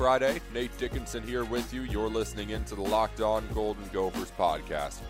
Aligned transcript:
Friday. 0.00 0.40
Nate 0.54 0.74
Dickinson 0.78 1.22
here 1.22 1.44
with 1.44 1.74
you. 1.74 1.82
You're 1.82 2.08
listening 2.08 2.48
into 2.48 2.74
the 2.74 2.80
Locked 2.80 3.20
On 3.20 3.46
Golden 3.52 3.86
Gophers 3.92 4.32
podcast. 4.38 5.00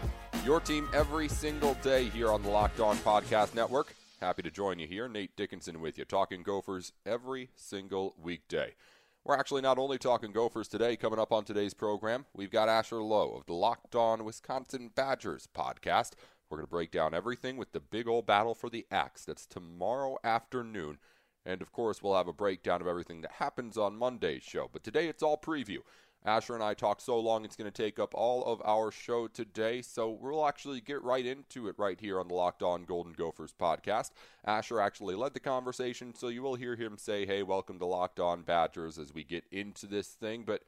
Your 0.45 0.59
team 0.59 0.89
every 0.93 1.29
single 1.29 1.75
day 1.75 2.09
here 2.09 2.33
on 2.33 2.43
the 2.43 2.51
Locked 2.51 2.81
On 2.81 2.97
Podcast 2.97 3.55
Network. 3.55 3.95
Happy 4.21 4.43
to 4.43 4.51
join 4.51 4.81
you 4.81 4.89
here. 4.89 5.09
Nate 5.09 5.37
Dickinson 5.37 5.81
with 5.81 5.97
you, 5.97 6.05
talking 6.05 6.43
Gophers 6.43 6.93
every 7.07 7.51
single 7.55 8.17
weekday. 8.21 8.75
We're 9.23 9.37
actually 9.37 9.63
not 9.63 9.79
only 9.79 9.97
talking 9.97 10.33
Gophers 10.33 10.67
today, 10.67 10.97
coming 10.97 11.21
up 11.21 11.31
on 11.31 11.45
today's 11.45 11.73
program, 11.73 12.27
we've 12.35 12.51
got 12.51 12.69
Asher 12.69 13.01
Lowe 13.01 13.37
of 13.37 13.47
the 13.47 13.53
Locked 13.53 13.95
On 13.95 14.25
Wisconsin 14.25 14.91
Badgers 14.93 15.49
podcast. 15.57 16.15
We're 16.51 16.57
going 16.57 16.67
to 16.67 16.71
break 16.71 16.91
down 16.91 17.15
everything 17.15 17.57
with 17.57 17.71
the 17.71 17.79
big 17.79 18.09
old 18.09 18.27
battle 18.27 18.57
for 18.57 18.69
the 18.69 18.89
axe. 18.91 19.25
That's 19.25 19.47
tomorrow 19.47 20.19
afternoon. 20.25 20.99
And 21.47 21.63
of 21.63 21.73
course, 21.73 22.03
we'll 22.03 22.17
have 22.17 22.29
a 22.29 22.33
breakdown 22.33 22.81
of 22.81 22.87
everything 22.87 23.23
that 23.23 23.33
happens 23.33 23.77
on 23.79 23.97
Monday's 23.97 24.43
show. 24.43 24.69
But 24.73 24.85
today 24.85 25.09
it's 25.09 25.23
all 25.23 25.39
preview. 25.39 25.79
Asher 26.25 26.55
and 26.55 26.63
I 26.63 26.75
talked 26.75 27.01
so 27.01 27.19
long, 27.19 27.47
it's 27.47 27.57
going 27.57 27.71
to 27.71 27.83
take 27.83 27.99
up 27.99 28.15
all 28.15 28.45
of 28.45 28.61
our 28.63 28.91
show 28.91 29.27
today. 29.27 29.81
So 29.81 30.11
we'll 30.11 30.47
actually 30.47 30.83
get 30.83 31.03
right 31.03 31.25
into 31.25 31.67
it 31.69 31.77
right 31.79 31.99
here 31.99 32.21
on 32.21 32.29
the 32.29 32.35
Locked 32.35 32.63
On 32.63 32.85
Golden 32.85 33.15
Gophers 33.15 33.55
podcast. 33.59 34.11
Asher 34.45 34.81
actually 34.81 35.15
led 35.15 35.33
the 35.33 35.41
conversation, 35.41 36.15
so 36.15 36.29
you 36.29 36.43
will 36.43 36.57
hear 36.57 36.77
him 36.77 36.99
say, 36.99 37.25
Hey, 37.25 37.43
welcome 37.43 37.79
to 37.79 37.87
Locked 37.87 38.21
On 38.21 38.43
Badgers 38.43 38.99
as 38.99 39.15
we 39.15 39.25
get 39.25 39.45
into 39.51 39.87
this 39.87 40.09
thing. 40.09 40.45
But 40.47 40.63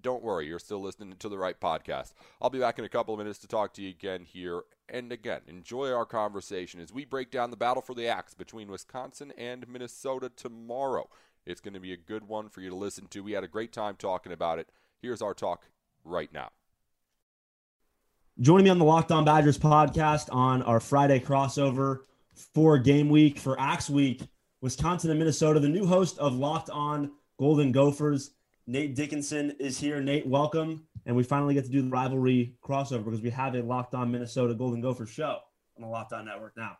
don't 0.00 0.22
worry, 0.22 0.46
you're 0.46 0.58
still 0.58 0.80
listening 0.80 1.14
to 1.18 1.28
the 1.28 1.38
right 1.38 1.58
podcast. 1.58 2.12
I'll 2.40 2.50
be 2.50 2.58
back 2.58 2.78
in 2.78 2.84
a 2.84 2.88
couple 2.88 3.14
of 3.14 3.18
minutes 3.18 3.38
to 3.40 3.46
talk 3.46 3.74
to 3.74 3.82
you 3.82 3.90
again 3.90 4.22
here. 4.22 4.62
And 4.88 5.10
again, 5.12 5.40
enjoy 5.46 5.90
our 5.92 6.04
conversation 6.04 6.80
as 6.80 6.92
we 6.92 7.04
break 7.04 7.30
down 7.30 7.50
the 7.50 7.56
battle 7.56 7.82
for 7.82 7.94
the 7.94 8.06
axe 8.06 8.34
between 8.34 8.68
Wisconsin 8.68 9.32
and 9.38 9.66
Minnesota 9.68 10.30
tomorrow. 10.34 11.08
It's 11.46 11.60
going 11.60 11.74
to 11.74 11.80
be 11.80 11.92
a 11.92 11.96
good 11.96 12.28
one 12.28 12.48
for 12.48 12.60
you 12.60 12.70
to 12.70 12.76
listen 12.76 13.06
to. 13.08 13.22
We 13.22 13.32
had 13.32 13.44
a 13.44 13.48
great 13.48 13.72
time 13.72 13.96
talking 13.96 14.32
about 14.32 14.58
it. 14.58 14.68
Here's 15.00 15.22
our 15.22 15.34
talk 15.34 15.66
right 16.04 16.32
now. 16.32 16.50
Joining 18.40 18.64
me 18.64 18.70
on 18.70 18.78
the 18.78 18.84
Locked 18.84 19.12
On 19.12 19.24
Badgers 19.24 19.58
podcast 19.58 20.28
on 20.34 20.62
our 20.62 20.80
Friday 20.80 21.20
crossover 21.20 22.00
for 22.34 22.78
game 22.78 23.08
week 23.08 23.38
for 23.38 23.58
Axe 23.60 23.88
Week, 23.88 24.22
Wisconsin 24.60 25.10
and 25.10 25.18
Minnesota, 25.18 25.60
the 25.60 25.68
new 25.68 25.86
host 25.86 26.18
of 26.18 26.34
Locked 26.34 26.70
On 26.70 27.12
Golden 27.38 27.70
Gophers. 27.70 28.32
Nate 28.66 28.94
Dickinson 28.94 29.54
is 29.58 29.78
here. 29.78 30.00
Nate, 30.00 30.26
welcome. 30.26 30.86
And 31.06 31.14
we 31.14 31.22
finally 31.22 31.52
get 31.52 31.64
to 31.64 31.70
do 31.70 31.82
the 31.82 31.90
rivalry 31.90 32.54
crossover 32.64 33.04
because 33.04 33.20
we 33.20 33.30
have 33.30 33.54
a 33.54 33.62
Locked 33.62 33.94
On 33.94 34.10
Minnesota 34.10 34.54
Golden 34.54 34.80
Gophers 34.80 35.10
show 35.10 35.40
on 35.76 35.82
the 35.82 35.86
Locked 35.86 36.14
On 36.14 36.24
Network 36.24 36.56
now. 36.56 36.78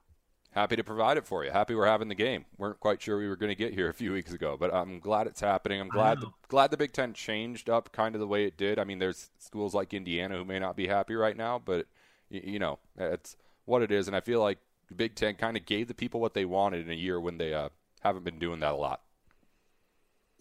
Happy 0.53 0.77
to 0.77 0.85
provide 0.85 1.19
it 1.19 1.27
for 1.27 1.45
you. 1.45 1.51
Happy 1.51 1.75
we're 1.75 1.87
having 1.87 2.09
the 2.09 2.15
game. 2.15 2.47
weren't 2.57 2.81
quite 2.81 3.03
sure 3.03 3.19
we 3.19 3.29
were 3.29 3.37
going 3.37 3.51
to 3.51 3.57
get 3.57 3.75
here 3.75 3.89
a 3.89 3.93
few 3.93 4.13
weeks 4.13 4.33
ago, 4.33 4.57
but 4.59 4.73
I'm 4.73 5.01
glad 5.01 5.27
it's 5.27 5.41
happening. 5.41 5.81
I'm 5.81 5.89
glad 5.89 6.21
the, 6.21 6.29
glad 6.49 6.71
the 6.71 6.77
Big 6.77 6.93
Ten 6.93 7.13
changed 7.13 7.69
up 7.69 7.93
kind 7.93 8.15
of 8.15 8.21
the 8.21 8.27
way 8.27 8.45
it 8.45 8.57
did. 8.57 8.79
I 8.79 8.85
mean, 8.85 9.01
there's 9.01 9.31
schools 9.39 9.75
like 9.75 9.93
Indiana 9.93 10.37
who 10.37 10.45
may 10.45 10.61
not 10.61 10.77
be 10.77 10.87
happy 10.87 11.17
right 11.17 11.37
now, 11.37 11.61
but 11.63 11.87
you, 12.31 12.41
you 12.45 12.59
know, 12.59 12.79
it's 12.97 13.37
what 13.65 13.83
it 13.83 13.91
is. 13.91 14.07
And 14.07 14.17
I 14.17 14.21
feel 14.21 14.41
like 14.41 14.59
the 14.89 14.95
Big 14.95 15.17
Ten 15.17 15.35
kind 15.35 15.57
of 15.57 15.67
gave 15.67 15.89
the 15.89 15.95
people 15.95 16.21
what 16.21 16.35
they 16.35 16.45
wanted 16.45 16.87
in 16.87 16.91
a 16.91 16.97
year 16.97 17.21
when 17.21 17.37
they 17.37 17.53
uh, 17.53 17.71
haven't 18.01 18.25
been 18.25 18.39
doing 18.39 18.61
that 18.61 18.73
a 18.73 18.77
lot. 18.77 19.03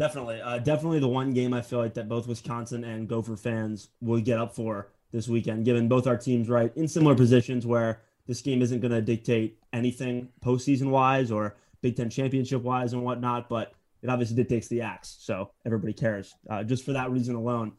Definitely, 0.03 0.41
uh, 0.41 0.57
definitely 0.57 0.99
the 0.99 1.07
one 1.07 1.31
game 1.33 1.53
I 1.53 1.61
feel 1.61 1.79
like 1.79 1.93
that 1.93 2.09
both 2.09 2.27
Wisconsin 2.27 2.83
and 2.83 3.07
Gopher 3.07 3.37
fans 3.37 3.87
will 4.01 4.19
get 4.19 4.37
up 4.37 4.53
for 4.53 4.89
this 5.13 5.29
weekend, 5.29 5.63
given 5.63 5.87
both 5.87 6.07
our 6.07 6.17
teams 6.17 6.49
right 6.49 6.75
in 6.75 6.89
similar 6.89 7.15
positions 7.15 7.65
where 7.65 8.01
this 8.27 8.41
game 8.41 8.61
isn't 8.61 8.81
going 8.81 8.91
to 8.91 9.01
dictate 9.01 9.59
anything 9.72 10.28
postseason 10.44 10.89
wise 10.89 11.31
or 11.31 11.55
Big 11.81 11.95
Ten 11.95 12.09
championship 12.09 12.63
wise 12.63 12.91
and 12.91 13.01
whatnot, 13.01 13.47
but 13.47 13.75
it 14.01 14.09
obviously 14.09 14.35
dictates 14.35 14.67
the 14.67 14.81
axe, 14.81 15.16
so 15.22 15.51
everybody 15.66 15.94
cares. 15.94 16.35
Uh, 16.49 16.66
just 16.66 16.83
for 16.83 16.91
that 16.91 17.09
reason 17.09 17.35
alone, 17.35 17.72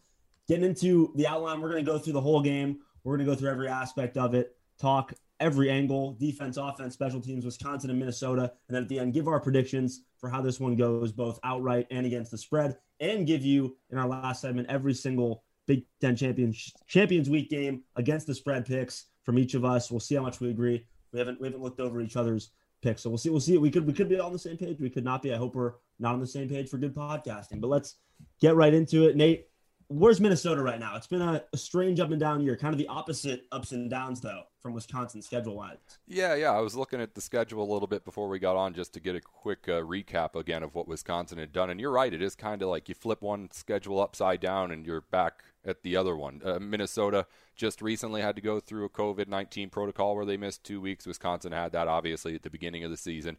getting 0.48 0.64
into 0.64 1.12
the 1.16 1.26
outline, 1.26 1.60
we're 1.60 1.72
going 1.72 1.84
to 1.84 1.92
go 1.92 1.98
through 1.98 2.14
the 2.14 2.22
whole 2.22 2.40
game. 2.40 2.78
We're 3.02 3.18
going 3.18 3.26
to 3.26 3.34
go 3.34 3.38
through 3.38 3.50
every 3.50 3.68
aspect 3.68 4.16
of 4.16 4.32
it, 4.32 4.56
talk 4.80 5.12
every 5.44 5.70
angle 5.70 6.14
defense, 6.14 6.56
offense, 6.56 6.94
special 6.94 7.20
teams, 7.20 7.44
Wisconsin 7.44 7.90
and 7.90 7.98
Minnesota. 7.98 8.50
And 8.68 8.74
then 8.74 8.82
at 8.82 8.88
the 8.88 8.98
end, 8.98 9.12
give 9.12 9.28
our 9.28 9.38
predictions 9.38 10.00
for 10.16 10.30
how 10.30 10.40
this 10.40 10.58
one 10.58 10.74
goes, 10.74 11.12
both 11.12 11.38
outright 11.44 11.86
and 11.90 12.06
against 12.06 12.30
the 12.30 12.38
spread, 12.38 12.78
and 12.98 13.26
give 13.26 13.44
you 13.44 13.76
in 13.90 13.98
our 13.98 14.08
last 14.08 14.40
segment 14.40 14.70
every 14.70 14.94
single 14.94 15.44
Big 15.66 15.84
Ten 16.00 16.16
Champions 16.16 16.72
Champions 16.86 17.28
Week 17.28 17.50
game 17.50 17.82
against 17.96 18.26
the 18.26 18.34
spread 18.34 18.64
picks 18.64 19.06
from 19.22 19.38
each 19.38 19.52
of 19.52 19.66
us. 19.66 19.90
We'll 19.90 20.00
see 20.00 20.14
how 20.14 20.22
much 20.22 20.40
we 20.40 20.48
agree. 20.48 20.86
We 21.12 21.18
haven't 21.18 21.40
we 21.40 21.46
haven't 21.46 21.62
looked 21.62 21.80
over 21.80 22.00
each 22.00 22.16
other's 22.16 22.50
picks, 22.82 23.02
so 23.02 23.10
we'll 23.10 23.18
see. 23.18 23.28
We'll 23.30 23.40
see. 23.40 23.58
We 23.58 23.70
could 23.70 23.86
we 23.86 23.92
could 23.92 24.08
be 24.08 24.18
on 24.18 24.32
the 24.32 24.38
same 24.38 24.56
page. 24.56 24.78
We 24.80 24.90
could 24.90 25.04
not 25.04 25.20
be. 25.20 25.34
I 25.34 25.36
hope 25.36 25.54
we're 25.54 25.74
not 25.98 26.14
on 26.14 26.20
the 26.20 26.26
same 26.26 26.48
page 26.48 26.70
for 26.70 26.78
good 26.78 26.94
podcasting. 26.94 27.60
But 27.60 27.68
let's 27.68 27.96
get 28.40 28.56
right 28.56 28.72
into 28.72 29.08
it. 29.08 29.16
Nate, 29.16 29.48
where's 29.88 30.20
Minnesota 30.20 30.62
right 30.62 30.78
now? 30.78 30.96
It's 30.96 31.06
been 31.06 31.22
a, 31.22 31.42
a, 31.52 31.56
strange 31.56 32.00
up 32.00 32.10
and 32.10 32.20
down 32.20 32.40
year, 32.40 32.56
kind 32.56 32.72
of 32.72 32.78
the 32.78 32.88
opposite 32.88 33.46
ups 33.52 33.72
and 33.72 33.90
downs 33.90 34.20
though 34.20 34.42
from 34.60 34.72
Wisconsin 34.72 35.22
schedule 35.22 35.56
wise. 35.56 35.78
Yeah, 36.06 36.34
yeah. 36.34 36.52
I 36.52 36.60
was 36.60 36.74
looking 36.74 37.00
at 37.00 37.14
the 37.14 37.20
schedule 37.20 37.62
a 37.62 37.70
little 37.72 37.86
bit 37.86 38.04
before 38.04 38.28
we 38.28 38.38
got 38.38 38.56
on 38.56 38.74
just 38.74 38.94
to 38.94 39.00
get 39.00 39.14
a 39.14 39.20
quick 39.20 39.68
uh, 39.68 39.82
recap 39.82 40.36
again 40.36 40.62
of 40.62 40.74
what 40.74 40.88
Wisconsin 40.88 41.38
had 41.38 41.52
done. 41.52 41.70
And 41.70 41.80
you're 41.80 41.90
right, 41.90 42.12
it 42.12 42.22
is 42.22 42.34
kind 42.34 42.62
of 42.62 42.68
like 42.68 42.88
you 42.88 42.94
flip 42.94 43.22
one 43.22 43.50
schedule 43.52 44.00
upside 44.00 44.40
down 44.40 44.70
and 44.70 44.86
you're 44.86 45.02
back 45.02 45.42
at 45.64 45.82
the 45.82 45.96
other 45.96 46.16
one. 46.16 46.40
Uh, 46.44 46.58
Minnesota 46.58 47.26
just 47.54 47.82
recently 47.82 48.20
had 48.20 48.36
to 48.36 48.42
go 48.42 48.60
through 48.60 48.84
a 48.84 48.90
COVID 48.90 49.28
19 49.28 49.70
protocol 49.70 50.16
where 50.16 50.26
they 50.26 50.36
missed 50.36 50.64
two 50.64 50.80
weeks. 50.80 51.06
Wisconsin 51.06 51.52
had 51.52 51.72
that 51.72 51.88
obviously 51.88 52.34
at 52.34 52.42
the 52.42 52.50
beginning 52.50 52.84
of 52.84 52.90
the 52.90 52.96
season. 52.96 53.36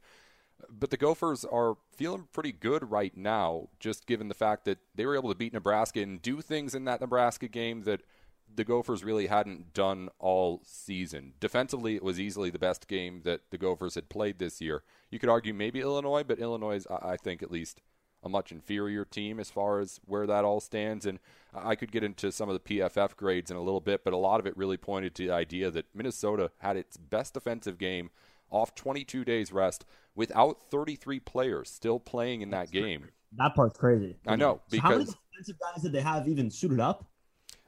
But 0.69 0.89
the 0.89 0.97
Gophers 0.97 1.45
are 1.45 1.75
feeling 1.95 2.27
pretty 2.31 2.51
good 2.51 2.89
right 2.89 3.15
now, 3.15 3.69
just 3.79 4.05
given 4.07 4.27
the 4.27 4.33
fact 4.33 4.65
that 4.65 4.79
they 4.95 5.05
were 5.05 5.15
able 5.15 5.29
to 5.29 5.37
beat 5.37 5.53
Nebraska 5.53 6.01
and 6.01 6.21
do 6.21 6.41
things 6.41 6.73
in 6.73 6.85
that 6.85 7.01
Nebraska 7.01 7.47
game 7.47 7.83
that 7.83 8.01
the 8.53 8.63
Gophers 8.63 9.03
really 9.03 9.27
hadn't 9.27 9.73
done 9.73 10.09
all 10.19 10.61
season. 10.63 11.33
Defensively, 11.39 11.95
it 11.95 12.03
was 12.03 12.19
easily 12.19 12.49
the 12.49 12.59
best 12.59 12.87
game 12.87 13.21
that 13.23 13.41
the 13.51 13.57
Gophers 13.57 13.95
had 13.95 14.09
played 14.09 14.39
this 14.39 14.61
year. 14.61 14.83
You 15.09 15.19
could 15.19 15.29
argue 15.29 15.53
maybe 15.53 15.81
Illinois, 15.81 16.23
but 16.23 16.39
Illinois 16.39 16.75
is, 16.75 16.87
I 16.87 17.17
think, 17.17 17.43
at 17.43 17.51
least 17.51 17.81
a 18.23 18.29
much 18.29 18.51
inferior 18.51 19.05
team 19.05 19.39
as 19.39 19.51
far 19.51 19.79
as 19.79 19.99
where 20.05 20.25
that 20.25 20.45
all 20.45 20.59
stands. 20.59 21.05
And 21.05 21.19
I 21.53 21.75
could 21.75 21.91
get 21.91 22.03
into 22.03 22.31
some 22.31 22.49
of 22.49 22.53
the 22.53 22.79
PFF 22.79 23.15
grades 23.15 23.51
in 23.51 23.57
a 23.57 23.61
little 23.61 23.81
bit, 23.81 24.03
but 24.03 24.13
a 24.13 24.17
lot 24.17 24.39
of 24.39 24.47
it 24.47 24.57
really 24.57 24.77
pointed 24.77 25.15
to 25.15 25.27
the 25.27 25.33
idea 25.33 25.69
that 25.71 25.93
Minnesota 25.93 26.51
had 26.59 26.75
its 26.75 26.97
best 26.97 27.33
defensive 27.33 27.77
game 27.77 28.09
off 28.49 28.73
22 28.75 29.25
days 29.25 29.51
rest 29.51 29.85
without 30.15 30.61
33 30.71 31.19
players 31.19 31.69
still 31.69 31.99
playing 31.99 32.41
in 32.41 32.49
that 32.51 32.71
game. 32.71 33.09
That 33.37 33.53
part's 33.55 33.77
crazy. 33.77 34.15
I 34.25 34.35
know 34.35 34.61
because 34.69 34.81
so 34.81 34.87
how 34.87 34.97
many 34.97 35.05
defensive 35.05 35.55
guys 35.59 35.83
did 35.83 35.91
they 35.91 36.01
have 36.01 36.27
even 36.27 36.49
suited 36.49 36.79
up? 36.79 37.05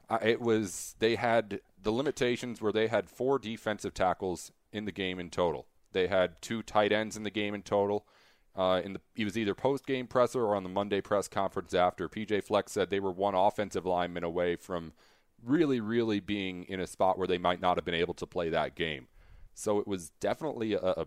Uh, 0.10 0.20
it 0.22 0.42
was 0.42 0.96
they 1.00 1.16
had 1.16 1.60
the 1.82 1.92
limitations 1.92 2.62
where 2.62 2.72
they 2.72 2.88
had 2.88 3.10
four 3.10 3.38
defensive 3.38 3.94
tackles 3.94 4.52
in 4.72 4.86
the 4.86 4.92
game 4.92 5.20
in 5.20 5.30
total. 5.30 5.68
They 5.92 6.08
had 6.08 6.42
two 6.42 6.64
tight 6.64 6.92
ends 6.92 7.18
in 7.18 7.24
the 7.24 7.30
game 7.30 7.54
in 7.54 7.64
total. 7.64 8.08
Uh, 8.56 8.82
in 8.84 8.94
the 8.94 9.02
he 9.14 9.24
was 9.24 9.38
either 9.38 9.54
post 9.54 9.86
game 9.86 10.08
presser 10.08 10.44
or 10.44 10.56
on 10.56 10.64
the 10.64 10.70
Monday 10.70 11.02
press 11.02 11.28
conference 11.28 11.74
after. 11.74 12.08
PJ 12.10 12.44
Fleck 12.44 12.70
said 12.70 12.90
they 12.90 13.00
were 13.00 13.12
one 13.12 13.36
offensive 13.36 13.86
lineman 13.86 14.24
away 14.24 14.56
from 14.56 14.94
really, 15.44 15.80
really 15.80 16.20
being 16.20 16.64
in 16.64 16.80
a 16.80 16.88
spot 16.88 17.18
where 17.18 17.28
they 17.28 17.38
might 17.38 17.62
not 17.62 17.78
have 17.78 17.86
been 17.86 17.94
able 17.94 18.14
to 18.16 18.26
play 18.26 18.50
that 18.50 18.76
game. 18.76 19.08
So 19.54 19.80
it 19.80 19.88
was 19.88 20.10
definitely 20.20 20.74
a, 20.74 20.80
a 20.80 21.06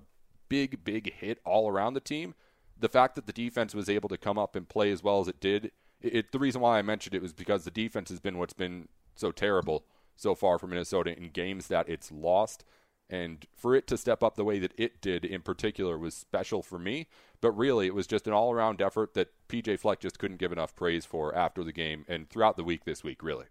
big, 0.50 0.84
big 0.84 1.14
hit 1.14 1.38
all 1.46 1.70
around 1.70 1.94
the 1.94 2.00
team. 2.00 2.34
The 2.78 2.90
fact 2.90 3.14
that 3.14 3.24
the 3.24 3.32
defense 3.32 3.74
was 3.74 3.88
able 3.88 4.10
to 4.10 4.18
come 4.18 4.36
up 4.36 4.54
and 4.54 4.68
play 4.68 4.90
as 4.92 5.02
well 5.02 5.20
as 5.20 5.28
it 5.28 5.40
did, 5.40 5.72
it, 6.02 6.14
it, 6.14 6.32
the 6.32 6.38
reason 6.38 6.60
why 6.60 6.78
I 6.78 6.82
mentioned 6.82 7.14
it 7.14 7.22
was 7.22 7.32
because 7.32 7.64
the 7.64 7.70
defense 7.70 8.10
has 8.10 8.20
been 8.20 8.36
what's 8.36 8.52
been 8.52 8.88
so 9.14 9.32
terrible 9.32 9.86
so 10.16 10.34
far 10.34 10.58
for 10.58 10.66
Minnesota 10.66 11.16
in 11.16 11.30
games 11.30 11.68
that 11.68 11.88
it's 11.88 12.12
lost. 12.12 12.64
And 13.08 13.44
for 13.56 13.74
it 13.74 13.86
to 13.88 13.96
step 13.96 14.22
up 14.22 14.36
the 14.36 14.44
way 14.44 14.58
that 14.60 14.72
it 14.76 15.00
did 15.00 15.24
in 15.24 15.42
particular 15.42 15.98
was 15.98 16.14
special 16.14 16.62
for 16.62 16.78
me. 16.78 17.08
But 17.40 17.52
really, 17.52 17.86
it 17.86 17.94
was 17.94 18.06
just 18.06 18.26
an 18.26 18.32
all 18.32 18.52
around 18.52 18.80
effort 18.80 19.14
that 19.14 19.32
PJ 19.48 19.80
Fleck 19.80 19.98
just 19.98 20.18
couldn't 20.18 20.38
give 20.38 20.52
enough 20.52 20.76
praise 20.76 21.04
for 21.04 21.34
after 21.34 21.64
the 21.64 21.72
game 21.72 22.04
and 22.06 22.28
throughout 22.28 22.56
the 22.56 22.64
week 22.64 22.84
this 22.84 23.02
week, 23.02 23.22
really. 23.22 23.46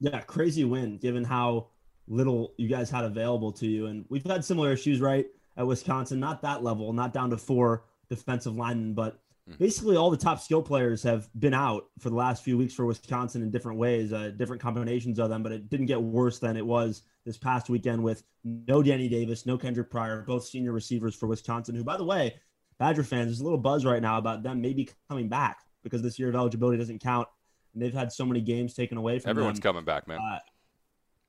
Yeah, 0.00 0.20
crazy 0.20 0.64
win 0.64 0.98
given 0.98 1.24
how 1.24 1.68
little 2.08 2.54
you 2.56 2.68
guys 2.68 2.90
had 2.90 3.04
available 3.04 3.52
to 3.52 3.66
you. 3.66 3.86
And 3.86 4.04
we've 4.08 4.24
had 4.24 4.44
similar 4.44 4.72
issues, 4.72 5.00
right, 5.00 5.26
at 5.56 5.66
Wisconsin. 5.66 6.20
Not 6.20 6.42
that 6.42 6.62
level, 6.62 6.92
not 6.92 7.12
down 7.12 7.30
to 7.30 7.36
four 7.36 7.84
defensive 8.08 8.56
linemen, 8.56 8.94
but 8.94 9.20
hmm. 9.48 9.54
basically 9.58 9.96
all 9.96 10.10
the 10.10 10.16
top 10.16 10.40
skill 10.40 10.62
players 10.62 11.02
have 11.02 11.28
been 11.38 11.54
out 11.54 11.86
for 11.98 12.10
the 12.10 12.16
last 12.16 12.44
few 12.44 12.58
weeks 12.58 12.74
for 12.74 12.86
Wisconsin 12.86 13.42
in 13.42 13.50
different 13.50 13.78
ways, 13.78 14.12
uh, 14.12 14.30
different 14.36 14.62
combinations 14.62 15.18
of 15.18 15.30
them. 15.30 15.42
But 15.42 15.52
it 15.52 15.70
didn't 15.70 15.86
get 15.86 16.00
worse 16.00 16.38
than 16.38 16.56
it 16.56 16.66
was 16.66 17.02
this 17.24 17.38
past 17.38 17.70
weekend 17.70 18.02
with 18.02 18.24
no 18.44 18.82
Danny 18.82 19.08
Davis, 19.08 19.46
no 19.46 19.56
Kendrick 19.56 19.90
Pryor, 19.90 20.24
both 20.26 20.44
senior 20.44 20.72
receivers 20.72 21.14
for 21.14 21.26
Wisconsin, 21.26 21.74
who, 21.74 21.84
by 21.84 21.96
the 21.96 22.04
way, 22.04 22.34
Badger 22.78 23.04
fans, 23.04 23.26
there's 23.26 23.40
a 23.40 23.44
little 23.44 23.58
buzz 23.58 23.84
right 23.84 24.02
now 24.02 24.18
about 24.18 24.42
them 24.42 24.60
maybe 24.60 24.90
coming 25.08 25.28
back 25.28 25.60
because 25.82 26.02
this 26.02 26.18
year 26.18 26.28
of 26.28 26.34
eligibility 26.34 26.78
doesn't 26.78 27.00
count. 27.00 27.28
And 27.74 27.82
they've 27.82 27.94
had 27.94 28.12
so 28.12 28.26
many 28.26 28.40
games 28.40 28.74
taken 28.74 28.98
away 28.98 29.18
from 29.18 29.30
Everyone's 29.30 29.60
them. 29.60 29.62
coming 29.62 29.84
back, 29.84 30.06
man. 30.08 30.18
Uh, 30.18 30.38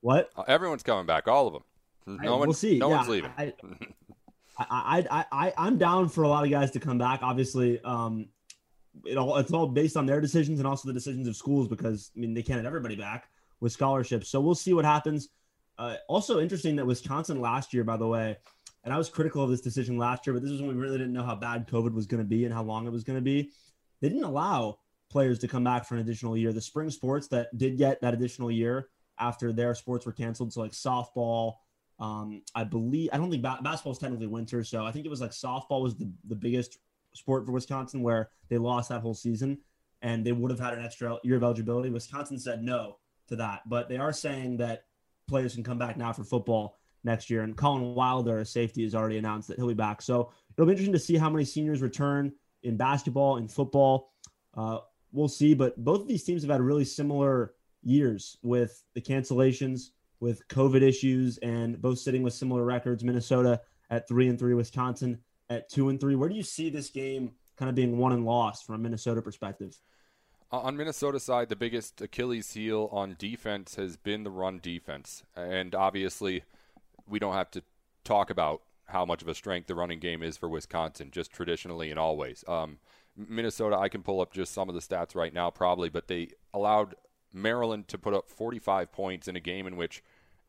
what? 0.02 0.32
Uh, 0.36 0.44
everyone's 0.48 0.84
coming 0.84 1.06
back. 1.06 1.28
All 1.28 1.48
of 1.48 1.54
them. 1.54 1.64
No 2.06 2.34
I, 2.34 2.38
one. 2.38 2.48
We'll 2.48 2.54
see. 2.54 2.80
No 2.80 2.90
yeah, 2.90 2.96
one's 2.98 3.08
leaving. 3.08 3.32
I, 3.38 3.54
I, 4.58 5.06
I, 5.10 5.26
I, 5.32 5.54
I'm 5.58 5.78
down 5.78 6.10
for 6.10 6.24
a 6.24 6.28
lot 6.28 6.44
of 6.44 6.52
guys 6.52 6.72
to 6.72 6.80
come 6.80 6.98
back. 6.98 7.22
Obviously, 7.24 7.82
um, 7.84 8.28
it 9.06 9.18
all 9.18 9.38
it's 9.38 9.52
all 9.52 9.68
based 9.68 9.98
on 9.98 10.06
their 10.06 10.22
decisions 10.22 10.60
and 10.60 10.68
also 10.68 10.88
the 10.88 10.94
decisions 10.94 11.28
of 11.28 11.36
schools 11.36 11.68
because 11.68 12.12
I 12.16 12.20
mean 12.20 12.34
they 12.34 12.44
can't 12.44 12.58
have 12.58 12.66
everybody 12.66 12.96
back 12.96 13.30
with 13.60 13.72
scholarships. 13.72 14.30
So 14.30 14.40
we'll 14.40 14.56
see 14.56 14.74
what 14.74 14.86
happens. 14.86 15.30
Uh, 15.78 15.96
also 16.08 16.40
interesting 16.40 16.76
that 16.76 16.86
Wisconsin 16.86 17.42
last 17.42 17.74
year, 17.74 17.84
by 17.84 17.98
the 17.98 18.08
way, 18.08 18.38
and 18.84 18.94
I 18.94 18.98
was 18.98 19.10
critical 19.10 19.44
of 19.44 19.50
this 19.50 19.62
decision 19.62 19.98
last 19.98 20.28
year, 20.28 20.34
but 20.34 20.44
this 20.44 20.52
was 20.52 20.62
when 20.62 20.76
we 20.76 20.82
really 20.82 20.98
didn't 20.98 21.14
know 21.14 21.24
how 21.24 21.36
bad 21.36 21.68
COVID 21.68 21.94
was 21.94 22.06
going 22.06 22.22
to 22.22 22.28
be 22.28 22.46
and 22.46 22.54
how 22.54 22.62
long 22.62 22.86
it 22.86 22.92
was 22.92 23.04
going 23.04 23.18
to 23.18 23.24
be. 23.24 23.52
They 24.02 24.10
didn't 24.10 24.26
allow 24.26 24.80
players 25.10 25.40
to 25.40 25.48
come 25.48 25.64
back 25.64 25.86
for 25.86 25.96
an 25.96 26.02
additional 26.02 26.38
year. 26.38 26.54
The 26.54 26.62
spring 26.62 26.90
sports 26.90 27.28
that 27.30 27.58
did 27.58 27.78
get 27.78 28.02
that 28.02 28.14
additional 28.14 28.52
year 28.52 28.90
after 29.18 29.52
their 29.54 29.74
sports 29.74 30.06
were 30.06 30.12
canceled, 30.12 30.54
so 30.54 30.62
like 30.62 30.72
softball, 30.74 31.56
um, 32.04 32.42
I 32.54 32.66
believe 32.66 33.10
I 33.14 33.18
don't 33.18 33.32
think 33.32 33.42
ba- 33.42 33.60
basketball 33.64 33.94
is 33.94 33.98
technically 33.98 34.28
winter, 34.28 34.62
so 34.66 34.86
I 34.86 34.92
think 34.92 35.06
it 35.06 35.10
was 35.10 35.22
like 35.22 35.32
softball 35.32 35.82
was 35.82 35.96
the, 35.96 36.12
the 36.28 36.36
biggest 36.36 36.80
sport 37.14 37.46
for 37.46 37.54
Wisconsin 37.54 38.02
where 38.02 38.30
they 38.50 38.58
lost 38.58 38.90
that 38.90 39.00
whole 39.00 39.14
season 39.14 39.58
and 40.02 40.26
they 40.26 40.34
would 40.34 40.52
have 40.52 40.60
had 40.60 40.74
an 40.74 40.84
extra 40.84 41.18
year 41.24 41.38
of 41.38 41.44
eligibility. 41.44 41.90
Wisconsin 41.90 42.38
said 42.38 42.62
no 42.62 42.98
to 43.30 43.38
that, 43.38 43.62
but 43.68 43.88
they 43.88 43.96
are 43.96 44.12
saying 44.12 44.58
that 44.58 44.84
players 45.30 45.54
can 45.54 45.64
come 45.64 45.78
back 45.78 45.96
now 45.96 46.12
for 46.12 46.26
football 46.26 46.76
next 47.06 47.30
year. 47.30 47.44
And 47.44 47.56
Collin 47.56 47.96
Wilder, 47.96 48.40
a 48.40 48.46
safety, 48.46 48.84
has 48.84 48.96
already 48.96 49.18
announced 49.18 49.48
that 49.48 49.58
he'll 49.58 49.70
be 49.70 49.74
back. 49.74 50.02
So 50.02 50.34
it'll 50.58 50.66
be 50.66 50.74
interesting 50.74 50.92
to 50.92 51.00
see 51.00 51.16
how 51.16 51.30
many 51.30 51.46
seniors 51.46 51.82
return 51.82 52.34
in 52.64 52.76
basketball 52.76 53.38
and 53.38 53.50
football. 53.50 54.12
Uh, 54.54 54.80
we'll 55.14 55.30
see, 55.30 55.54
but 55.54 55.82
both 55.82 56.02
of 56.02 56.08
these 56.10 56.26
teams 56.26 56.42
have 56.42 56.52
had 56.52 56.60
really 56.60 56.84
similar 56.84 57.54
years 57.82 58.38
with 58.42 58.84
the 58.94 59.02
cancellations, 59.02 59.92
with 60.24 60.48
COVID 60.48 60.82
issues, 60.82 61.38
and 61.40 61.80
both 61.80 62.00
sitting 62.00 62.24
with 62.24 62.34
similar 62.34 62.64
records. 62.64 63.04
Minnesota 63.04 63.62
at 63.90 64.08
three 64.08 64.30
and 64.30 64.40
three, 64.40 64.54
Wisconsin 64.54 65.20
at 65.50 65.70
two 65.70 65.90
and 65.90 66.00
three. 66.00 66.16
Where 66.16 66.30
do 66.30 66.36
you 66.36 66.44
see 66.44 66.70
this 66.70 66.90
game 66.90 67.32
kind 67.58 67.70
of 67.70 67.76
being 67.76 67.98
won 67.98 68.14
and 68.14 68.26
lost 68.26 68.66
from 68.66 68.76
a 68.76 68.78
Minnesota 68.78 69.22
perspective? 69.22 69.78
On 70.50 70.78
Minnesota 70.78 71.20
side, 71.20 71.50
the 71.50 71.56
biggest 71.56 72.00
Achilles 72.02 72.54
heel 72.54 72.88
on 72.92 73.16
defense 73.20 73.76
has 73.76 73.98
been 73.98 74.24
the 74.24 74.32
run 74.32 74.60
defense, 74.64 75.24
and 75.36 75.76
obviously, 75.76 76.44
we 77.06 77.20
don't 77.20 77.34
have 77.34 77.52
to 77.52 77.64
talk 78.04 78.30
about 78.30 78.62
how 78.86 79.06
much 79.06 79.22
of 79.22 79.28
a 79.28 79.36
strength 79.36 79.68
the 79.68 79.76
running 79.76 80.00
game 80.00 80.24
is 80.24 80.38
for 80.38 80.48
Wisconsin, 80.48 81.10
just 81.12 81.32
traditionally 81.32 81.90
and 81.90 82.00
always. 82.00 82.46
Um, 82.48 82.78
Minnesota, 83.18 83.78
I 83.78 83.90
can 83.90 84.04
pull 84.04 84.22
up 84.22 84.32
just 84.32 84.54
some 84.54 84.70
of 84.70 84.76
the 84.76 84.82
stats 84.82 85.16
right 85.16 85.34
now, 85.34 85.50
probably, 85.50 85.90
but 85.90 86.08
they 86.08 86.30
allowed 86.54 86.96
Maryland 87.34 87.88
to 87.90 87.98
put 87.98 88.14
up 88.14 88.30
45 88.30 88.92
points 88.92 89.28
in 89.28 89.36
a 89.36 89.40
game 89.40 89.66
in 89.66 89.76
which 89.76 90.04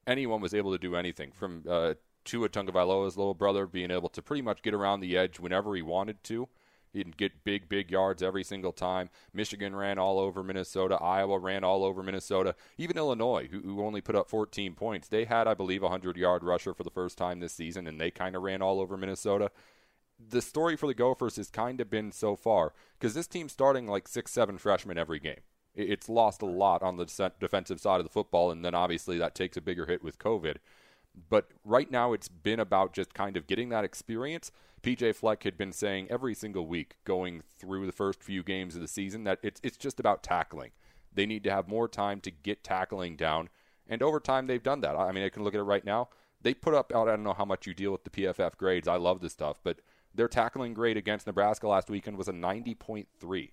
anyone 0.06 0.40
was 0.40 0.54
able 0.54 0.72
to 0.72 0.78
do 0.78 0.96
anything, 0.96 1.32
from 1.32 1.64
uh, 1.68 1.94
Tua 2.24 2.48
Tagovailoa's 2.48 3.16
little 3.16 3.34
brother 3.34 3.66
being 3.66 3.90
able 3.90 4.08
to 4.10 4.22
pretty 4.22 4.42
much 4.42 4.62
get 4.62 4.74
around 4.74 5.00
the 5.00 5.16
edge 5.16 5.38
whenever 5.38 5.74
he 5.74 5.82
wanted 5.82 6.22
to. 6.24 6.48
He'd 6.94 7.16
get 7.16 7.42
big, 7.42 7.68
big 7.68 7.90
yards 7.90 8.22
every 8.22 8.44
single 8.44 8.72
time. 8.72 9.10
Michigan 9.32 9.74
ran 9.74 9.98
all 9.98 10.20
over 10.20 10.44
Minnesota. 10.44 10.94
Iowa 10.94 11.40
ran 11.40 11.64
all 11.64 11.84
over 11.84 12.04
Minnesota. 12.04 12.54
Even 12.78 12.96
Illinois, 12.96 13.48
who, 13.50 13.60
who 13.60 13.84
only 13.84 14.00
put 14.00 14.14
up 14.14 14.30
14 14.30 14.74
points, 14.74 15.08
they 15.08 15.24
had, 15.24 15.48
I 15.48 15.54
believe, 15.54 15.82
a 15.82 15.86
100 15.86 16.16
yard 16.16 16.44
rusher 16.44 16.72
for 16.72 16.84
the 16.84 16.90
first 16.90 17.18
time 17.18 17.40
this 17.40 17.52
season, 17.52 17.88
and 17.88 18.00
they 18.00 18.12
kind 18.12 18.36
of 18.36 18.42
ran 18.42 18.62
all 18.62 18.80
over 18.80 18.96
Minnesota. 18.96 19.50
The 20.16 20.40
story 20.40 20.76
for 20.76 20.86
the 20.86 20.94
Gophers 20.94 21.34
has 21.34 21.50
kind 21.50 21.80
of 21.80 21.90
been 21.90 22.12
so 22.12 22.36
far 22.36 22.72
because 22.96 23.14
this 23.14 23.26
team's 23.26 23.52
starting 23.52 23.88
like 23.88 24.06
six, 24.06 24.30
seven 24.30 24.56
freshmen 24.56 24.96
every 24.96 25.18
game. 25.18 25.40
It's 25.74 26.08
lost 26.08 26.42
a 26.42 26.46
lot 26.46 26.82
on 26.82 26.96
the 26.96 27.32
defensive 27.40 27.80
side 27.80 27.98
of 28.00 28.04
the 28.04 28.12
football, 28.12 28.50
and 28.50 28.64
then 28.64 28.74
obviously 28.74 29.18
that 29.18 29.34
takes 29.34 29.56
a 29.56 29.60
bigger 29.60 29.86
hit 29.86 30.02
with 30.02 30.18
COVID. 30.18 30.56
But 31.28 31.48
right 31.64 31.90
now, 31.90 32.12
it's 32.12 32.28
been 32.28 32.60
about 32.60 32.92
just 32.92 33.14
kind 33.14 33.36
of 33.36 33.46
getting 33.46 33.68
that 33.70 33.84
experience. 33.84 34.50
PJ 34.82 35.14
Fleck 35.14 35.42
had 35.44 35.56
been 35.56 35.72
saying 35.72 36.08
every 36.10 36.34
single 36.34 36.66
week 36.66 36.96
going 37.04 37.42
through 37.58 37.86
the 37.86 37.92
first 37.92 38.22
few 38.22 38.42
games 38.42 38.74
of 38.74 38.82
the 38.82 38.88
season 38.88 39.24
that 39.24 39.38
it's, 39.42 39.60
it's 39.64 39.76
just 39.76 39.98
about 39.98 40.22
tackling. 40.22 40.72
They 41.12 41.26
need 41.26 41.44
to 41.44 41.50
have 41.50 41.68
more 41.68 41.88
time 41.88 42.20
to 42.22 42.30
get 42.30 42.64
tackling 42.64 43.16
down. 43.16 43.48
And 43.88 44.02
over 44.02 44.20
time, 44.20 44.46
they've 44.46 44.62
done 44.62 44.80
that. 44.80 44.96
I 44.96 45.12
mean, 45.12 45.24
I 45.24 45.28
can 45.28 45.44
look 45.44 45.54
at 45.54 45.60
it 45.60 45.64
right 45.64 45.84
now. 45.84 46.08
They 46.42 46.52
put 46.52 46.74
up, 46.74 46.92
I 46.94 47.04
don't 47.04 47.22
know 47.22 47.32
how 47.32 47.44
much 47.44 47.66
you 47.66 47.74
deal 47.74 47.92
with 47.92 48.04
the 48.04 48.10
PFF 48.10 48.56
grades. 48.56 48.88
I 48.88 48.96
love 48.96 49.20
this 49.20 49.32
stuff. 49.32 49.58
But 49.62 49.78
their 50.14 50.28
tackling 50.28 50.74
grade 50.74 50.96
against 50.96 51.26
Nebraska 51.26 51.68
last 51.68 51.88
weekend 51.88 52.18
was 52.18 52.28
a 52.28 52.32
90.3. 52.32 53.50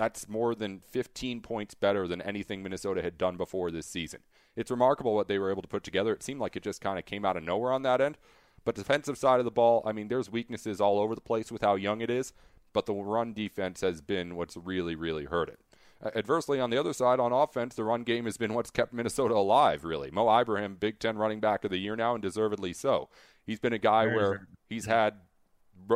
That's 0.00 0.28
more 0.28 0.54
than 0.54 0.80
15 0.88 1.42
points 1.42 1.74
better 1.74 2.08
than 2.08 2.22
anything 2.22 2.62
Minnesota 2.62 3.02
had 3.02 3.18
done 3.18 3.36
before 3.36 3.70
this 3.70 3.86
season 3.86 4.20
it's 4.56 4.70
remarkable 4.70 5.14
what 5.14 5.28
they 5.28 5.38
were 5.38 5.50
able 5.50 5.62
to 5.62 5.68
put 5.68 5.82
together. 5.82 6.12
It 6.12 6.22
seemed 6.22 6.40
like 6.40 6.56
it 6.56 6.62
just 6.62 6.80
kind 6.80 6.98
of 6.98 7.06
came 7.06 7.24
out 7.24 7.36
of 7.36 7.42
nowhere 7.42 7.72
on 7.72 7.82
that 7.82 8.00
end. 8.00 8.18
But 8.64 8.74
defensive 8.74 9.16
side 9.16 9.38
of 9.38 9.44
the 9.44 9.50
ball, 9.50 9.82
I 9.86 9.92
mean, 9.92 10.08
there's 10.08 10.30
weaknesses 10.30 10.80
all 10.80 10.98
over 10.98 11.14
the 11.14 11.20
place 11.20 11.50
with 11.50 11.62
how 11.62 11.76
young 11.76 12.00
it 12.00 12.10
is, 12.10 12.32
but 12.72 12.86
the 12.86 12.92
run 12.92 13.32
defense 13.32 13.80
has 13.80 14.00
been 14.00 14.36
what's 14.36 14.56
really, 14.56 14.94
really 14.94 15.24
hurt 15.24 15.48
it. 15.48 15.60
Uh, 16.02 16.10
adversely, 16.14 16.60
on 16.60 16.70
the 16.70 16.78
other 16.78 16.92
side, 16.92 17.20
on 17.20 17.32
offense, 17.32 17.74
the 17.74 17.84
run 17.84 18.02
game 18.02 18.26
has 18.26 18.36
been 18.36 18.52
what's 18.52 18.70
kept 18.70 18.92
Minnesota 18.92 19.34
alive, 19.34 19.84
really. 19.84 20.10
Mo 20.10 20.28
Ibrahim, 20.38 20.76
Big 20.78 20.98
Ten 20.98 21.16
running 21.16 21.40
back 21.40 21.64
of 21.64 21.70
the 21.70 21.78
year 21.78 21.96
now, 21.96 22.14
and 22.14 22.22
deservedly 22.22 22.72
so. 22.72 23.08
He's 23.46 23.60
been 23.60 23.72
a 23.72 23.78
guy 23.78 24.06
where 24.06 24.46
he's 24.68 24.86
had 24.86 25.14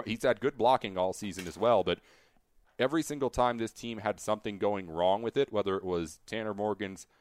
he's 0.07 0.23
had 0.23 0.41
good 0.41 0.57
blocking 0.57 0.97
all 0.97 1.13
season 1.13 1.47
as 1.47 1.59
well, 1.59 1.85
but 1.85 2.01
every 2.79 3.03
single 3.03 3.31
time 3.31 3.59
this 3.59 3.73
team 3.73 3.99
had 3.99 4.21
something 4.21 4.59
going 4.59 4.89
wrong 4.89 5.23
with 5.23 5.37
it, 5.37 5.53
whether 5.53 5.77
it 5.77 5.85
was 5.85 6.21
Tanner 6.27 6.55
Morgan's– 6.55 7.07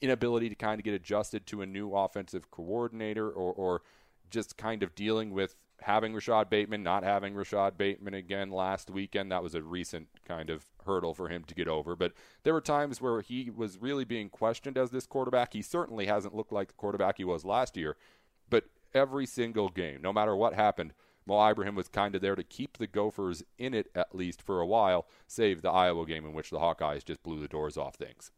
inability 0.00 0.48
to 0.48 0.54
kind 0.54 0.80
of 0.80 0.84
get 0.84 0.94
adjusted 0.94 1.46
to 1.46 1.62
a 1.62 1.66
new 1.66 1.94
offensive 1.94 2.50
coordinator 2.50 3.28
or, 3.28 3.52
or 3.52 3.82
just 4.30 4.56
kind 4.56 4.82
of 4.82 4.94
dealing 4.94 5.32
with 5.32 5.56
having 5.80 6.12
Rashad 6.12 6.48
Bateman, 6.48 6.82
not 6.82 7.02
having 7.02 7.34
Rashad 7.34 7.76
Bateman 7.76 8.14
again 8.14 8.50
last 8.50 8.90
weekend. 8.90 9.30
That 9.30 9.42
was 9.42 9.54
a 9.54 9.62
recent 9.62 10.08
kind 10.26 10.50
of 10.50 10.64
hurdle 10.86 11.14
for 11.14 11.28
him 11.28 11.44
to 11.44 11.54
get 11.54 11.68
over. 11.68 11.96
But 11.96 12.12
there 12.42 12.54
were 12.54 12.60
times 12.60 13.00
where 13.00 13.20
he 13.20 13.50
was 13.50 13.78
really 13.80 14.04
being 14.04 14.30
questioned 14.30 14.78
as 14.78 14.90
this 14.90 15.06
quarterback. 15.06 15.52
He 15.52 15.62
certainly 15.62 16.06
hasn't 16.06 16.34
looked 16.34 16.52
like 16.52 16.68
the 16.68 16.74
quarterback 16.74 17.18
he 17.18 17.24
was 17.24 17.44
last 17.44 17.76
year. 17.76 17.96
But 18.48 18.64
every 18.94 19.26
single 19.26 19.68
game, 19.68 20.00
no 20.02 20.12
matter 20.12 20.36
what 20.36 20.54
happened, 20.54 20.92
Mo 21.26 21.48
Ibrahim 21.48 21.74
was 21.74 21.88
kind 21.88 22.14
of 22.14 22.20
there 22.20 22.36
to 22.36 22.42
keep 22.42 22.76
the 22.76 22.86
Gophers 22.86 23.42
in 23.58 23.74
it 23.74 23.88
at 23.94 24.14
least 24.14 24.42
for 24.42 24.60
a 24.60 24.66
while, 24.66 25.06
save 25.26 25.62
the 25.62 25.70
Iowa 25.70 26.06
game 26.06 26.24
in 26.26 26.32
which 26.32 26.50
the 26.50 26.58
Hawkeyes 26.58 27.04
just 27.04 27.22
blew 27.22 27.40
the 27.40 27.48
doors 27.48 27.76
off 27.76 27.94
things. 27.94 28.30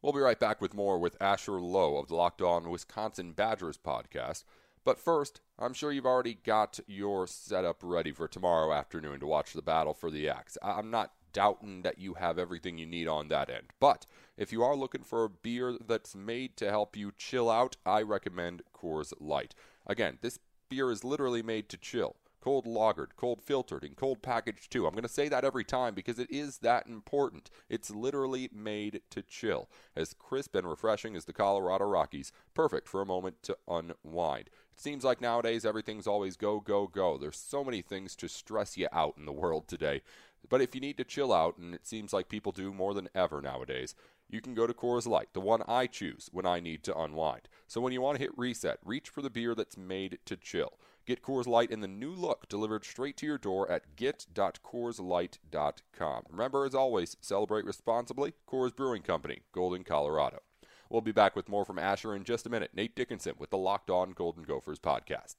We'll 0.00 0.12
be 0.12 0.20
right 0.20 0.40
back 0.40 0.60
with 0.60 0.74
more 0.74 0.98
with 0.98 1.20
Asher 1.22 1.60
Lowe 1.60 1.96
of 1.96 2.08
the 2.08 2.16
Locked 2.16 2.42
On 2.42 2.68
Wisconsin 2.70 3.32
Badgers 3.32 3.78
podcast. 3.78 4.44
But 4.84 4.98
first, 4.98 5.40
I'm 5.58 5.74
sure 5.74 5.92
you've 5.92 6.06
already 6.06 6.34
got 6.34 6.80
your 6.88 7.28
setup 7.28 7.82
ready 7.84 8.10
for 8.10 8.26
tomorrow 8.26 8.72
afternoon 8.72 9.20
to 9.20 9.26
watch 9.26 9.52
the 9.52 9.62
battle 9.62 9.94
for 9.94 10.10
the 10.10 10.28
Axe. 10.28 10.58
I'm 10.60 10.90
not 10.90 11.12
doubting 11.32 11.82
that 11.82 11.98
you 11.98 12.14
have 12.14 12.38
everything 12.38 12.78
you 12.78 12.86
need 12.86 13.06
on 13.06 13.28
that 13.28 13.48
end. 13.48 13.68
But 13.78 14.06
if 14.36 14.52
you 14.52 14.62
are 14.62 14.76
looking 14.76 15.02
for 15.02 15.24
a 15.24 15.30
beer 15.30 15.78
that's 15.86 16.16
made 16.16 16.56
to 16.56 16.68
help 16.68 16.96
you 16.96 17.12
chill 17.16 17.48
out, 17.48 17.76
I 17.86 18.02
recommend 18.02 18.62
Coors 18.74 19.12
Light. 19.20 19.54
Again, 19.86 20.18
this 20.20 20.40
beer 20.72 20.90
is 20.90 21.04
literally 21.04 21.42
made 21.42 21.68
to 21.68 21.76
chill 21.76 22.16
cold 22.40 22.66
lagered, 22.66 23.10
cold 23.16 23.40
filtered, 23.40 23.84
and 23.84 23.94
cold 23.94 24.20
packaged 24.20 24.72
too. 24.72 24.84
I'm 24.84 24.94
going 24.94 25.04
to 25.04 25.08
say 25.08 25.28
that 25.28 25.44
every 25.44 25.62
time 25.62 25.94
because 25.94 26.18
it 26.18 26.28
is 26.28 26.58
that 26.58 26.88
important. 26.88 27.50
It's 27.68 27.88
literally 27.88 28.50
made 28.52 29.00
to 29.10 29.22
chill, 29.22 29.68
as 29.94 30.12
crisp 30.12 30.56
and 30.56 30.68
refreshing 30.68 31.14
as 31.14 31.24
the 31.24 31.32
Colorado 31.32 31.84
Rockies, 31.84 32.32
perfect 32.52 32.88
for 32.88 33.00
a 33.00 33.06
moment 33.06 33.44
to 33.44 33.56
unwind. 33.68 34.48
It 34.72 34.80
seems 34.80 35.04
like 35.04 35.20
nowadays 35.20 35.64
everything's 35.64 36.08
always 36.08 36.36
go, 36.36 36.58
go, 36.58 36.88
go. 36.88 37.16
There's 37.16 37.36
so 37.38 37.62
many 37.62 37.80
things 37.80 38.16
to 38.16 38.28
stress 38.28 38.76
you 38.76 38.88
out 38.90 39.14
in 39.16 39.24
the 39.24 39.30
world 39.30 39.68
today. 39.68 40.02
But 40.48 40.60
if 40.60 40.74
you 40.74 40.80
need 40.80 40.96
to 40.96 41.04
chill 41.04 41.32
out, 41.32 41.58
and 41.58 41.72
it 41.74 41.86
seems 41.86 42.12
like 42.12 42.28
people 42.28 42.50
do 42.50 42.72
more 42.72 42.92
than 42.92 43.08
ever 43.14 43.40
nowadays, 43.40 43.94
you 44.32 44.40
can 44.40 44.54
go 44.54 44.66
to 44.66 44.74
Coors 44.74 45.06
Light, 45.06 45.28
the 45.32 45.40
one 45.40 45.62
I 45.68 45.86
choose 45.86 46.28
when 46.32 46.46
I 46.46 46.60
need 46.60 46.82
to 46.84 46.98
unwind. 46.98 47.48
So 47.66 47.80
when 47.80 47.92
you 47.92 48.00
want 48.00 48.18
to 48.18 48.22
hit 48.22 48.36
reset, 48.36 48.78
reach 48.84 49.08
for 49.08 49.22
the 49.22 49.30
beer 49.30 49.54
that's 49.54 49.76
made 49.76 50.18
to 50.26 50.36
chill. 50.36 50.78
Get 51.04 51.22
Coors 51.22 51.46
Light 51.46 51.70
in 51.70 51.80
the 51.80 51.88
new 51.88 52.12
look 52.12 52.48
delivered 52.48 52.84
straight 52.84 53.16
to 53.18 53.26
your 53.26 53.38
door 53.38 53.70
at 53.70 53.96
get.coorslight.com. 53.96 56.22
Remember, 56.30 56.64
as 56.64 56.74
always, 56.74 57.16
celebrate 57.20 57.64
responsibly. 57.64 58.34
Coors 58.48 58.74
Brewing 58.74 59.02
Company, 59.02 59.40
Golden, 59.52 59.82
Colorado. 59.82 60.40
We'll 60.88 61.00
be 61.00 61.12
back 61.12 61.34
with 61.34 61.48
more 61.48 61.64
from 61.64 61.78
Asher 61.78 62.14
in 62.14 62.24
just 62.24 62.46
a 62.46 62.50
minute. 62.50 62.70
Nate 62.74 62.94
Dickinson 62.94 63.34
with 63.38 63.50
the 63.50 63.58
Locked 63.58 63.90
On 63.90 64.12
Golden 64.12 64.44
Gophers 64.44 64.78
podcast. 64.78 65.36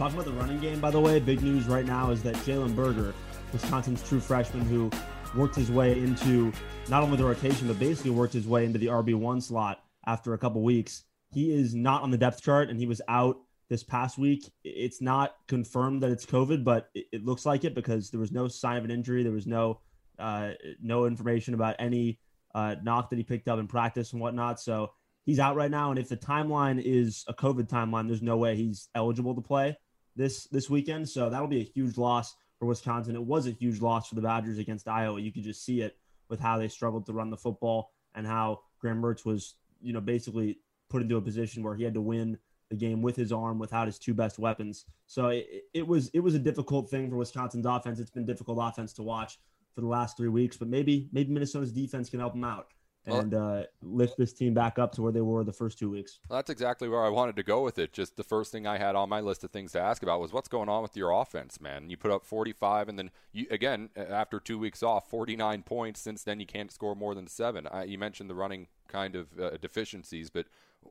Talking 0.00 0.18
about 0.18 0.32
the 0.32 0.40
running 0.40 0.58
game, 0.60 0.80
by 0.80 0.90
the 0.90 0.98
way, 0.98 1.20
big 1.20 1.42
news 1.42 1.66
right 1.66 1.84
now 1.84 2.10
is 2.10 2.22
that 2.22 2.34
Jalen 2.36 2.74
Berger, 2.74 3.12
Wisconsin's 3.52 4.02
true 4.02 4.18
freshman 4.18 4.64
who 4.64 4.90
worked 5.36 5.54
his 5.54 5.70
way 5.70 5.92
into 5.92 6.50
not 6.88 7.02
only 7.02 7.18
the 7.18 7.24
rotation, 7.26 7.68
but 7.68 7.78
basically 7.78 8.10
worked 8.10 8.32
his 8.32 8.46
way 8.46 8.64
into 8.64 8.78
the 8.78 8.86
RB1 8.86 9.42
slot 9.42 9.84
after 10.06 10.32
a 10.32 10.38
couple 10.38 10.62
weeks. 10.62 11.04
He 11.34 11.52
is 11.52 11.74
not 11.74 12.00
on 12.00 12.10
the 12.10 12.16
depth 12.16 12.40
chart 12.40 12.70
and 12.70 12.78
he 12.78 12.86
was 12.86 13.02
out 13.08 13.42
this 13.68 13.82
past 13.84 14.16
week. 14.16 14.50
It's 14.64 15.02
not 15.02 15.34
confirmed 15.48 16.02
that 16.02 16.10
it's 16.10 16.24
COVID, 16.24 16.64
but 16.64 16.88
it, 16.94 17.22
looks 17.22 17.44
like 17.44 17.64
it 17.64 17.74
because 17.74 18.08
there 18.08 18.20
was 18.20 18.32
no 18.32 18.48
sign 18.48 18.78
of 18.78 18.86
an 18.86 18.90
injury. 18.90 19.22
There 19.22 19.32
was 19.32 19.46
no 19.46 19.82
Uh, 20.18 20.52
no 20.80 21.04
information 21.04 21.52
about 21.52 21.76
any 21.78 22.18
uh, 22.54 22.76
knock 22.82 23.10
that 23.10 23.16
he 23.16 23.22
picked 23.22 23.48
up 23.48 23.58
in 23.58 23.66
practice 23.66 24.14
and 24.14 24.22
whatnot. 24.22 24.60
So 24.60 24.92
he's 25.26 25.38
out 25.38 25.56
right 25.56 25.70
now. 25.70 25.90
And 25.90 25.98
if 25.98 26.08
the 26.08 26.16
timeline 26.16 26.80
is 26.82 27.22
a 27.28 27.34
COVID 27.34 27.68
timeline, 27.68 28.06
there's 28.06 28.22
no 28.22 28.38
way 28.38 28.56
he's 28.56 28.88
eligible 28.94 29.34
to 29.34 29.42
play 29.42 29.76
this 30.16 30.44
this 30.46 30.68
weekend. 30.68 31.08
So 31.08 31.30
that'll 31.30 31.48
be 31.48 31.60
a 31.60 31.70
huge 31.74 31.96
loss 31.96 32.36
for 32.58 32.66
Wisconsin. 32.66 33.14
It 33.14 33.22
was 33.22 33.46
a 33.46 33.52
huge 33.52 33.80
loss 33.80 34.08
for 34.08 34.14
the 34.14 34.20
Badgers 34.20 34.58
against 34.58 34.88
Iowa. 34.88 35.20
You 35.20 35.32
could 35.32 35.44
just 35.44 35.64
see 35.64 35.80
it 35.80 35.96
with 36.28 36.40
how 36.40 36.58
they 36.58 36.68
struggled 36.68 37.06
to 37.06 37.12
run 37.12 37.30
the 37.30 37.36
football 37.36 37.92
and 38.14 38.26
how 38.26 38.60
Graham 38.78 39.02
Mertz 39.02 39.24
was, 39.24 39.56
you 39.80 39.92
know, 39.92 40.00
basically 40.00 40.58
put 40.88 41.02
into 41.02 41.16
a 41.16 41.22
position 41.22 41.62
where 41.62 41.74
he 41.74 41.84
had 41.84 41.94
to 41.94 42.00
win 42.00 42.38
the 42.68 42.76
game 42.76 43.02
with 43.02 43.16
his 43.16 43.32
arm 43.32 43.58
without 43.58 43.86
his 43.86 43.98
two 43.98 44.14
best 44.14 44.38
weapons. 44.38 44.84
So 45.06 45.28
it, 45.28 45.64
it 45.74 45.86
was 45.86 46.08
it 46.14 46.20
was 46.20 46.34
a 46.34 46.38
difficult 46.38 46.88
thing 46.90 47.10
for 47.10 47.16
Wisconsin's 47.16 47.66
offense. 47.66 47.98
It's 47.98 48.10
been 48.10 48.26
difficult 48.26 48.58
offense 48.60 48.92
to 48.94 49.02
watch 49.02 49.38
for 49.74 49.80
the 49.80 49.86
last 49.86 50.16
three 50.16 50.28
weeks, 50.28 50.56
but 50.56 50.68
maybe 50.68 51.08
maybe 51.12 51.32
Minnesota's 51.32 51.72
defense 51.72 52.08
can 52.08 52.20
help 52.20 52.34
them 52.34 52.44
out 52.44 52.68
and 53.06 53.34
uh, 53.34 53.62
lift 53.82 54.16
this 54.18 54.32
team 54.32 54.54
back 54.54 54.78
up 54.78 54.92
to 54.92 55.02
where 55.02 55.12
they 55.12 55.20
were 55.20 55.42
the 55.42 55.52
first 55.52 55.78
two 55.78 55.90
weeks. 55.90 56.20
Well, 56.28 56.38
that's 56.38 56.50
exactly 56.50 56.88
where 56.88 57.04
I 57.04 57.08
wanted 57.08 57.36
to 57.36 57.42
go 57.42 57.62
with 57.62 57.78
it. 57.78 57.92
Just 57.92 58.16
the 58.16 58.22
first 58.22 58.52
thing 58.52 58.66
I 58.66 58.78
had 58.78 58.94
on 58.94 59.08
my 59.08 59.20
list 59.20 59.42
of 59.44 59.50
things 59.50 59.72
to 59.72 59.80
ask 59.80 60.02
about 60.02 60.20
was 60.20 60.32
what's 60.32 60.48
going 60.48 60.68
on 60.68 60.82
with 60.82 60.96
your 60.96 61.10
offense, 61.10 61.60
man. 61.60 61.90
You 61.90 61.96
put 61.96 62.10
up 62.10 62.24
45, 62.24 62.88
and 62.88 62.98
then 62.98 63.10
you 63.32 63.46
again 63.50 63.90
after 63.96 64.38
two 64.38 64.58
weeks 64.58 64.82
off, 64.82 65.08
49 65.08 65.62
points. 65.62 66.00
Since 66.00 66.24
then, 66.24 66.40
you 66.40 66.46
can't 66.46 66.70
score 66.70 66.94
more 66.94 67.14
than 67.14 67.26
seven. 67.26 67.66
I, 67.66 67.84
you 67.84 67.98
mentioned 67.98 68.28
the 68.28 68.34
running 68.34 68.68
kind 68.88 69.16
of 69.16 69.28
uh, 69.40 69.56
deficiencies, 69.60 70.30
but 70.30 70.46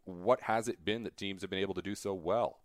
what 0.05 0.41
has 0.41 0.67
it 0.67 0.83
been 0.83 1.03
that 1.03 1.17
teams 1.17 1.41
have 1.41 1.49
been 1.49 1.59
able 1.59 1.73
to 1.75 1.81
do 1.81 1.95
so 1.95 2.13
well? 2.13 2.59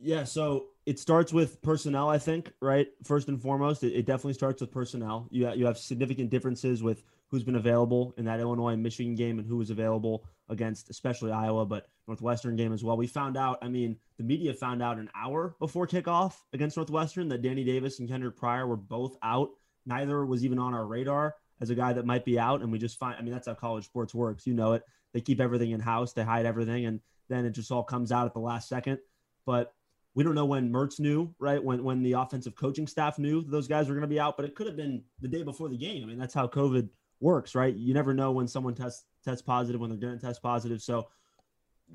Yeah, 0.00 0.24
so 0.24 0.66
it 0.86 0.98
starts 0.98 1.32
with 1.32 1.62
personnel, 1.62 2.08
I 2.08 2.18
think, 2.18 2.52
right? 2.60 2.88
First 3.04 3.28
and 3.28 3.40
foremost, 3.40 3.84
it, 3.84 3.92
it 3.92 4.06
definitely 4.06 4.34
starts 4.34 4.60
with 4.60 4.70
personnel. 4.72 5.28
You, 5.30 5.50
you 5.52 5.66
have 5.66 5.78
significant 5.78 6.30
differences 6.30 6.82
with 6.82 7.04
who's 7.30 7.42
been 7.42 7.56
available 7.56 8.14
in 8.16 8.24
that 8.26 8.40
Illinois 8.40 8.76
Michigan 8.76 9.14
game 9.14 9.38
and 9.38 9.48
who 9.48 9.56
was 9.56 9.70
available 9.70 10.24
against, 10.48 10.90
especially 10.90 11.32
Iowa, 11.32 11.64
but 11.64 11.86
Northwestern 12.06 12.56
game 12.56 12.72
as 12.72 12.84
well. 12.84 12.96
We 12.96 13.06
found 13.06 13.36
out, 13.36 13.58
I 13.62 13.68
mean, 13.68 13.96
the 14.18 14.24
media 14.24 14.52
found 14.52 14.82
out 14.82 14.98
an 14.98 15.10
hour 15.14 15.56
before 15.58 15.86
kickoff 15.86 16.34
against 16.52 16.76
Northwestern 16.76 17.28
that 17.28 17.42
Danny 17.42 17.64
Davis 17.64 17.98
and 17.98 18.08
Kendrick 18.08 18.36
Pryor 18.36 18.66
were 18.66 18.76
both 18.76 19.16
out. 19.22 19.50
Neither 19.86 20.24
was 20.24 20.44
even 20.44 20.58
on 20.58 20.74
our 20.74 20.86
radar 20.86 21.34
as 21.60 21.70
a 21.70 21.74
guy 21.74 21.92
that 21.92 22.06
might 22.06 22.24
be 22.24 22.38
out. 22.38 22.62
And 22.62 22.70
we 22.70 22.78
just 22.78 22.98
find, 22.98 23.16
I 23.18 23.22
mean, 23.22 23.32
that's 23.32 23.46
how 23.46 23.54
college 23.54 23.84
sports 23.84 24.14
works. 24.14 24.46
You 24.46 24.54
know 24.54 24.74
it. 24.74 24.82
They 25.12 25.20
keep 25.20 25.40
everything 25.40 25.70
in 25.70 25.80
house, 25.80 26.12
they 26.12 26.24
hide 26.24 26.44
everything, 26.44 26.86
and 26.86 27.00
then 27.28 27.46
it 27.46 27.50
just 27.50 27.70
all 27.70 27.84
comes 27.84 28.10
out 28.10 28.26
at 28.26 28.34
the 28.34 28.40
last 28.40 28.68
second. 28.68 28.98
But 29.46 29.72
we 30.14 30.24
don't 30.24 30.34
know 30.34 30.44
when 30.44 30.72
Mertz 30.72 30.98
knew, 30.98 31.34
right? 31.38 31.62
When 31.62 31.84
when 31.84 32.02
the 32.02 32.12
offensive 32.12 32.56
coaching 32.56 32.86
staff 32.86 33.18
knew 33.18 33.42
those 33.42 33.68
guys 33.68 33.88
were 33.88 33.94
going 33.94 34.02
to 34.02 34.08
be 34.08 34.20
out, 34.20 34.36
but 34.36 34.44
it 34.44 34.56
could 34.56 34.66
have 34.66 34.76
been 34.76 35.02
the 35.20 35.28
day 35.28 35.42
before 35.42 35.68
the 35.68 35.76
game. 35.76 36.02
I 36.02 36.06
mean, 36.06 36.18
that's 36.18 36.34
how 36.34 36.48
COVID 36.48 36.88
works, 37.24 37.54
right? 37.54 37.74
You 37.74 37.94
never 37.94 38.14
know 38.14 38.30
when 38.30 38.46
someone 38.46 38.74
tests 38.74 39.06
tests 39.24 39.42
positive, 39.42 39.80
when 39.80 39.90
they're 39.90 39.98
going 39.98 40.18
to 40.18 40.24
test 40.24 40.42
positive. 40.42 40.82
So 40.82 41.08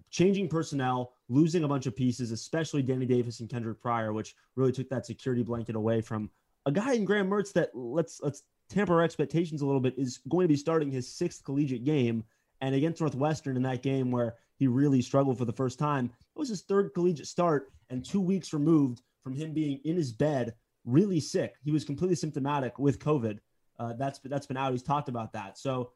changing 0.09 0.50
personnel, 0.50 1.13
losing 1.29 1.63
a 1.63 1.67
bunch 1.67 1.86
of 1.86 1.95
pieces, 1.95 2.31
especially 2.31 2.81
Danny 2.81 3.05
Davis 3.05 3.39
and 3.39 3.50
Kendrick 3.50 3.79
Pryor, 3.79 4.12
which 4.12 4.36
really 4.55 4.71
took 4.71 4.89
that 4.89 5.05
security 5.05 5.43
blanket 5.43 5.75
away 5.75 6.01
from 6.01 6.29
a 6.65 6.71
guy 6.71 6.93
in 6.93 7.05
Graham 7.05 7.29
Mertz 7.29 7.53
that 7.53 7.69
let's 7.74 8.19
let's 8.21 8.43
tamper 8.69 8.95
our 8.95 9.03
expectations 9.03 9.62
a 9.62 9.65
little 9.65 9.79
bit 9.79 9.98
is 9.98 10.19
going 10.29 10.43
to 10.43 10.53
be 10.53 10.57
starting 10.57 10.91
his 10.91 11.07
sixth 11.12 11.43
collegiate 11.43 11.86
game 11.86 12.24
and 12.62 12.75
against 12.75 13.00
Northwestern 13.00 13.55
in 13.55 13.63
that 13.63 13.83
game 13.83 14.12
where 14.12 14.36
he 14.57 14.67
really 14.67 15.01
struggled 15.01 15.38
for 15.38 15.45
the 15.45 15.53
first 15.53 15.79
time. 15.79 16.05
It 16.05 16.39
was 16.39 16.50
his 16.50 16.62
third 16.62 16.93
collegiate 16.93 17.27
start 17.27 17.71
and 17.89 18.03
two 18.03 18.19
weeks 18.19 18.51
removed 18.51 19.01
from 19.24 19.36
him 19.36 19.53
being 19.53 19.79
in 19.86 19.95
his 19.95 20.12
bed, 20.12 20.53
really 20.86 21.19
sick. 21.19 21.55
He 21.63 21.71
was 21.71 21.86
completely 21.86 22.15
symptomatic 22.15 22.77
with 22.77 23.00
COVID. 23.00 23.39
Uh, 23.79 23.93
that's 23.93 24.19
that's 24.19 24.45
been 24.45 24.57
out. 24.57 24.71
He's 24.71 24.83
talked 24.83 25.09
about 25.09 25.33
that. 25.33 25.57
So 25.57 25.91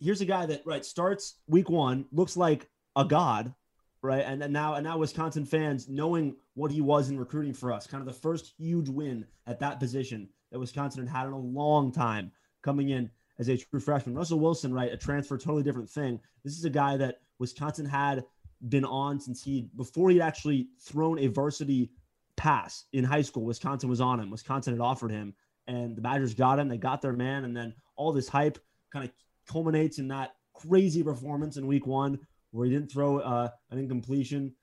here's 0.00 0.20
a 0.20 0.26
guy 0.26 0.46
that 0.46 0.62
right 0.66 0.84
starts 0.84 1.36
week 1.46 1.70
one, 1.70 2.06
looks 2.10 2.36
like 2.36 2.68
a 2.96 3.04
god, 3.04 3.54
right? 4.02 4.24
And, 4.26 4.42
and 4.42 4.52
now 4.52 4.74
and 4.74 4.84
now 4.84 4.98
Wisconsin 4.98 5.44
fans 5.44 5.88
knowing 5.88 6.34
what 6.54 6.70
he 6.70 6.80
was 6.80 7.08
in 7.08 7.18
recruiting 7.18 7.54
for 7.54 7.72
us, 7.72 7.86
kind 7.86 8.00
of 8.00 8.06
the 8.06 8.20
first 8.20 8.52
huge 8.58 8.88
win 8.88 9.24
at 9.46 9.60
that 9.60 9.78
position 9.78 10.28
that 10.50 10.58
Wisconsin 10.58 11.06
had 11.06 11.16
had 11.16 11.26
in 11.28 11.32
a 11.32 11.38
long 11.38 11.92
time, 11.92 12.32
coming 12.62 12.90
in 12.90 13.10
as 13.38 13.48
a 13.48 13.56
true 13.56 13.80
freshman. 13.80 14.14
Russell 14.14 14.40
Wilson, 14.40 14.74
right, 14.74 14.92
a 14.92 14.96
transfer, 14.96 15.38
totally 15.38 15.62
different 15.62 15.88
thing. 15.88 16.20
This 16.44 16.58
is 16.58 16.64
a 16.64 16.70
guy 16.70 16.96
that 16.96 17.20
Wisconsin 17.38 17.86
had 17.86 18.24
been 18.68 18.84
on 18.84 19.18
since 19.18 19.42
he 19.42 19.68
before 19.76 20.10
he'd 20.10 20.20
actually 20.20 20.68
thrown 20.80 21.18
a 21.18 21.28
varsity 21.28 21.90
pass 22.36 22.84
in 22.92 23.04
high 23.04 23.22
school. 23.22 23.44
Wisconsin 23.44 23.88
was 23.88 24.00
on 24.00 24.20
him. 24.20 24.30
Wisconsin 24.30 24.74
had 24.74 24.80
offered 24.80 25.10
him, 25.10 25.34
and 25.72 25.96
the 25.96 26.00
Badgers 26.00 26.34
got 26.34 26.58
him. 26.58 26.68
They 26.68 26.78
got 26.78 27.02
their 27.02 27.12
man, 27.12 27.44
and 27.44 27.56
then 27.56 27.74
all 27.96 28.12
this 28.12 28.28
hype 28.28 28.58
kind 28.92 29.04
of 29.04 29.12
culminates 29.46 29.98
in 29.98 30.08
that 30.08 30.34
crazy 30.54 31.02
performance 31.02 31.56
in 31.56 31.66
Week 31.66 31.86
One 31.86 32.18
where 32.50 32.66
he 32.66 32.72
didn't 32.72 32.92
throw 32.92 33.18
uh, 33.18 33.48
an 33.70 33.78
incompletion. 33.78 34.54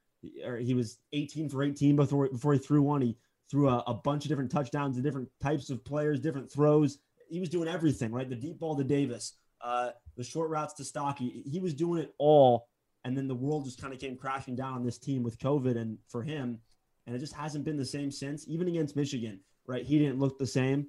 Or 0.46 0.58
he 0.58 0.74
was 0.74 0.98
18 1.14 1.50
for 1.50 1.64
18 1.64 1.96
before 1.96 2.30
before 2.30 2.54
he 2.54 2.60
threw 2.60 2.82
one. 2.82 3.02
He 3.02 3.18
threw 3.50 3.70
a, 3.70 3.84
a 3.88 3.94
bunch 3.94 4.26
of 4.26 4.30
different 4.30 4.52
touchdowns 4.52 4.96
to 4.96 5.02
different 5.02 5.30
types 5.42 5.70
of 5.70 5.84
players, 5.84 6.20
different 6.20 6.52
throws. 6.52 7.00
He 7.30 7.40
was 7.40 7.50
doing 7.50 7.68
everything, 7.68 8.12
right? 8.12 8.30
The 8.30 8.36
deep 8.36 8.60
ball 8.60 8.76
to 8.76 8.84
Davis, 8.84 9.34
uh, 9.62 9.92
the 10.18 10.24
short 10.24 10.50
routes 10.50 10.74
to 10.76 10.84
Stocky. 10.84 11.44
He 11.50 11.60
was 11.60 11.74
doing 11.74 12.02
it 12.02 12.14
all 12.18 12.68
and 13.06 13.18
then 13.18 13.28
the 13.28 13.36
world 13.36 13.66
just 13.66 13.82
kind 13.82 13.94
of 13.94 14.00
came 14.00 14.16
crashing 14.16 14.56
down 14.56 14.74
on 14.74 14.84
this 14.84 14.98
team 14.98 15.24
with 15.24 15.40
COVID 15.40 15.78
and 15.78 15.98
for 16.08 16.22
him, 16.22 16.60
and 17.06 17.16
it 17.16 17.20
just 17.20 17.34
hasn't 17.34 17.66
been 17.66 17.78
the 17.78 17.86
same 17.86 18.12
since. 18.12 18.48
Even 18.48 18.68
against 18.68 18.96
Michigan, 18.96 19.40
right? 19.68 19.86
He 19.86 19.98
didn't 19.98 20.20
look 20.20 20.38
the 20.38 20.48
same. 20.48 20.88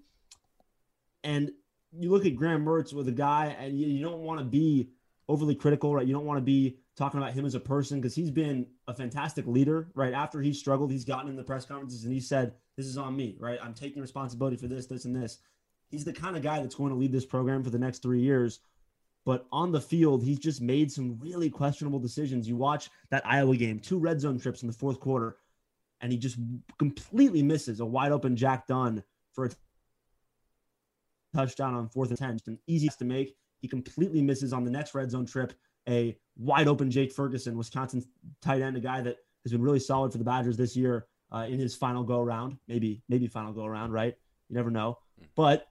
And 1.24 1.50
you 1.92 2.10
look 2.10 2.26
at 2.26 2.36
Graham 2.36 2.64
Mertz 2.64 2.92
with 2.92 3.08
a 3.08 3.12
guy, 3.12 3.56
and 3.58 3.78
you, 3.78 3.86
you 3.86 4.02
don't 4.02 4.20
want 4.20 4.38
to 4.38 4.44
be 4.44 4.90
overly 5.28 5.54
critical, 5.54 5.94
right? 5.94 6.06
You 6.06 6.12
don't 6.12 6.26
want 6.26 6.38
to 6.38 6.44
be 6.44 6.78
talking 6.96 7.20
about 7.20 7.32
him 7.32 7.46
as 7.46 7.54
a 7.54 7.60
person 7.60 8.00
because 8.00 8.14
he's 8.14 8.30
been 8.30 8.66
a 8.88 8.94
fantastic 8.94 9.46
leader, 9.46 9.88
right? 9.94 10.12
After 10.12 10.42
he 10.42 10.52
struggled, 10.52 10.90
he's 10.90 11.04
gotten 11.04 11.30
in 11.30 11.36
the 11.36 11.44
press 11.44 11.64
conferences 11.64 12.04
and 12.04 12.12
he 12.12 12.20
said, 12.20 12.54
This 12.76 12.86
is 12.86 12.98
on 12.98 13.16
me, 13.16 13.36
right? 13.38 13.58
I'm 13.62 13.74
taking 13.74 14.02
responsibility 14.02 14.56
for 14.56 14.66
this, 14.66 14.86
this, 14.86 15.04
and 15.04 15.14
this. 15.14 15.38
He's 15.88 16.04
the 16.04 16.12
kind 16.12 16.36
of 16.36 16.42
guy 16.42 16.60
that's 16.60 16.74
going 16.74 16.90
to 16.90 16.98
lead 16.98 17.12
this 17.12 17.24
program 17.24 17.64
for 17.64 17.70
the 17.70 17.78
next 17.78 18.02
three 18.02 18.20
years. 18.20 18.60
But 19.24 19.46
on 19.52 19.70
the 19.70 19.80
field, 19.80 20.24
he's 20.24 20.38
just 20.38 20.60
made 20.60 20.90
some 20.90 21.18
really 21.20 21.50
questionable 21.50 21.98
decisions. 21.98 22.48
You 22.48 22.56
watch 22.56 22.90
that 23.10 23.26
Iowa 23.26 23.56
game, 23.56 23.78
two 23.78 23.98
red 23.98 24.20
zone 24.20 24.38
trips 24.38 24.62
in 24.62 24.66
the 24.66 24.74
fourth 24.74 24.98
quarter, 24.98 25.36
and 26.00 26.10
he 26.10 26.18
just 26.18 26.38
completely 26.78 27.42
misses 27.42 27.80
a 27.80 27.86
wide 27.86 28.12
open 28.12 28.34
Jack 28.34 28.66
Dunn 28.66 29.02
for 29.32 29.44
a 29.46 29.50
touchdown 31.34 31.74
on 31.74 31.88
fourth 31.88 32.10
and 32.10 32.18
10. 32.18 32.32
Just 32.34 32.48
an 32.48 32.58
easiest 32.66 32.98
to 33.00 33.04
make. 33.04 33.36
He 33.60 33.68
completely 33.68 34.22
misses 34.22 34.52
on 34.52 34.64
the 34.64 34.70
next 34.70 34.94
red 34.94 35.10
zone 35.10 35.26
trip 35.26 35.52
a 35.88 36.16
wide 36.36 36.68
open 36.68 36.90
Jake 36.90 37.12
Ferguson, 37.12 37.56
Wisconsin 37.56 38.04
tight 38.40 38.62
end, 38.62 38.76
a 38.76 38.80
guy 38.80 39.00
that 39.00 39.16
has 39.44 39.52
been 39.52 39.62
really 39.62 39.80
solid 39.80 40.12
for 40.12 40.18
the 40.18 40.24
Badgers 40.24 40.56
this 40.56 40.76
year 40.76 41.06
uh, 41.32 41.46
in 41.48 41.58
his 41.58 41.74
final 41.74 42.02
go 42.02 42.20
around, 42.20 42.58
maybe 42.68 43.02
maybe 43.08 43.26
final 43.26 43.52
go 43.52 43.64
around, 43.64 43.92
right? 43.92 44.14
You 44.48 44.56
never 44.56 44.70
know. 44.70 44.98
But 45.36 45.66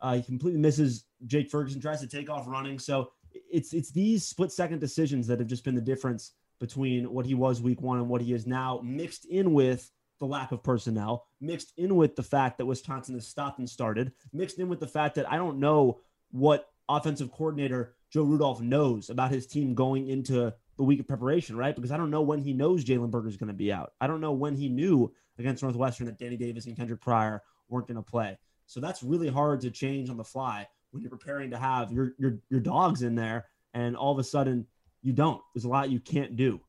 uh, 0.00 0.16
he 0.16 0.22
completely 0.22 0.60
misses 0.60 1.04
Jake 1.26 1.50
Ferguson, 1.50 1.80
tries 1.80 2.00
to 2.00 2.06
take 2.06 2.28
off 2.28 2.46
running. 2.46 2.78
So 2.78 3.10
it's 3.50 3.72
it's 3.72 3.90
these 3.90 4.24
split 4.24 4.52
second 4.52 4.80
decisions 4.80 5.26
that 5.26 5.38
have 5.38 5.48
just 5.48 5.64
been 5.64 5.74
the 5.74 5.80
difference 5.80 6.32
between 6.60 7.12
what 7.12 7.26
he 7.26 7.34
was 7.34 7.60
week 7.60 7.82
one 7.82 7.98
and 7.98 8.08
what 8.08 8.20
he 8.20 8.32
is 8.32 8.46
now, 8.46 8.80
mixed 8.82 9.24
in 9.26 9.52
with 9.52 9.90
the 10.24 10.30
lack 10.30 10.52
of 10.52 10.62
personnel, 10.62 11.26
mixed 11.40 11.74
in 11.76 11.96
with 11.96 12.16
the 12.16 12.22
fact 12.22 12.56
that 12.58 12.66
Wisconsin 12.66 13.14
has 13.14 13.26
stopped 13.26 13.58
and 13.58 13.68
started, 13.68 14.12
mixed 14.32 14.58
in 14.58 14.68
with 14.68 14.80
the 14.80 14.86
fact 14.86 15.16
that 15.16 15.30
I 15.30 15.36
don't 15.36 15.58
know 15.58 16.00
what 16.30 16.70
offensive 16.88 17.30
coordinator 17.30 17.94
Joe 18.10 18.22
Rudolph 18.22 18.60
knows 18.60 19.10
about 19.10 19.30
his 19.30 19.46
team 19.46 19.74
going 19.74 20.08
into 20.08 20.52
the 20.76 20.82
week 20.82 21.00
of 21.00 21.06
preparation, 21.06 21.56
right? 21.56 21.74
Because 21.74 21.90
I 21.90 21.96
don't 21.96 22.10
know 22.10 22.22
when 22.22 22.40
he 22.40 22.52
knows 22.54 22.84
Jalen 22.84 23.10
Berger 23.10 23.28
is 23.28 23.36
going 23.36 23.48
to 23.48 23.54
be 23.54 23.70
out. 23.70 23.92
I 24.00 24.06
don't 24.06 24.20
know 24.20 24.32
when 24.32 24.56
he 24.56 24.68
knew 24.68 25.12
against 25.38 25.62
Northwestern 25.62 26.06
that 26.06 26.18
Danny 26.18 26.36
Davis 26.36 26.66
and 26.66 26.76
Kendrick 26.76 27.00
Pryor 27.00 27.42
weren't 27.68 27.86
going 27.86 27.96
to 27.96 28.02
play. 28.02 28.38
So 28.66 28.80
that's 28.80 29.02
really 29.02 29.28
hard 29.28 29.60
to 29.60 29.70
change 29.70 30.08
on 30.08 30.16
the 30.16 30.24
fly 30.24 30.66
when 30.90 31.02
you're 31.02 31.10
preparing 31.10 31.50
to 31.50 31.58
have 31.58 31.92
your 31.92 32.14
your 32.18 32.38
your 32.48 32.60
dogs 32.60 33.02
in 33.02 33.14
there, 33.14 33.46
and 33.74 33.94
all 33.94 34.12
of 34.12 34.18
a 34.18 34.24
sudden 34.24 34.66
you 35.02 35.12
don't. 35.12 35.42
There's 35.54 35.64
a 35.64 35.68
lot 35.68 35.90
you 35.90 36.00
can't 36.00 36.34
do, 36.34 36.60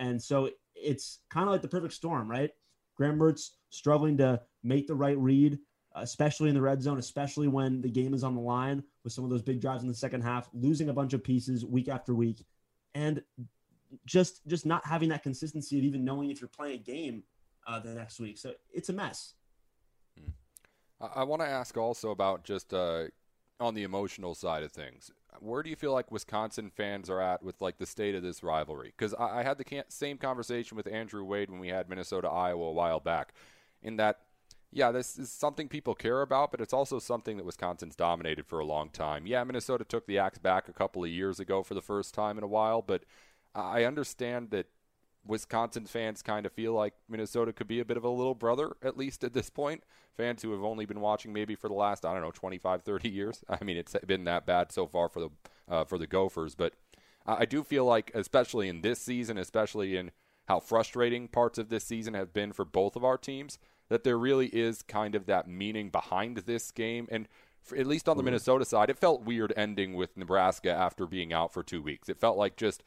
and 0.00 0.20
so 0.20 0.50
it's 0.74 1.20
kind 1.30 1.46
of 1.46 1.52
like 1.52 1.62
the 1.62 1.68
perfect 1.68 1.94
storm, 1.94 2.28
right? 2.28 2.50
Graham 2.96 3.18
Mertz 3.18 3.50
struggling 3.70 4.16
to 4.18 4.40
make 4.62 4.86
the 4.86 4.94
right 4.94 5.18
read, 5.18 5.58
especially 5.94 6.48
in 6.48 6.54
the 6.54 6.60
red 6.60 6.82
zone, 6.82 6.98
especially 6.98 7.48
when 7.48 7.80
the 7.80 7.88
game 7.88 8.14
is 8.14 8.24
on 8.24 8.34
the 8.34 8.40
line 8.40 8.82
with 9.02 9.12
some 9.12 9.24
of 9.24 9.30
those 9.30 9.42
big 9.42 9.60
drives 9.60 9.82
in 9.82 9.88
the 9.88 9.94
second 9.94 10.22
half, 10.22 10.48
losing 10.52 10.88
a 10.88 10.92
bunch 10.92 11.12
of 11.12 11.22
pieces 11.22 11.64
week 11.64 11.88
after 11.88 12.14
week, 12.14 12.44
and 12.94 13.22
just 14.06 14.46
just 14.46 14.66
not 14.66 14.84
having 14.86 15.08
that 15.08 15.22
consistency 15.22 15.78
of 15.78 15.84
even 15.84 16.04
knowing 16.04 16.30
if 16.30 16.40
you're 16.40 16.48
playing 16.48 16.80
a 16.80 16.82
game 16.82 17.22
uh, 17.66 17.78
the 17.78 17.94
next 17.94 18.20
week. 18.20 18.38
So 18.38 18.52
it's 18.72 18.88
a 18.88 18.92
mess. 18.92 19.34
I, 21.00 21.24
want 21.24 21.42
to 21.42 21.48
ask 21.48 21.76
also 21.76 22.10
about 22.10 22.44
just 22.44 22.72
uh, 22.72 23.04
on 23.60 23.74
the 23.74 23.82
emotional 23.82 24.34
side 24.34 24.62
of 24.62 24.72
things. 24.72 25.10
Where 25.40 25.62
do 25.62 25.70
you 25.70 25.76
feel 25.76 25.92
like 25.92 26.10
Wisconsin 26.10 26.70
fans 26.70 27.10
are 27.10 27.20
at 27.20 27.42
with 27.42 27.60
like 27.60 27.78
the 27.78 27.86
state 27.86 28.14
of 28.14 28.22
this 28.22 28.42
rivalry? 28.42 28.92
Because 28.96 29.14
I, 29.14 29.40
I, 29.40 29.42
had 29.42 29.58
the 29.58 29.64
can- 29.64 29.88
same 29.88 30.18
conversation 30.18 30.76
with 30.76 30.86
Andrew 30.86 31.24
Wade 31.24 31.50
when 31.50 31.60
we 31.60 31.68
had 31.68 31.88
Minnesota 31.88 32.28
Iowa 32.28 32.66
a 32.66 32.72
while 32.72 33.00
back, 33.00 33.34
in 33.82 33.96
that 33.96 34.20
yeah, 34.74 34.90
this 34.90 35.16
is 35.18 35.30
something 35.30 35.68
people 35.68 35.94
care 35.94 36.20
about, 36.20 36.50
but 36.50 36.60
it's 36.60 36.72
also 36.72 36.98
something 36.98 37.36
that 37.36 37.46
Wisconsin's 37.46 37.94
dominated 37.94 38.44
for 38.44 38.58
a 38.58 38.64
long 38.64 38.90
time. 38.90 39.24
Yeah, 39.24 39.44
Minnesota 39.44 39.84
took 39.84 40.06
the 40.06 40.18
axe 40.18 40.38
back 40.38 40.68
a 40.68 40.72
couple 40.72 41.04
of 41.04 41.10
years 41.10 41.38
ago 41.38 41.62
for 41.62 41.74
the 41.74 41.80
first 41.80 42.12
time 42.12 42.38
in 42.38 42.44
a 42.44 42.48
while, 42.48 42.82
but 42.82 43.04
I 43.54 43.84
understand 43.84 44.50
that 44.50 44.66
Wisconsin 45.26 45.86
fans 45.86 46.22
kind 46.22 46.44
of 46.44 46.52
feel 46.52 46.72
like 46.72 46.94
Minnesota 47.08 47.52
could 47.52 47.66
be 47.66 47.80
a 47.80 47.84
bit 47.84 47.96
of 47.96 48.04
a 48.04 48.08
little 48.08 48.34
brother, 48.34 48.72
at 48.82 48.96
least 48.96 49.24
at 49.24 49.32
this 49.32 49.50
point. 49.50 49.82
Fans 50.16 50.42
who 50.42 50.52
have 50.52 50.62
only 50.62 50.84
been 50.84 51.00
watching 51.00 51.32
maybe 51.32 51.54
for 51.54 51.68
the 51.68 51.74
last, 51.74 52.04
I 52.04 52.12
don't 52.12 52.22
know, 52.22 52.30
25, 52.30 52.82
30 52.82 53.08
years. 53.08 53.44
I 53.48 53.64
mean, 53.64 53.76
it's 53.76 53.96
been 54.06 54.24
that 54.24 54.46
bad 54.46 54.70
so 54.70 54.86
far 54.86 55.08
for 55.08 55.20
the 55.20 55.30
uh, 55.66 55.84
for 55.84 55.96
the 55.96 56.06
Gophers, 56.06 56.54
but 56.54 56.74
I 57.26 57.46
do 57.46 57.64
feel 57.64 57.84
like, 57.86 58.10
especially 58.14 58.68
in 58.68 58.82
this 58.82 59.00
season, 59.00 59.38
especially 59.38 59.96
in 59.96 60.10
how 60.46 60.60
frustrating 60.60 61.26
parts 61.28 61.58
of 61.58 61.70
this 61.70 61.84
season 61.84 62.14
have 62.14 62.32
been 62.32 62.52
for 62.52 62.64
both 62.64 62.96
of 62.96 63.04
our 63.04 63.16
teams, 63.16 63.58
that 63.88 64.04
there 64.04 64.18
really 64.18 64.48
is 64.48 64.82
kind 64.82 65.14
of 65.14 65.26
that 65.26 65.48
meaning 65.48 65.88
behind 65.88 66.38
this 66.38 66.70
game. 66.70 67.08
And 67.10 67.28
for, 67.62 67.78
at 67.78 67.86
least 67.86 68.08
on 68.08 68.16
the 68.16 68.20
mm-hmm. 68.20 68.26
Minnesota 68.26 68.64
side, 68.66 68.90
it 68.90 68.98
felt 68.98 69.24
weird 69.24 69.54
ending 69.56 69.94
with 69.94 70.16
Nebraska 70.16 70.70
after 70.70 71.06
being 71.06 71.32
out 71.32 71.54
for 71.54 71.62
two 71.62 71.80
weeks. 71.80 72.10
It 72.10 72.20
felt 72.20 72.36
like 72.36 72.56
just, 72.56 72.82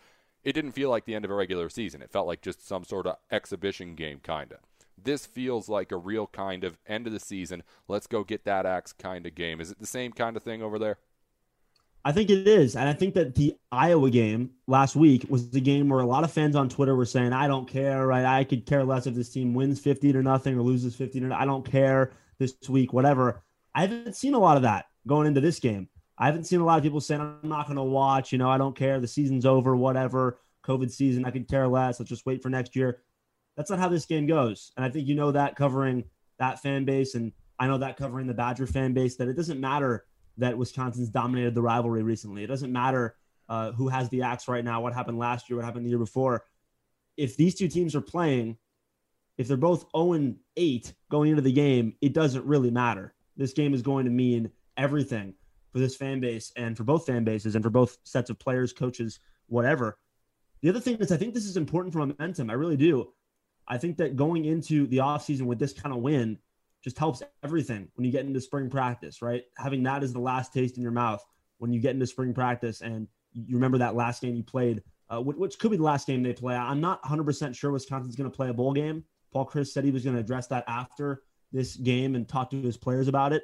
it 0.48 0.54
didn't 0.54 0.72
feel 0.72 0.90
like 0.90 1.04
the 1.04 1.14
end 1.14 1.26
of 1.26 1.32
a 1.32 1.36
regular 1.36 1.68
season. 1.68 2.02
It 2.02 2.10
felt 2.10 2.26
like 2.26 2.42
just 2.42 2.66
some 2.66 2.86
sort 2.86 3.06
of 3.06 3.18
exhibition 3.30 3.96
game, 3.96 4.22
kind 4.24 4.54
of. 4.54 4.60
This 4.98 5.26
feels 5.26 5.68
like 5.68 5.92
a 5.92 5.98
real 5.98 6.26
kind 6.26 6.64
of 6.64 6.78
end 6.88 7.06
of 7.06 7.12
the 7.12 7.20
season. 7.20 7.64
Let's 7.90 8.08
go 8.08 8.24
get 8.24 8.46
that 8.46 8.66
axe 8.66 8.94
kind 8.94 9.28
of 9.28 9.36
game. 9.36 9.60
Is 9.60 9.72
it 9.72 9.80
the 9.80 9.86
same 9.86 10.14
kind 10.14 10.38
of 10.38 10.44
thing 10.44 10.62
over 10.62 10.80
there? 10.80 11.00
I 12.06 12.14
think 12.14 12.30
it 12.30 12.48
is. 12.48 12.78
And 12.78 12.88
I 12.88 12.94
think 12.94 13.14
that 13.16 13.36
the 13.36 13.58
Iowa 13.74 14.10
game 14.10 14.52
last 14.68 14.96
week 14.96 15.26
was 15.28 15.50
the 15.50 15.60
game 15.60 15.90
where 15.90 16.00
a 16.00 16.06
lot 16.06 16.24
of 16.24 16.32
fans 16.32 16.56
on 16.56 16.70
Twitter 16.70 16.96
were 16.96 17.04
saying, 17.04 17.34
I 17.34 17.48
don't 17.48 17.68
care, 17.68 18.08
right? 18.08 18.24
I 18.24 18.46
could 18.46 18.66
care 18.66 18.86
less 18.86 19.06
if 19.06 19.16
this 19.16 19.30
team 19.30 19.54
wins 19.54 19.82
50 19.82 20.14
to 20.14 20.24
nothing 20.24 20.58
or 20.58 20.62
loses 20.62 20.96
50 20.96 21.20
to 21.20 21.26
nothing. 21.26 21.42
I 21.42 21.46
don't 21.46 21.70
care 21.70 22.14
this 22.40 22.56
week, 22.70 22.94
whatever. 22.94 23.44
I 23.76 23.82
haven't 23.82 24.16
seen 24.16 24.34
a 24.34 24.40
lot 24.40 24.56
of 24.56 24.64
that 24.64 24.86
going 25.06 25.28
into 25.28 25.42
this 25.42 25.60
game. 25.60 25.90
I 26.18 26.26
haven't 26.26 26.46
seen 26.46 26.60
a 26.60 26.66
lot 26.66 26.78
of 26.78 26.84
people 26.84 27.00
saying, 27.00 27.22
I'm 27.22 27.48
not 27.48 27.68
going 27.68 27.78
to 27.78 27.84
watch, 27.84 28.32
you 28.32 28.38
know, 28.38 28.50
I 28.50 28.58
don't 28.58 28.76
care. 28.76 29.00
The 29.00 29.08
season's 29.08 29.46
over, 29.46 29.76
whatever. 29.76 30.40
COVID 30.66 30.92
season, 30.92 31.26
I 31.26 31.32
could 31.32 31.48
care 31.48 31.68
less. 31.68 32.00
Let's 32.00 32.10
just 32.10 32.26
wait 32.26 32.42
for 32.42 32.50
next 32.50 32.76
year. 32.76 33.02
That's 33.56 33.70
not 33.70 33.80
how 33.80 33.90
this 33.90 34.06
game 34.06 34.28
goes. 34.28 34.72
And 34.76 34.86
I 34.86 34.90
think 34.90 35.08
you 35.08 35.16
know 35.16 35.32
that 35.32 35.56
covering 35.56 36.04
that 36.40 36.62
fan 36.62 36.86
base. 36.86 37.16
And 37.16 37.32
I 37.60 37.68
know 37.68 37.78
that 37.78 37.98
covering 37.98 38.28
the 38.28 38.34
Badger 38.34 38.68
fan 38.68 38.94
base, 38.94 39.16
that 39.18 39.28
it 39.28 39.36
doesn't 39.36 39.60
matter 39.60 40.06
that 40.38 40.58
Wisconsin's 40.58 41.10
dominated 41.10 41.56
the 41.56 41.62
rivalry 41.62 42.04
recently. 42.04 42.44
It 42.44 42.48
doesn't 42.48 42.72
matter 42.72 43.16
uh, 43.50 43.72
who 43.72 43.88
has 43.88 44.10
the 44.10 44.24
axe 44.24 44.48
right 44.48 44.64
now, 44.64 44.82
what 44.82 44.94
happened 44.94 45.18
last 45.18 45.50
year, 45.50 45.58
what 45.58 45.66
happened 45.66 45.86
the 45.86 45.90
year 45.90 46.00
before. 46.00 46.46
If 47.16 47.38
these 47.38 47.56
two 47.56 47.68
teams 47.68 47.96
are 47.96 48.02
playing, 48.02 48.58
if 49.38 49.48
they're 49.48 49.58
both 49.58 49.86
0 49.96 50.36
8 50.56 50.94
going 51.10 51.30
into 51.30 51.42
the 51.42 51.52
game, 51.52 51.96
it 52.02 52.14
doesn't 52.14 52.46
really 52.46 52.72
matter. 52.72 53.14
This 53.38 53.54
game 53.54 53.74
is 53.74 53.82
going 53.82 54.06
to 54.06 54.12
mean 54.12 54.52
everything 54.76 55.34
for 55.72 55.80
this 55.80 55.96
fan 55.96 56.20
base 56.20 56.52
and 56.56 56.76
for 56.78 56.84
both 56.84 57.06
fan 57.06 57.24
bases 57.24 57.56
and 57.56 57.64
for 57.64 57.70
both 57.70 57.98
sets 58.04 58.30
of 58.30 58.40
players, 58.40 58.74
coaches, 58.74 59.20
whatever. 59.48 59.98
The 60.62 60.70
other 60.70 60.80
thing 60.80 60.98
is, 60.98 61.12
I 61.12 61.18
think 61.18 61.34
this 61.34 61.46
is 61.46 61.58
important 61.58 61.94
for 61.94 62.00
momentum. 62.00 62.50
I 62.50 62.54
really 62.54 62.78
do. 62.78 63.14
I 63.68 63.78
think 63.78 63.98
that 63.98 64.16
going 64.16 64.46
into 64.46 64.88
the 64.88 64.98
offseason 64.98 65.44
with 65.44 65.60
this 65.60 65.74
kind 65.74 65.94
of 65.94 66.02
win, 66.02 66.40
just 66.84 66.98
helps 66.98 67.22
everything 67.44 67.90
when 67.96 68.06
you 68.06 68.12
get 68.12 68.26
into 68.26 68.40
spring 68.40 68.70
practice, 68.70 69.22
right? 69.22 69.44
Having 69.58 69.84
that 69.84 70.04
as 70.04 70.14
the 70.14 70.20
last 70.20 70.54
taste 70.54 70.78
in 70.78 70.84
your 70.84 70.92
mouth 70.92 71.24
when 71.58 71.74
you 71.74 71.80
get 71.80 71.92
into 71.92 72.08
spring 72.08 72.34
practice 72.34 72.82
and 72.82 73.08
you 73.34 73.56
remember 73.56 73.78
that 73.80 73.96
last 73.96 74.22
game 74.22 74.36
you 74.36 74.44
played, 74.44 74.82
uh, 75.10 75.20
which 75.22 75.60
could 75.60 75.72
be 75.72 75.78
the 75.78 75.84
last 75.84 76.08
game 76.08 76.24
they 76.24 76.34
play. 76.34 76.56
I'm 76.56 76.80
not 76.80 77.04
100% 77.04 77.56
sure 77.56 77.72
Wisconsin's 77.72 78.16
going 78.16 78.30
to 78.30 78.36
play 78.36 78.50
a 78.50 78.54
bowl 78.54 78.74
game. 78.74 79.04
Paul 79.34 79.46
Chryst 79.46 79.68
said 79.68 79.84
he 79.84 79.92
was 79.92 80.04
going 80.04 80.16
to 80.16 80.22
address 80.22 80.48
that 80.48 80.64
after 80.68 81.24
this 81.52 81.76
game 81.76 82.16
and 82.16 82.28
talk 82.28 82.50
to 82.52 82.62
his 82.62 82.78
players 82.78 83.08
about 83.08 83.34
it. 83.34 83.44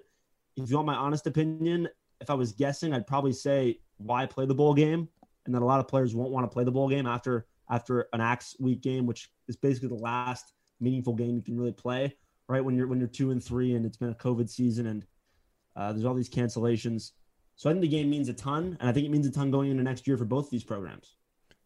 If 0.55 0.69
you 0.69 0.75
want 0.75 0.87
my 0.87 0.95
honest 0.95 1.27
opinion, 1.27 1.89
if 2.23 2.29
I 2.29 2.33
was 2.33 2.53
guessing, 2.53 2.93
I'd 2.93 3.07
probably 3.07 3.33
say 3.33 3.79
why 3.97 4.25
play 4.25 4.45
the 4.45 4.55
bowl 4.55 4.73
game, 4.73 5.07
and 5.45 5.53
that 5.53 5.61
a 5.61 5.65
lot 5.65 5.79
of 5.79 5.87
players 5.87 6.15
won't 6.15 6.31
want 6.31 6.49
to 6.49 6.53
play 6.53 6.63
the 6.63 6.71
bowl 6.71 6.89
game 6.89 7.05
after 7.05 7.45
after 7.69 8.07
an 8.13 8.21
Axe 8.21 8.55
week 8.59 8.81
game, 8.81 9.05
which 9.05 9.31
is 9.47 9.55
basically 9.55 9.89
the 9.89 9.95
last 9.95 10.53
meaningful 10.79 11.13
game 11.13 11.35
you 11.35 11.41
can 11.41 11.57
really 11.57 11.71
play 11.71 12.15
right? 12.47 12.63
When 12.63 12.75
you're 12.75 12.87
when 12.87 12.99
you're 12.99 13.07
two 13.07 13.31
and 13.31 13.43
three, 13.43 13.75
and 13.75 13.85
it's 13.85 13.97
been 13.97 14.09
a 14.09 14.15
COVID 14.15 14.49
season, 14.49 14.87
and 14.87 15.05
uh, 15.75 15.91
there's 15.91 16.05
all 16.05 16.13
these 16.13 16.29
cancellations. 16.29 17.11
So 17.55 17.69
I 17.69 17.73
think 17.73 17.81
the 17.81 17.87
game 17.87 18.09
means 18.09 18.29
a 18.29 18.33
ton, 18.33 18.77
and 18.79 18.89
I 18.89 18.93
think 18.93 19.05
it 19.05 19.11
means 19.11 19.27
a 19.27 19.31
ton 19.31 19.51
going 19.51 19.69
into 19.69 19.83
next 19.83 20.07
year 20.07 20.17
for 20.17 20.25
both 20.25 20.45
of 20.45 20.51
these 20.51 20.63
programs. 20.63 21.15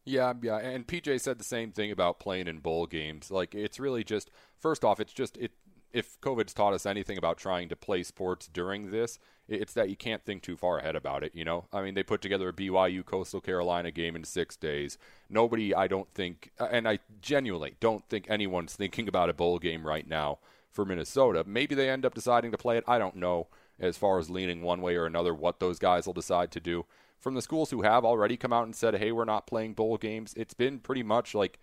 Yeah, 0.04 0.32
yeah, 0.42 0.58
and 0.58 0.86
PJ 0.86 1.20
said 1.20 1.38
the 1.38 1.44
same 1.44 1.72
thing 1.72 1.90
about 1.90 2.18
playing 2.18 2.48
in 2.48 2.60
bowl 2.60 2.86
games. 2.86 3.30
Like 3.30 3.54
it's 3.54 3.78
really 3.78 4.04
just 4.04 4.30
first 4.58 4.84
off, 4.84 5.00
it's 5.00 5.12
just 5.12 5.36
it 5.36 5.52
if 5.92 6.20
COVID's 6.20 6.54
taught 6.54 6.74
us 6.74 6.86
anything 6.86 7.18
about 7.18 7.38
trying 7.38 7.68
to 7.68 7.76
play 7.76 8.02
sports 8.02 8.48
during 8.48 8.90
this, 8.90 9.18
it's 9.48 9.72
that 9.72 9.88
you 9.88 9.96
can't 9.96 10.24
think 10.24 10.42
too 10.42 10.56
far 10.56 10.78
ahead 10.78 10.94
about 10.94 11.22
it. 11.22 11.34
You 11.34 11.44
know, 11.44 11.64
I 11.72 11.82
mean, 11.82 11.94
they 11.94 12.02
put 12.02 12.20
together 12.20 12.48
a 12.48 12.52
BYU 12.52 13.04
Coastal 13.04 13.40
Carolina 13.40 13.90
game 13.90 14.14
in 14.14 14.24
six 14.24 14.56
days. 14.56 14.98
Nobody, 15.30 15.74
I 15.74 15.86
don't 15.86 16.12
think, 16.12 16.50
and 16.58 16.86
I 16.86 16.98
genuinely 17.22 17.76
don't 17.80 18.04
think 18.08 18.26
anyone's 18.28 18.74
thinking 18.74 19.08
about 19.08 19.30
a 19.30 19.34
bowl 19.34 19.58
game 19.58 19.86
right 19.86 20.06
now 20.06 20.38
for 20.70 20.84
Minnesota. 20.84 21.44
Maybe 21.46 21.74
they 21.74 21.88
end 21.88 22.04
up 22.04 22.14
deciding 22.14 22.50
to 22.52 22.58
play 22.58 22.76
it. 22.76 22.84
I 22.86 22.98
don't 22.98 23.16
know 23.16 23.48
as 23.80 23.96
far 23.96 24.18
as 24.18 24.28
leaning 24.28 24.62
one 24.62 24.82
way 24.82 24.96
or 24.96 25.06
another 25.06 25.34
what 25.34 25.60
those 25.60 25.78
guys 25.78 26.06
will 26.06 26.12
decide 26.12 26.50
to 26.52 26.60
do. 26.60 26.84
From 27.18 27.34
the 27.34 27.42
schools 27.42 27.70
who 27.70 27.82
have 27.82 28.04
already 28.04 28.36
come 28.36 28.52
out 28.52 28.64
and 28.64 28.76
said, 28.76 28.94
hey, 28.96 29.10
we're 29.10 29.24
not 29.24 29.46
playing 29.46 29.74
bowl 29.74 29.96
games, 29.96 30.34
it's 30.36 30.54
been 30.54 30.78
pretty 30.78 31.02
much 31.02 31.34
like 31.34 31.58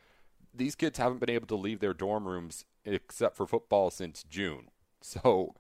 these 0.54 0.76
kids 0.76 0.98
haven't 0.98 1.20
been 1.20 1.30
able 1.30 1.48
to 1.48 1.56
leave 1.56 1.80
their 1.80 1.94
dorm 1.94 2.28
rooms 2.28 2.66
except 2.86 3.36
for 3.36 3.48
football 3.48 3.90
since 3.90 4.24
June. 4.24 4.70
So 5.02 5.54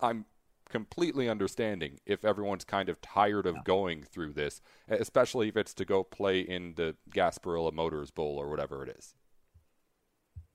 I'm 0.00 0.26
completely 0.68 1.28
understanding 1.28 1.98
if 2.06 2.24
everyone's 2.24 2.64
kind 2.64 2.88
of 2.88 3.00
tired 3.00 3.46
of 3.46 3.64
going 3.64 4.02
through 4.02 4.32
this, 4.32 4.60
especially 4.88 5.48
if 5.48 5.56
it's 5.56 5.74
to 5.74 5.84
go 5.84 6.04
play 6.04 6.40
in 6.40 6.74
the 6.76 6.96
Gasparilla 7.10 7.72
Motors 7.72 8.10
Bowl 8.10 8.40
or 8.40 8.48
whatever 8.48 8.84
it 8.84 8.96
is. 8.96 9.14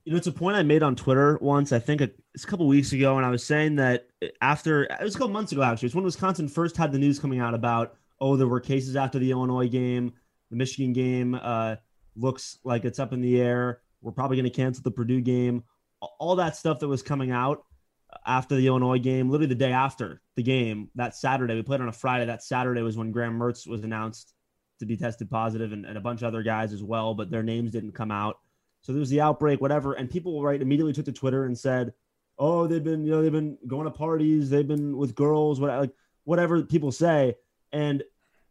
You 0.05 0.13
know, 0.13 0.17
it's 0.17 0.27
a 0.27 0.31
point 0.31 0.55
I 0.55 0.63
made 0.63 0.81
on 0.81 0.95
Twitter 0.95 1.37
once. 1.41 1.73
I 1.73 1.79
think 1.79 1.99
it's 1.99 2.43
a 2.43 2.47
couple 2.47 2.65
weeks 2.67 2.93
ago, 2.93 3.17
and 3.17 3.25
I 3.25 3.29
was 3.29 3.43
saying 3.43 3.75
that 3.75 4.07
after 4.41 4.83
it 4.83 5.03
was 5.03 5.15
a 5.15 5.17
couple 5.17 5.33
months 5.33 5.51
ago. 5.51 5.61
Actually, 5.61 5.87
it's 5.87 5.95
when 5.95 6.05
Wisconsin 6.05 6.47
first 6.47 6.77
had 6.77 6.93
the 6.93 6.99
news 6.99 7.19
coming 7.19 7.41
out 7.41 7.53
about 7.53 7.97
oh, 8.19 8.35
there 8.35 8.47
were 8.47 8.59
cases 8.59 8.95
after 8.95 9.19
the 9.19 9.31
Illinois 9.31 9.67
game, 9.67 10.13
the 10.49 10.55
Michigan 10.55 10.93
game 10.93 11.35
uh, 11.35 11.75
looks 12.15 12.57
like 12.63 12.85
it's 12.85 12.99
up 12.99 13.13
in 13.13 13.21
the 13.21 13.39
air. 13.39 13.81
We're 14.01 14.11
probably 14.11 14.37
going 14.37 14.49
to 14.49 14.55
cancel 14.55 14.83
the 14.83 14.91
Purdue 14.91 15.21
game. 15.21 15.63
All 16.01 16.35
that 16.35 16.55
stuff 16.55 16.79
that 16.79 16.87
was 16.87 17.01
coming 17.01 17.31
out 17.31 17.63
after 18.25 18.55
the 18.55 18.67
Illinois 18.67 18.99
game, 18.99 19.29
literally 19.29 19.47
the 19.47 19.55
day 19.55 19.71
after 19.71 20.21
the 20.35 20.43
game, 20.43 20.89
that 20.95 21.15
Saturday, 21.15 21.55
we 21.55 21.63
played 21.63 21.81
on 21.81 21.87
a 21.87 21.93
Friday. 21.93 22.25
That 22.25 22.43
Saturday 22.43 22.81
was 22.81 22.97
when 22.97 23.11
Graham 23.11 23.37
Mertz 23.37 23.67
was 23.67 23.83
announced 23.83 24.33
to 24.79 24.85
be 24.85 24.97
tested 24.97 25.29
positive 25.29 25.73
and, 25.73 25.85
and 25.85 25.97
a 25.97 26.01
bunch 26.01 26.21
of 26.21 26.27
other 26.27 26.43
guys 26.43 26.71
as 26.71 26.83
well, 26.83 27.13
but 27.13 27.31
their 27.31 27.43
names 27.43 27.71
didn't 27.71 27.93
come 27.93 28.11
out. 28.11 28.39
So 28.81 28.93
there 28.93 28.99
was 28.99 29.09
the 29.09 29.21
outbreak, 29.21 29.59
whatever, 29.59 29.93
and 29.93 30.09
people 30.09 30.41
right 30.43 30.61
immediately 30.61 30.93
took 30.93 31.05
to 31.05 31.11
Twitter 31.11 31.45
and 31.45 31.57
said, 31.57 31.93
"Oh, 32.37 32.67
they've 32.67 32.83
been, 32.83 33.03
you 33.03 33.11
know, 33.11 33.21
they've 33.21 33.31
been 33.31 33.57
going 33.67 33.85
to 33.85 33.91
parties, 33.91 34.49
they've 34.49 34.67
been 34.67 34.95
with 34.95 35.15
girls, 35.15 35.59
what 35.59 35.77
like 35.77 35.93
whatever 36.23 36.61
people 36.63 36.91
say," 36.91 37.35
and 37.73 38.03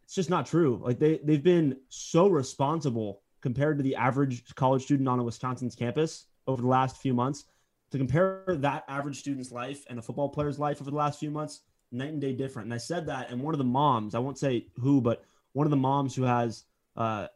it's 0.03 0.13
just 0.15 0.29
not 0.29 0.45
true. 0.45 0.79
Like 0.83 0.99
they 0.99 1.19
they've 1.23 1.43
been 1.43 1.77
so 1.89 2.27
responsible 2.27 3.21
compared 3.41 3.77
to 3.77 3.83
the 3.83 3.95
average 3.95 4.43
college 4.55 4.83
student 4.83 5.07
on 5.07 5.19
a 5.19 5.23
Wisconsin's 5.23 5.75
campus 5.75 6.26
over 6.47 6.61
the 6.61 6.67
last 6.67 6.97
few 6.97 7.13
months. 7.13 7.45
To 7.91 7.97
compare 7.97 8.43
that 8.47 8.83
average 8.87 9.19
student's 9.19 9.51
life 9.51 9.85
and 9.89 9.97
a 9.97 10.01
football 10.01 10.29
player's 10.29 10.59
life 10.59 10.81
over 10.81 10.89
the 10.89 10.97
last 10.97 11.19
few 11.19 11.31
months, 11.31 11.61
night 11.91 12.09
and 12.09 12.21
day 12.21 12.33
different. 12.33 12.65
And 12.65 12.73
I 12.73 12.77
said 12.77 13.05
that, 13.05 13.29
and 13.29 13.41
one 13.41 13.53
of 13.53 13.59
the 13.59 13.63
moms, 13.63 14.13
I 14.13 14.19
won't 14.19 14.37
say 14.37 14.67
who, 14.75 14.99
but 14.99 15.23
one 15.53 15.65
of 15.65 15.71
the 15.71 15.77
moms 15.77 16.15
who 16.15 16.23
has 16.23 16.65
uh, 16.97 17.27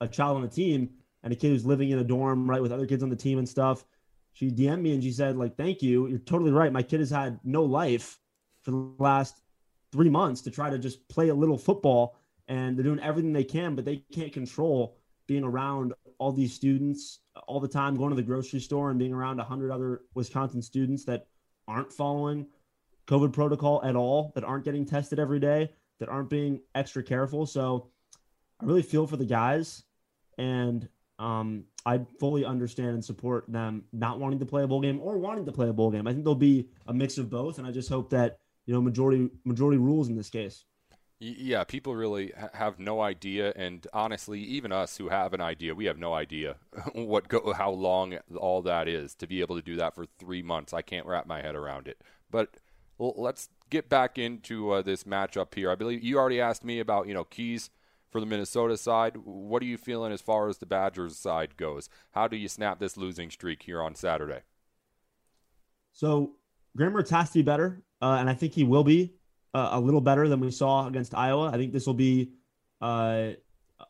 a 0.00 0.08
child 0.08 0.36
on 0.36 0.42
the 0.42 0.48
team 0.48 0.90
and 1.22 1.32
a 1.32 1.36
kid 1.36 1.48
who's 1.48 1.66
living 1.66 1.90
in 1.90 1.98
a 1.98 2.04
dorm, 2.04 2.48
right, 2.48 2.62
with 2.62 2.72
other 2.72 2.86
kids 2.86 3.02
on 3.02 3.08
the 3.08 3.16
team 3.16 3.38
and 3.38 3.48
stuff. 3.48 3.84
She 4.32 4.50
DM'd 4.50 4.82
me 4.82 4.94
and 4.94 5.02
she 5.02 5.12
said, 5.12 5.36
like, 5.36 5.56
thank 5.56 5.82
you. 5.82 6.06
You're 6.06 6.18
totally 6.18 6.52
right. 6.52 6.72
My 6.72 6.82
kid 6.82 7.00
has 7.00 7.10
had 7.10 7.40
no 7.42 7.64
life 7.64 8.20
for 8.62 8.70
the 8.70 8.92
last 8.98 9.40
three 9.92 10.10
months 10.10 10.42
to 10.42 10.50
try 10.50 10.70
to 10.70 10.78
just 10.78 11.08
play 11.08 11.30
a 11.30 11.34
little 11.34 11.58
football. 11.58 12.16
And 12.48 12.76
they're 12.76 12.84
doing 12.84 13.00
everything 13.00 13.32
they 13.32 13.44
can, 13.44 13.74
but 13.74 13.84
they 13.84 14.04
can't 14.12 14.32
control 14.32 14.98
being 15.26 15.42
around 15.42 15.94
all 16.18 16.32
these 16.32 16.54
students 16.54 17.20
all 17.46 17.60
the 17.60 17.68
time, 17.68 17.96
going 17.96 18.10
to 18.10 18.16
the 18.16 18.22
grocery 18.22 18.60
store 18.60 18.90
and 18.90 18.98
being 18.98 19.12
around 19.12 19.36
100 19.38 19.70
other 19.70 20.02
Wisconsin 20.14 20.62
students 20.62 21.04
that 21.04 21.26
aren't 21.68 21.92
following 21.92 22.46
COVID 23.06 23.32
protocol 23.32 23.82
at 23.84 23.96
all, 23.96 24.32
that 24.34 24.44
aren't 24.44 24.64
getting 24.64 24.84
tested 24.84 25.18
every 25.18 25.40
day, 25.40 25.70
that 26.00 26.08
aren't 26.08 26.30
being 26.30 26.60
extra 26.74 27.02
careful. 27.02 27.46
So 27.46 27.90
I 28.60 28.64
really 28.64 28.82
feel 28.82 29.06
for 29.06 29.16
the 29.16 29.24
guys. 29.24 29.82
And 30.38 30.88
um, 31.18 31.64
I 31.84 32.00
fully 32.20 32.44
understand 32.44 32.90
and 32.90 33.04
support 33.04 33.44
them 33.48 33.84
not 33.92 34.18
wanting 34.18 34.38
to 34.40 34.46
play 34.46 34.62
a 34.62 34.66
bowl 34.66 34.80
game 34.80 35.00
or 35.00 35.16
wanting 35.18 35.46
to 35.46 35.52
play 35.52 35.68
a 35.68 35.72
bowl 35.72 35.90
game. 35.90 36.06
I 36.06 36.12
think 36.12 36.24
there'll 36.24 36.34
be 36.34 36.68
a 36.86 36.92
mix 36.92 37.16
of 37.16 37.30
both, 37.30 37.58
and 37.58 37.66
I 37.66 37.70
just 37.70 37.88
hope 37.88 38.10
that 38.10 38.38
you 38.66 38.74
know 38.74 38.82
majority 38.82 39.30
majority 39.44 39.78
rules 39.78 40.08
in 40.08 40.16
this 40.16 40.28
case. 40.28 40.64
Yeah, 41.18 41.64
people 41.64 41.96
really 41.96 42.32
have 42.52 42.78
no 42.78 43.00
idea, 43.00 43.54
and 43.56 43.86
honestly, 43.94 44.38
even 44.40 44.70
us 44.70 44.98
who 44.98 45.08
have 45.08 45.32
an 45.32 45.40
idea, 45.40 45.74
we 45.74 45.86
have 45.86 45.96
no 45.96 46.12
idea 46.12 46.56
what 46.92 47.28
go, 47.28 47.54
how 47.54 47.70
long 47.70 48.18
all 48.36 48.60
that 48.62 48.86
is 48.86 49.14
to 49.16 49.26
be 49.26 49.40
able 49.40 49.56
to 49.56 49.62
do 49.62 49.76
that 49.76 49.94
for 49.94 50.04
three 50.18 50.42
months. 50.42 50.74
I 50.74 50.82
can't 50.82 51.06
wrap 51.06 51.26
my 51.26 51.40
head 51.40 51.54
around 51.54 51.88
it. 51.88 52.02
But 52.30 52.58
let's 52.98 53.48
get 53.70 53.88
back 53.88 54.18
into 54.18 54.72
uh, 54.72 54.82
this 54.82 55.04
matchup 55.04 55.54
here. 55.54 55.70
I 55.70 55.74
believe 55.74 56.04
you 56.04 56.18
already 56.18 56.38
asked 56.38 56.64
me 56.64 56.80
about 56.80 57.08
you 57.08 57.14
know 57.14 57.24
keys 57.24 57.70
for 58.10 58.20
the 58.20 58.26
Minnesota 58.26 58.76
side. 58.76 59.16
What 59.24 59.62
are 59.62 59.66
you 59.66 59.78
feeling 59.78 60.12
as 60.12 60.20
far 60.20 60.50
as 60.50 60.58
the 60.58 60.66
Badgers 60.66 61.16
side 61.16 61.56
goes? 61.56 61.88
How 62.10 62.28
do 62.28 62.36
you 62.36 62.48
snap 62.48 62.78
this 62.78 62.98
losing 62.98 63.30
streak 63.30 63.62
here 63.62 63.80
on 63.80 63.94
Saturday? 63.94 64.40
So 65.92 66.32
Graham 66.76 66.94
has 66.94 67.30
to 67.30 67.38
be 67.38 67.42
better, 67.42 67.82
uh, 68.02 68.18
and 68.20 68.28
I 68.28 68.34
think 68.34 68.52
he 68.52 68.64
will 68.64 68.84
be 68.84 69.14
uh, 69.56 69.70
a 69.72 69.80
little 69.80 70.02
better 70.02 70.28
than 70.28 70.38
we 70.38 70.50
saw 70.50 70.86
against 70.86 71.14
Iowa. 71.14 71.50
I 71.50 71.56
think 71.56 71.72
this 71.72 71.86
will 71.86 71.94
be 71.94 72.32
uh, 72.82 73.30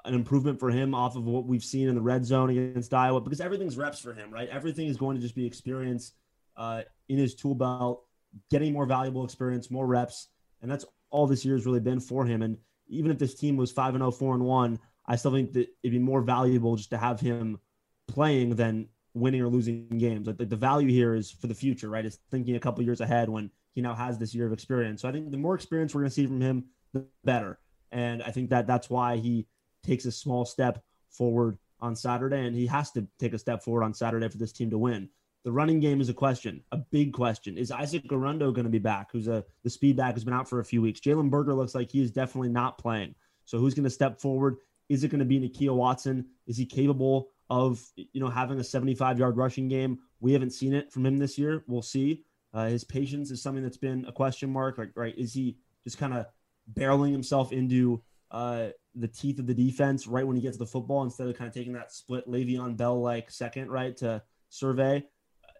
an 0.05 0.14
improvement 0.14 0.61
for 0.61 0.70
him 0.70 0.94
off 0.94 1.16
of 1.16 1.24
what 1.24 1.44
we've 1.44 1.64
seen 1.64 1.88
in 1.88 1.96
the 1.96 2.00
red 2.00 2.24
zone 2.24 2.50
against 2.50 2.94
Iowa 2.94 3.20
because 3.20 3.40
everything's 3.40 3.76
reps 3.76 3.98
for 3.98 4.12
him, 4.12 4.31
right? 4.31 4.48
Everything 4.48 4.87
is 4.87 4.96
going 4.96 5.16
to 5.16 5.20
just 5.20 5.35
be 5.35 5.44
experience 5.44 6.12
uh, 6.57 6.83
in 7.09 7.18
his 7.18 7.35
tool 7.35 7.57
belt, 7.57 8.05
getting 8.48 8.72
more 8.72 8.87
valuable 8.87 9.24
experience, 9.24 9.68
more 9.68 9.88
reps, 9.88 10.29
and 10.62 10.70
that's 10.70 10.85
all 11.11 11.26
this 11.26 11.44
year 11.44 11.57
has 11.57 11.66
really 11.66 11.81
been 11.81 11.98
for 11.98 12.24
him. 12.24 12.42
And 12.42 12.59
even 12.87 13.11
if 13.11 13.18
this 13.18 13.35
team 13.35 13.57
was 13.57 13.72
five 13.72 13.94
and 13.94 14.02
0, 14.02 14.12
4 14.12 14.35
and 14.35 14.44
one, 14.44 14.79
I 15.05 15.16
still 15.16 15.33
think 15.33 15.52
that 15.55 15.66
it'd 15.83 15.92
be 15.92 15.98
more 15.98 16.20
valuable 16.20 16.76
just 16.76 16.90
to 16.90 16.96
have 16.96 17.18
him 17.18 17.59
playing 18.07 18.55
than 18.55 18.88
winning 19.14 19.42
or 19.42 19.48
losing 19.48 19.88
games. 19.98 20.29
Like 20.29 20.37
the, 20.37 20.46
the 20.46 20.55
value 20.55 20.88
here 20.88 21.16
is 21.16 21.33
for 21.33 21.48
the 21.48 21.55
future, 21.55 21.88
right? 21.88 22.07
It's 22.07 22.18
thinking 22.31 22.55
a 22.55 22.61
couple 22.61 22.85
years 22.85 23.00
ahead 23.00 23.29
when 23.29 23.50
he 23.77 23.83
now 23.83 23.95
has 23.95 24.19
this 24.19 24.35
year 24.35 24.47
of 24.47 24.55
experience. 24.55 25.03
So 25.03 25.09
I 25.09 25.12
think 25.12 25.31
the 25.31 25.37
more 25.37 25.55
experience 25.55 25.95
we're 25.95 26.01
going 26.01 26.09
to 26.09 26.15
see 26.15 26.27
from 26.27 26.41
him, 26.41 26.65
the 26.95 27.05
better. 27.25 27.61
And 27.93 28.23
I 28.23 28.31
think 28.31 28.49
that 28.51 28.67
that's 28.67 28.89
why 28.89 29.19
he 29.19 29.47
takes 29.85 30.07
a 30.07 30.11
small 30.11 30.47
step 30.47 30.83
forward 31.11 31.59
on 31.79 31.95
Saturday, 31.95 32.47
and 32.47 32.57
he 32.57 32.67
has 32.67 32.91
to 32.93 33.07
take 33.21 33.35
a 33.35 33.39
step 33.39 33.62
forward 33.62 33.85
on 33.85 33.93
Saturday 33.93 34.29
for 34.31 34.39
this 34.39 34.51
team 34.51 34.71
to 34.71 34.79
win. 34.79 35.11
The 35.45 35.53
running 35.53 35.79
game 35.79 36.01
is 36.01 36.09
a 36.09 36.15
question, 36.15 36.65
a 36.73 36.79
big 36.79 37.12
question. 37.12 37.59
Is 37.59 37.71
Isaac 37.71 38.09
Guerendo 38.09 38.51
going 38.51 38.65
to 38.65 38.71
be 38.71 38.79
back? 38.79 39.12
Who's 39.12 39.29
a 39.29 39.45
the 39.62 39.71
speed 39.71 39.99
back 39.99 40.15
has 40.15 40.25
been 40.25 40.35
out 40.35 40.49
for 40.49 40.61
a 40.61 40.65
few 40.65 40.81
weeks. 40.81 40.99
Jalen 40.99 41.31
Berger 41.31 41.55
looks 41.55 41.75
like 41.75 41.91
he 41.91 42.03
is 42.03 42.11
definitely 42.11 42.49
not 42.49 42.79
playing. 42.79 43.15
So 43.45 43.59
who's 43.59 43.75
going 43.75 43.85
to 43.85 43.91
step 43.91 44.19
forward? 44.19 44.57
Is 44.89 45.05
it 45.05 45.09
going 45.09 45.21
to 45.21 45.27
be 45.27 45.39
Nakia 45.39 45.75
Watson? 45.75 46.25
Is 46.47 46.57
he 46.57 46.65
capable 46.65 47.29
of 47.51 47.81
you 47.95 48.21
know 48.21 48.29
having 48.29 48.59
a 48.59 48.65
75 48.65 49.19
yard 49.19 49.37
rushing 49.37 49.69
game. 49.69 49.99
We 50.21 50.33
haven't 50.33 50.51
seen 50.51 50.73
it 50.73 50.93
from 50.93 51.07
him 51.07 51.19
this 51.19 51.39
year. 51.39 51.65
We'll 51.67 51.83
see. 51.83 52.25
Uh, 52.57 52.69
his 52.69 52.85
patience 52.85 53.31
is 53.31 53.42
something 53.42 53.62
that's 53.62 53.77
been 53.77 54.07
a 54.09 54.12
question 54.12 54.51
mark. 54.51 54.79
Like, 54.79 54.92
right, 54.95 55.14
is 55.19 55.35
he 55.35 55.59
just 55.85 55.99
kind 55.99 56.14
of 56.14 56.25
barreling 56.73 57.12
himself 57.12 57.53
into 57.53 58.03
uh, 58.31 58.69
the 58.95 59.09
teeth 59.09 59.38
of 59.38 59.47
the 59.47 59.53
defense 59.53 60.07
right 60.07 60.27
when 60.27 60.37
he 60.37 60.42
gets 60.42 60.57
the 60.57 60.64
football 60.64 61.05
instead 61.05 61.29
of 61.29 61.37
kind 61.37 61.49
of 61.49 61.55
taking 61.55 61.75
that 61.75 61.92
split 61.92 62.27
Le'Veon 62.27 62.75
Bell 62.75 62.99
like 62.99 63.31
second 63.31 63.71
right 63.71 63.95
to 63.99 64.23
survey? 64.49 65.05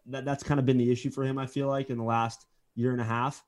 That 0.07 0.25
that's 0.25 0.43
kind 0.43 0.59
of 0.59 0.65
been 0.65 0.79
the 0.79 0.91
issue 0.91 1.11
for 1.11 1.23
him. 1.23 1.37
I 1.37 1.47
feel 1.47 1.69
like 1.69 1.91
in 1.91 1.99
the 1.99 2.05
last 2.05 2.47
year 2.77 2.93
and 2.93 3.01
a 3.01 3.05
half. 3.05 3.45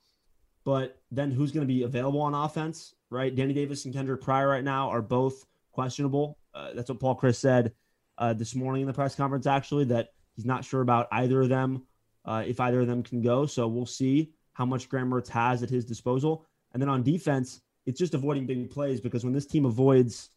But 0.65 1.01
then 1.11 1.31
who's 1.31 1.51
going 1.51 1.67
to 1.67 1.73
be 1.73 1.85
available 1.85 2.21
on 2.21 2.35
offense? 2.35 2.95
Right, 3.09 3.35
Danny 3.35 3.55
Davis 3.55 3.87
and 3.87 3.95
Kendrick 3.95 4.21
Pryor 4.21 4.49
right 4.49 4.63
now 4.63 4.91
are 4.91 5.01
both 5.01 5.47
questionable. 5.73 6.37
Uh, 6.53 6.75
that's 6.75 6.91
what 6.91 7.01
Paul 7.01 7.17
Chryst 7.17 7.37
said 7.37 7.73
uh, 8.19 8.35
this 8.35 8.55
morning 8.55 8.83
in 8.83 8.89
the 8.89 8.93
press 8.93 9.15
conference, 9.15 9.47
actually, 9.47 9.85
that 9.85 10.09
he's 10.37 10.45
not 10.45 10.67
sure 10.67 10.83
about 10.83 11.09
either 11.13 11.41
of 11.41 11.49
them, 11.49 11.85
uh, 12.29 12.45
if 12.47 12.61
either 12.61 12.83
of 12.83 12.87
them 12.87 13.03
can 13.03 13.23
go. 13.23 13.47
So 13.47 13.67
we'll 13.67 13.87
see 13.87 14.33
how 14.53 14.67
much 14.67 14.89
Graham 14.89 15.11
Mertz 15.11 15.29
has 15.29 15.63
at 15.63 15.71
his 15.71 15.85
disposal. 15.85 16.45
And 16.73 16.83
then 16.83 16.91
on 16.91 17.03
defense, 17.03 17.63
it's 17.87 17.99
just 17.99 18.13
avoiding 18.13 18.47
big 18.47 18.71
plays 18.71 19.01
because 19.01 19.25
when 19.25 19.33
this 19.33 19.47
team 19.47 19.65
avoids 19.65 20.29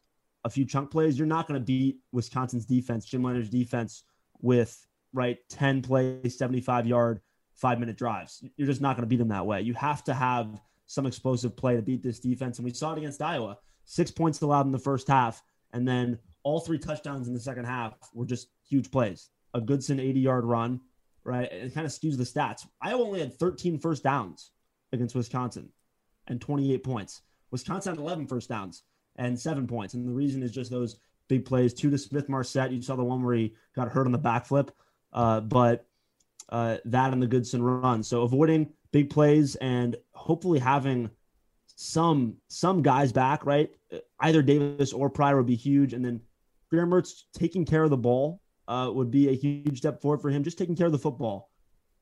a 0.45 0.49
few 0.49 0.65
chunk 0.65 0.89
plays, 0.89 1.17
you're 1.17 1.27
not 1.27 1.47
going 1.47 1.59
to 1.59 1.65
beat 1.65 1.97
Wisconsin's 2.13 2.65
defense, 2.65 3.05
Jim 3.05 3.23
Leonhard's 3.23 3.49
defense, 3.49 4.03
with 4.39 4.87
right 5.13 5.37
10 5.49 5.81
plays, 5.81 6.37
75 6.37 6.87
yard, 6.87 7.19
five 7.55 7.77
minute 7.77 7.97
drives. 7.97 8.41
You're 8.55 8.67
just 8.67 8.79
not 8.79 8.95
going 8.95 9.03
to 9.03 9.09
beat 9.09 9.17
them 9.17 9.27
that 9.27 9.45
way. 9.45 9.61
You 9.61 9.73
have 9.73 10.01
to 10.05 10.13
have 10.13 10.61
some 10.85 11.05
explosive 11.05 11.57
play 11.57 11.75
to 11.75 11.81
beat 11.81 12.01
this 12.01 12.19
defense. 12.19 12.57
And 12.57 12.65
we 12.65 12.73
saw 12.73 12.93
it 12.93 12.99
against 12.99 13.21
Iowa. 13.21 13.57
Six 13.83 14.11
points 14.11 14.39
allowed 14.41 14.65
in 14.65 14.71
the 14.71 14.79
first 14.79 15.09
half, 15.09 15.43
and 15.73 15.85
then 15.85 16.17
all 16.43 16.61
three 16.61 16.79
touchdowns 16.79 17.27
in 17.27 17.33
the 17.33 17.39
second 17.39 17.65
half 17.65 17.93
were 18.13 18.25
just 18.25 18.47
huge 18.67 18.89
plays. 18.91 19.29
A 19.53 19.59
Goodson 19.59 19.99
80 19.99 20.19
yard 20.21 20.45
run, 20.45 20.79
right? 21.23 21.51
It 21.51 21.73
kind 21.73 21.85
of 21.85 21.91
skews 21.91 22.17
the 22.17 22.23
stats. 22.23 22.65
Iowa 22.81 23.03
only 23.03 23.19
had 23.19 23.37
13 23.37 23.79
first 23.79 24.03
downs 24.03 24.51
against 24.91 25.15
Wisconsin 25.15 25.69
and 26.27 26.41
28 26.41 26.83
points. 26.83 27.21
Wisconsin 27.51 27.93
had 27.93 27.99
11 27.99 28.27
first 28.27 28.49
downs 28.49 28.83
and 29.17 29.39
seven 29.39 29.67
points. 29.67 29.93
And 29.93 30.07
the 30.07 30.13
reason 30.13 30.41
is 30.43 30.51
just 30.51 30.71
those 30.71 30.97
big 31.27 31.45
plays. 31.45 31.73
Two 31.73 31.89
to 31.89 31.97
Smith-Marsette. 31.97 32.71
You 32.71 32.81
saw 32.81 32.95
the 32.95 33.03
one 33.03 33.23
where 33.23 33.35
he 33.35 33.55
got 33.75 33.89
hurt 33.89 34.05
on 34.05 34.11
the 34.11 34.19
backflip. 34.19 34.69
Uh, 35.13 35.41
but 35.41 35.85
uh, 36.49 36.77
that 36.85 37.13
and 37.13 37.21
the 37.21 37.27
Goodson 37.27 37.61
run. 37.61 38.03
So 38.03 38.23
avoiding 38.23 38.71
big 38.91 39.09
plays 39.09 39.55
and 39.55 39.95
hopefully 40.13 40.59
having 40.59 41.09
some 41.75 42.35
some 42.47 42.81
guys 42.81 43.11
back, 43.11 43.45
right? 43.45 43.71
Either 44.19 44.41
Davis 44.41 44.93
or 44.93 45.09
Pryor 45.09 45.37
would 45.37 45.45
be 45.45 45.55
huge. 45.55 45.93
And 45.93 46.03
then 46.03 46.21
Graham 46.69 47.01
taking 47.33 47.65
care 47.65 47.83
of 47.83 47.89
the 47.89 47.97
ball 47.97 48.40
uh, 48.71 48.89
would 48.89 49.11
be 49.11 49.27
a 49.27 49.35
huge 49.35 49.77
step 49.77 50.01
forward 50.01 50.21
for 50.21 50.29
him. 50.29 50.43
Just 50.43 50.57
taking 50.57 50.77
care 50.77 50.85
of 50.85 50.93
the 50.93 50.97
football 50.97 51.51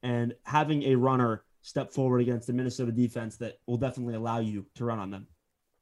and 0.04 0.36
having 0.44 0.84
a 0.84 0.96
runner 0.96 1.44
step 1.64 1.92
forward 1.92 2.22
against 2.22 2.46
the 2.46 2.54
Minnesota 2.54 2.92
defense 2.92 3.38
that 3.38 3.60
will 3.66 3.78
definitely 3.78 4.14
allow 4.14 4.38
you 4.38 4.68
to 4.76 4.86
run 4.86 5.00
on 5.00 5.10
them. 5.10 5.28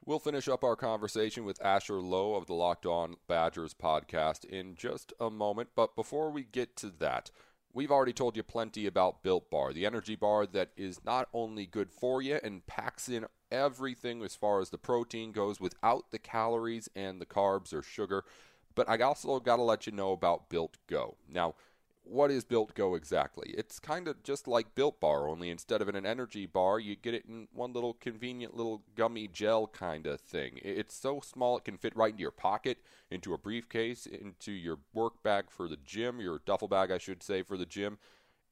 We'll 0.06 0.18
finish 0.18 0.48
up 0.48 0.64
our 0.64 0.76
conversation 0.76 1.44
with 1.44 1.62
Asher 1.62 2.00
Lowe 2.00 2.34
of 2.34 2.46
the 2.46 2.54
Locked 2.54 2.86
On 2.86 3.16
Badgers 3.28 3.74
podcast 3.74 4.46
in 4.46 4.74
just 4.74 5.12
a 5.20 5.28
moment. 5.28 5.68
But 5.76 5.94
before 5.94 6.30
we 6.30 6.44
get 6.44 6.74
to 6.76 6.90
that, 7.00 7.30
we've 7.74 7.92
already 7.92 8.14
told 8.14 8.34
you 8.34 8.42
plenty 8.42 8.86
about 8.86 9.22
Built 9.22 9.50
Bar, 9.50 9.74
the 9.74 9.84
energy 9.84 10.16
bar 10.16 10.46
that 10.46 10.70
is 10.74 11.04
not 11.04 11.28
only 11.34 11.66
good 11.66 11.90
for 11.92 12.22
you 12.22 12.40
and 12.42 12.66
packs 12.66 13.10
in 13.10 13.26
everything 13.52 14.22
as 14.22 14.34
far 14.34 14.60
as 14.62 14.70
the 14.70 14.78
protein 14.78 15.32
goes 15.32 15.60
without 15.60 16.10
the 16.10 16.18
calories 16.18 16.88
and 16.96 17.20
the 17.20 17.26
carbs 17.26 17.74
or 17.74 17.82
sugar. 17.82 18.24
But 18.78 18.88
I 18.88 18.96
also 18.98 19.40
got 19.40 19.56
to 19.56 19.62
let 19.62 19.86
you 19.86 19.92
know 19.92 20.12
about 20.12 20.48
Built 20.48 20.76
Go. 20.86 21.16
Now, 21.28 21.56
what 22.04 22.30
is 22.30 22.44
Built 22.44 22.74
Go 22.74 22.94
exactly? 22.94 23.52
It's 23.58 23.80
kind 23.80 24.06
of 24.06 24.22
just 24.22 24.46
like 24.46 24.76
Built 24.76 25.00
Bar, 25.00 25.28
only 25.28 25.50
instead 25.50 25.82
of 25.82 25.88
in 25.88 25.96
an 25.96 26.06
energy 26.06 26.46
bar, 26.46 26.78
you 26.78 26.94
get 26.94 27.12
it 27.12 27.24
in 27.24 27.48
one 27.52 27.72
little 27.72 27.94
convenient 27.94 28.56
little 28.56 28.84
gummy 28.94 29.26
gel 29.26 29.66
kind 29.66 30.06
of 30.06 30.20
thing. 30.20 30.60
It's 30.62 30.94
so 30.94 31.18
small 31.18 31.56
it 31.56 31.64
can 31.64 31.76
fit 31.76 31.96
right 31.96 32.12
into 32.12 32.22
your 32.22 32.30
pocket, 32.30 32.78
into 33.10 33.34
a 33.34 33.38
briefcase, 33.38 34.06
into 34.06 34.52
your 34.52 34.78
work 34.94 35.24
bag 35.24 35.46
for 35.48 35.66
the 35.66 35.78
gym, 35.84 36.20
your 36.20 36.40
duffel 36.46 36.68
bag, 36.68 36.92
I 36.92 36.98
should 36.98 37.24
say, 37.24 37.42
for 37.42 37.56
the 37.56 37.66
gym. 37.66 37.98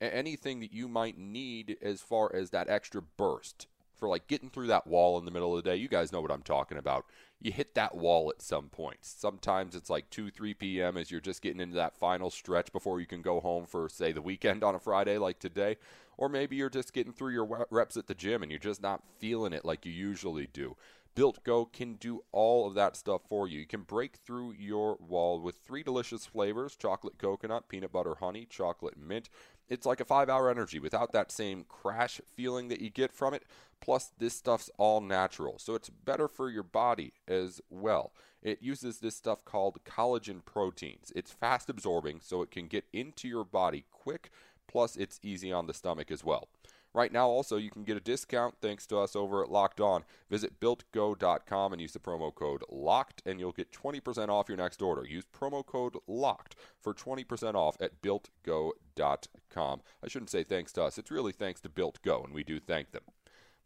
Anything 0.00 0.58
that 0.58 0.72
you 0.72 0.88
might 0.88 1.16
need 1.16 1.76
as 1.80 2.00
far 2.00 2.34
as 2.34 2.50
that 2.50 2.68
extra 2.68 3.00
burst 3.00 3.68
for 3.98 4.08
like 4.08 4.26
getting 4.26 4.50
through 4.50 4.68
that 4.68 4.86
wall 4.86 5.18
in 5.18 5.24
the 5.24 5.30
middle 5.30 5.56
of 5.56 5.62
the 5.62 5.70
day. 5.70 5.76
You 5.76 5.88
guys 5.88 6.12
know 6.12 6.20
what 6.20 6.30
I'm 6.30 6.42
talking 6.42 6.78
about. 6.78 7.06
You 7.40 7.52
hit 7.52 7.74
that 7.74 7.96
wall 7.96 8.30
at 8.30 8.42
some 8.42 8.68
point. 8.68 8.98
Sometimes 9.02 9.74
it's 9.74 9.90
like 9.90 10.08
2, 10.10 10.30
3 10.30 10.54
p.m. 10.54 10.96
as 10.96 11.10
you're 11.10 11.20
just 11.20 11.42
getting 11.42 11.60
into 11.60 11.76
that 11.76 11.96
final 11.96 12.30
stretch 12.30 12.72
before 12.72 13.00
you 13.00 13.06
can 13.06 13.22
go 13.22 13.40
home 13.40 13.66
for, 13.66 13.88
say, 13.88 14.12
the 14.12 14.22
weekend 14.22 14.64
on 14.64 14.74
a 14.74 14.80
Friday 14.80 15.18
like 15.18 15.38
today. 15.38 15.76
Or 16.16 16.28
maybe 16.28 16.56
you're 16.56 16.70
just 16.70 16.94
getting 16.94 17.12
through 17.12 17.32
your 17.32 17.66
reps 17.70 17.96
at 17.96 18.06
the 18.06 18.14
gym 18.14 18.42
and 18.42 18.50
you're 18.50 18.58
just 18.58 18.82
not 18.82 19.02
feeling 19.18 19.52
it 19.52 19.64
like 19.64 19.84
you 19.84 19.92
usually 19.92 20.46
do. 20.46 20.76
Built 21.16 21.42
Go 21.44 21.64
can 21.64 21.94
do 21.94 22.22
all 22.30 22.66
of 22.66 22.74
that 22.74 22.94
stuff 22.94 23.22
for 23.26 23.48
you. 23.48 23.60
You 23.60 23.66
can 23.66 23.82
break 23.82 24.16
through 24.16 24.52
your 24.52 24.96
wall 24.96 25.40
with 25.40 25.56
three 25.56 25.82
delicious 25.82 26.26
flavors 26.26 26.76
chocolate 26.76 27.16
coconut, 27.16 27.70
peanut 27.70 27.90
butter 27.90 28.16
honey, 28.16 28.46
chocolate 28.48 28.98
mint. 28.98 29.30
It's 29.70 29.86
like 29.86 30.00
a 30.00 30.04
five 30.04 30.28
hour 30.28 30.50
energy 30.50 30.78
without 30.78 31.12
that 31.12 31.32
same 31.32 31.64
crash 31.64 32.20
feeling 32.34 32.68
that 32.68 32.82
you 32.82 32.90
get 32.90 33.14
from 33.14 33.32
it. 33.32 33.44
Plus, 33.80 34.12
this 34.18 34.34
stuff's 34.34 34.70
all 34.78 35.00
natural, 35.00 35.58
so 35.58 35.74
it's 35.74 35.90
better 35.90 36.28
for 36.28 36.50
your 36.50 36.62
body 36.62 37.12
as 37.28 37.60
well. 37.70 38.12
It 38.42 38.62
uses 38.62 38.98
this 38.98 39.16
stuff 39.16 39.44
called 39.44 39.84
collagen 39.84 40.44
proteins. 40.44 41.12
It's 41.14 41.32
fast 41.32 41.68
absorbing, 41.68 42.20
so 42.22 42.42
it 42.42 42.50
can 42.50 42.66
get 42.68 42.84
into 42.92 43.28
your 43.28 43.44
body 43.44 43.84
quick, 43.90 44.30
plus, 44.66 44.96
it's 44.96 45.20
easy 45.22 45.52
on 45.52 45.66
the 45.66 45.74
stomach 45.74 46.10
as 46.10 46.24
well. 46.24 46.48
Right 46.96 47.12
now, 47.12 47.28
also, 47.28 47.58
you 47.58 47.70
can 47.70 47.84
get 47.84 47.98
a 47.98 48.00
discount 48.00 48.54
thanks 48.62 48.86
to 48.86 48.96
us 48.96 49.14
over 49.14 49.42
at 49.42 49.50
Locked 49.50 49.82
On. 49.82 50.02
Visit 50.30 50.58
builtgo.com 50.60 51.72
and 51.74 51.82
use 51.82 51.92
the 51.92 51.98
promo 51.98 52.34
code 52.34 52.62
LOCKED, 52.70 53.20
and 53.26 53.38
you'll 53.38 53.52
get 53.52 53.70
20% 53.70 54.30
off 54.30 54.48
your 54.48 54.56
next 54.56 54.80
order. 54.80 55.04
Use 55.06 55.24
promo 55.26 55.64
code 55.64 55.96
LOCKED 56.08 56.54
for 56.80 56.94
20% 56.94 57.54
off 57.54 57.76
at 57.82 58.00
builtgo.com. 58.00 59.82
I 60.02 60.08
shouldn't 60.08 60.30
say 60.30 60.42
thanks 60.42 60.72
to 60.72 60.84
us, 60.84 60.96
it's 60.96 61.10
really 61.10 61.32
thanks 61.32 61.60
to 61.60 61.68
Built 61.68 62.00
Go, 62.00 62.22
and 62.22 62.32
we 62.32 62.42
do 62.42 62.58
thank 62.58 62.92
them. 62.92 63.02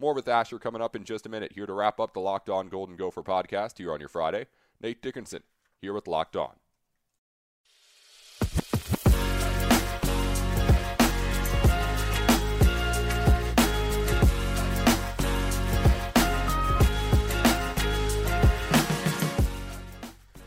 More 0.00 0.14
with 0.14 0.28
Asher 0.28 0.58
coming 0.58 0.80
up 0.80 0.96
in 0.96 1.04
just 1.04 1.26
a 1.26 1.28
minute. 1.28 1.52
Here 1.52 1.66
to 1.66 1.74
wrap 1.74 2.00
up 2.00 2.14
the 2.14 2.20
Locked 2.20 2.48
On 2.48 2.70
Golden 2.70 2.96
Gopher 2.96 3.22
podcast 3.22 3.76
here 3.76 3.92
on 3.92 4.00
your 4.00 4.08
Friday. 4.08 4.46
Nate 4.80 5.02
Dickinson 5.02 5.42
here 5.78 5.92
with 5.92 6.08
Locked 6.08 6.36
On. 6.36 6.54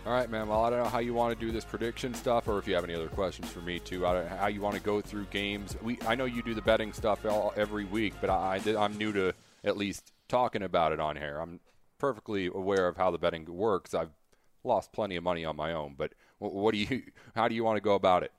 All 0.05 0.19
right, 0.19 0.29
man. 0.29 0.47
Well, 0.47 0.63
I 0.63 0.69
don't 0.69 0.79
know 0.79 0.89
how 0.89 0.99
you 0.99 1.13
want 1.13 1.39
to 1.39 1.45
do 1.45 1.51
this 1.51 1.63
prediction 1.63 2.13
stuff, 2.13 2.47
or 2.47 2.57
if 2.57 2.67
you 2.67 2.75
have 2.75 2.83
any 2.83 2.93
other 2.93 3.07
questions 3.07 3.49
for 3.49 3.61
me 3.61 3.79
too. 3.79 4.05
I 4.05 4.13
don't 4.13 4.29
know 4.29 4.35
how 4.35 4.47
you 4.47 4.61
want 4.61 4.75
to 4.75 4.81
go 4.81 4.99
through 4.99 5.25
games. 5.25 5.77
We, 5.81 5.97
I 6.07 6.15
know 6.15 6.25
you 6.25 6.41
do 6.43 6.53
the 6.53 6.61
betting 6.61 6.91
stuff 6.91 7.25
all, 7.25 7.53
every 7.55 7.85
week, 7.85 8.13
but 8.19 8.29
I, 8.29 8.59
I'm 8.77 8.97
new 8.97 9.13
to 9.13 9.33
at 9.63 9.77
least 9.77 10.11
talking 10.27 10.63
about 10.63 10.91
it 10.91 10.99
on 10.99 11.15
here. 11.15 11.39
I'm 11.39 11.59
perfectly 11.99 12.47
aware 12.47 12.87
of 12.87 12.97
how 12.97 13.11
the 13.11 13.17
betting 13.17 13.45
works. 13.45 13.93
I've 13.93 14.11
lost 14.63 14.93
plenty 14.93 15.15
of 15.15 15.23
money 15.23 15.45
on 15.45 15.55
my 15.55 15.73
own, 15.73 15.95
but 15.97 16.13
what, 16.39 16.73
do 16.73 16.79
you? 16.79 17.03
How 17.35 17.47
do 17.47 17.55
you 17.55 17.63
want 17.63 17.77
to 17.77 17.81
go 17.81 17.95
about 17.95 18.23
it? 18.23 18.31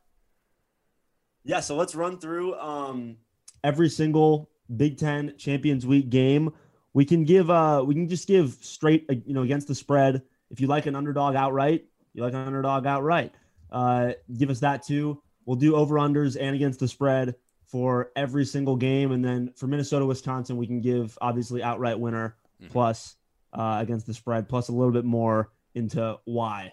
Yeah, 1.45 1.61
so 1.61 1.77
let's 1.77 1.95
run 1.95 2.19
through 2.19 2.55
um, 2.55 3.19
every 3.63 3.91
single 3.91 4.51
Big 4.75 4.99
Ten 4.99 5.35
Champions 5.37 5.87
Week 5.87 6.09
game. 6.09 6.53
We 6.95 7.05
can 7.05 7.25
give, 7.25 7.51
uh, 7.51 7.83
we 7.87 7.95
can 7.95 8.09
just 8.09 8.27
give 8.27 8.57
straight, 8.61 9.05
uh, 9.11 9.15
you 9.27 9.35
know, 9.35 9.43
against 9.43 9.69
the 9.69 9.75
spread 9.75 10.23
if 10.51 10.61
you 10.61 10.69
like 10.69 10.87
an 10.87 10.95
underdog 10.95 11.35
outright, 11.35 11.85
you 12.13 12.23
like 12.23 12.33
an 12.33 12.47
underdog 12.47 12.87
outright. 12.87 13.35
Uh, 13.71 14.13
give 14.39 14.51
us 14.51 14.61
that 14.61 14.85
too. 14.85 15.21
We'll 15.47 15.57
do 15.57 15.75
over 15.75 15.97
unders 15.97 16.37
and 16.41 16.55
against 16.55 16.81
the 16.81 16.89
spread 16.89 17.35
for 17.75 18.13
every 18.15 18.45
single 18.45 18.77
game, 18.77 19.11
and 19.11 19.25
then 19.25 19.51
for 19.57 19.67
Minnesota, 19.67 20.07
Wisconsin, 20.07 20.57
we 20.57 20.65
can 20.65 20.81
give 20.81 21.19
obviously 21.21 21.61
outright 21.61 21.99
winner 21.99 22.37
mm-hmm. 22.63 22.71
plus 22.71 23.17
uh, 23.53 23.79
against 23.81 24.07
the 24.07 24.15
spread, 24.15 24.49
plus 24.49 24.69
a 24.69 24.73
little 24.73 24.93
bit 24.93 25.05
more 25.05 25.51
into 25.75 26.17
why. 26.25 26.73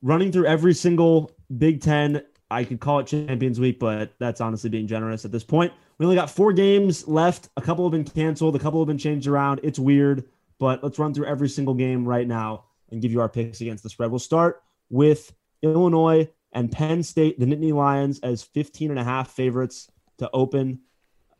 Running 0.00 0.32
through 0.32 0.46
every 0.46 0.72
single 0.72 1.32
Big 1.58 1.82
Ten, 1.82 2.22
I 2.50 2.64
could 2.64 2.80
call 2.80 3.00
it 3.00 3.08
Champions 3.08 3.60
Week, 3.60 3.78
but 3.78 4.14
that's 4.18 4.40
honestly 4.40 4.70
being 4.70 4.86
generous 4.86 5.26
at 5.26 5.32
this 5.32 5.44
point. 5.44 5.70
We 5.98 6.06
only 6.06 6.16
got 6.16 6.30
four 6.30 6.54
games 6.54 7.06
left. 7.06 7.50
A 7.58 7.60
couple 7.60 7.84
have 7.84 7.92
been 7.92 8.02
canceled, 8.02 8.56
a 8.56 8.58
couple 8.58 8.80
have 8.80 8.88
been 8.88 8.96
changed 8.96 9.26
around. 9.26 9.60
It's 9.62 9.78
weird, 9.78 10.24
but 10.58 10.82
let's 10.82 10.98
run 10.98 11.12
through 11.12 11.26
every 11.26 11.50
single 11.50 11.74
game 11.74 12.08
right 12.08 12.26
now 12.26 12.64
and 12.90 13.02
give 13.02 13.12
you 13.12 13.20
our 13.20 13.28
picks 13.28 13.60
against 13.60 13.82
the 13.82 13.90
spread. 13.90 14.10
We'll 14.10 14.18
start 14.18 14.62
with 14.88 15.30
Illinois 15.60 16.30
and 16.54 16.72
Penn 16.72 17.02
State, 17.02 17.38
the 17.38 17.44
Nittany 17.44 17.74
Lions, 17.74 18.18
as 18.20 18.42
15 18.42 18.88
and 18.88 18.98
a 18.98 19.04
half 19.04 19.30
favorites 19.30 19.90
to 20.22 20.30
open. 20.32 20.80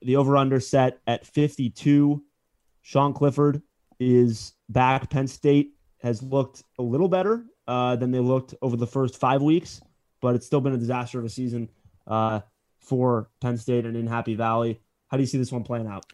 The 0.03 0.16
over 0.16 0.37
under 0.37 0.61
set 0.61 1.01
at 1.07 1.27
52. 1.27 2.23
Sean 2.83 3.14
Clifford 3.14 3.62
is 4.01 4.55
back. 4.68 5.11
Penn 5.11 5.29
State 5.29 5.75
has 6.03 6.23
looked 6.23 6.64
a 6.79 6.83
little 6.83 7.09
better 7.09 7.45
uh, 7.68 7.97
than 7.97 8.11
they 8.11 8.18
looked 8.18 8.55
over 8.61 8.77
the 8.77 8.87
first 8.87 9.16
five 9.16 9.42
weeks, 9.42 9.81
but 10.21 10.35
it's 10.35 10.47
still 10.47 10.61
been 10.61 10.75
a 10.75 10.79
disaster 10.79 11.18
of 11.18 11.25
a 11.25 11.29
season 11.29 11.71
uh, 12.07 12.40
for 12.81 13.31
Penn 13.40 13.57
State 13.57 13.87
and 13.87 13.97
in 13.97 14.07
Happy 14.07 14.35
Valley. 14.35 14.81
How 15.09 15.16
do 15.16 15.23
you 15.23 15.27
see 15.29 15.38
this 15.38 15.53
one 15.53 15.62
playing 15.62 15.87
out? 15.87 16.05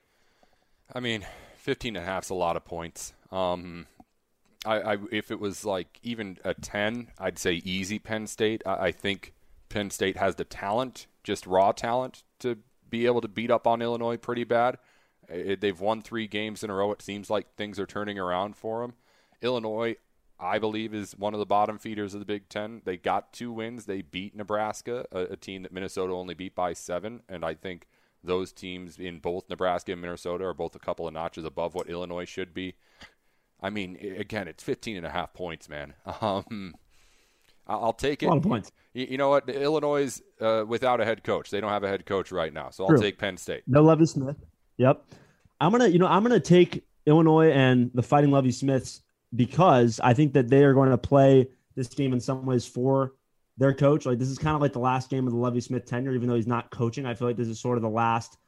I 0.92 1.00
mean, 1.00 1.26
15 1.56 1.96
and 1.96 2.04
a 2.04 2.06
half 2.06 2.24
is 2.24 2.30
a 2.30 2.34
lot 2.34 2.56
of 2.56 2.64
points. 2.64 3.14
Um, 3.32 3.86
I, 4.66 4.94
I, 4.94 4.96
if 5.10 5.30
it 5.30 5.40
was 5.40 5.64
like 5.64 5.98
even 6.02 6.38
a 6.44 6.54
10, 6.54 7.08
I'd 7.18 7.38
say 7.38 7.54
easy 7.64 7.98
Penn 7.98 8.26
State. 8.26 8.62
I, 8.66 8.86
I 8.86 8.92
think 8.92 9.32
Penn 9.68 9.90
State 9.90 10.16
has 10.16 10.34
the 10.34 10.44
talent, 10.44 11.06
just 11.22 11.46
raw 11.46 11.72
talent, 11.72 12.24
to 12.40 12.58
be 12.88 13.06
able 13.06 13.20
to 13.20 13.28
beat 13.28 13.50
up 13.50 13.66
on 13.66 13.82
Illinois 13.82 14.16
pretty 14.16 14.44
bad. 14.44 14.78
It, 15.28 15.60
they've 15.60 15.78
won 15.78 16.00
three 16.00 16.26
games 16.26 16.64
in 16.64 16.70
a 16.70 16.74
row. 16.74 16.92
It 16.92 17.02
seems 17.02 17.28
like 17.28 17.54
things 17.54 17.78
are 17.78 17.86
turning 17.86 18.18
around 18.18 18.56
for 18.56 18.80
them. 18.80 18.94
Illinois, 19.42 19.96
I 20.40 20.58
believe, 20.58 20.94
is 20.94 21.16
one 21.16 21.34
of 21.34 21.40
the 21.40 21.46
bottom 21.46 21.78
feeders 21.78 22.14
of 22.14 22.20
the 22.20 22.26
Big 22.26 22.48
Ten. 22.48 22.82
They 22.84 22.96
got 22.96 23.32
two 23.32 23.52
wins. 23.52 23.84
They 23.84 24.02
beat 24.02 24.34
Nebraska, 24.34 25.06
a, 25.12 25.20
a 25.20 25.36
team 25.36 25.62
that 25.62 25.72
Minnesota 25.72 26.12
only 26.14 26.34
beat 26.34 26.54
by 26.54 26.72
seven, 26.72 27.22
and 27.28 27.44
I 27.44 27.54
think 27.54 27.86
those 28.24 28.52
teams 28.52 28.98
in 28.98 29.18
both 29.18 29.48
Nebraska 29.48 29.92
and 29.92 30.00
Minnesota 30.00 30.44
are 30.44 30.54
both 30.54 30.74
a 30.74 30.80
couple 30.80 31.06
of 31.06 31.14
notches 31.14 31.44
above 31.44 31.74
what 31.74 31.88
Illinois 31.88 32.24
should 32.24 32.52
be. 32.52 32.74
I 33.60 33.70
mean, 33.70 33.96
again, 34.18 34.48
it's 34.48 34.62
15 34.62 34.96
and 34.96 35.06
a 35.06 35.10
half 35.10 35.32
points, 35.34 35.68
man. 35.68 35.94
Um, 36.20 36.74
I'll 37.68 37.92
take 37.92 38.22
it. 38.22 38.26
A 38.26 38.28
lot 38.30 38.38
of 38.38 38.44
points. 38.44 38.72
You, 38.94 39.18
know 39.18 39.28
what? 39.28 39.48
Illinois 39.48 40.02
is 40.02 40.22
uh, 40.40 40.64
without 40.66 41.00
a 41.00 41.04
head 41.04 41.22
coach. 41.22 41.50
They 41.50 41.60
don't 41.60 41.70
have 41.70 41.84
a 41.84 41.88
head 41.88 42.06
coach 42.06 42.32
right 42.32 42.52
now, 42.52 42.70
so 42.70 42.84
I'll 42.84 42.90
True. 42.90 43.00
take 43.00 43.18
Penn 43.18 43.36
State. 43.36 43.62
No 43.66 43.82
Lovie 43.82 44.06
Smith. 44.06 44.36
Yep. 44.78 45.04
I'm 45.60 45.72
gonna, 45.72 45.88
you 45.88 45.98
know, 45.98 46.06
I'm 46.06 46.22
gonna 46.22 46.40
take 46.40 46.84
Illinois 47.06 47.50
and 47.50 47.90
the 47.94 48.02
Fighting 48.02 48.30
Lovie 48.30 48.52
Smiths 48.52 49.02
because 49.34 50.00
I 50.00 50.14
think 50.14 50.32
that 50.32 50.48
they 50.48 50.64
are 50.64 50.74
going 50.74 50.90
to 50.90 50.98
play 50.98 51.48
this 51.74 51.88
game 51.88 52.12
in 52.12 52.20
some 52.20 52.46
ways 52.46 52.66
for 52.66 53.14
their 53.56 53.74
coach. 53.74 54.06
Like 54.06 54.18
this 54.18 54.28
is 54.28 54.38
kind 54.38 54.54
of 54.54 54.62
like 54.62 54.72
the 54.72 54.78
last 54.78 55.10
game 55.10 55.26
of 55.26 55.32
the 55.32 55.38
Lovie 55.38 55.60
Smith 55.60 55.84
tenure, 55.84 56.12
even 56.12 56.28
though 56.28 56.34
he's 56.34 56.46
not 56.46 56.70
coaching. 56.70 57.06
I 57.06 57.14
feel 57.14 57.28
like 57.28 57.36
this 57.36 57.48
is 57.48 57.60
sort 57.60 57.76
of 57.76 57.82
the 57.82 57.90
last 57.90 58.38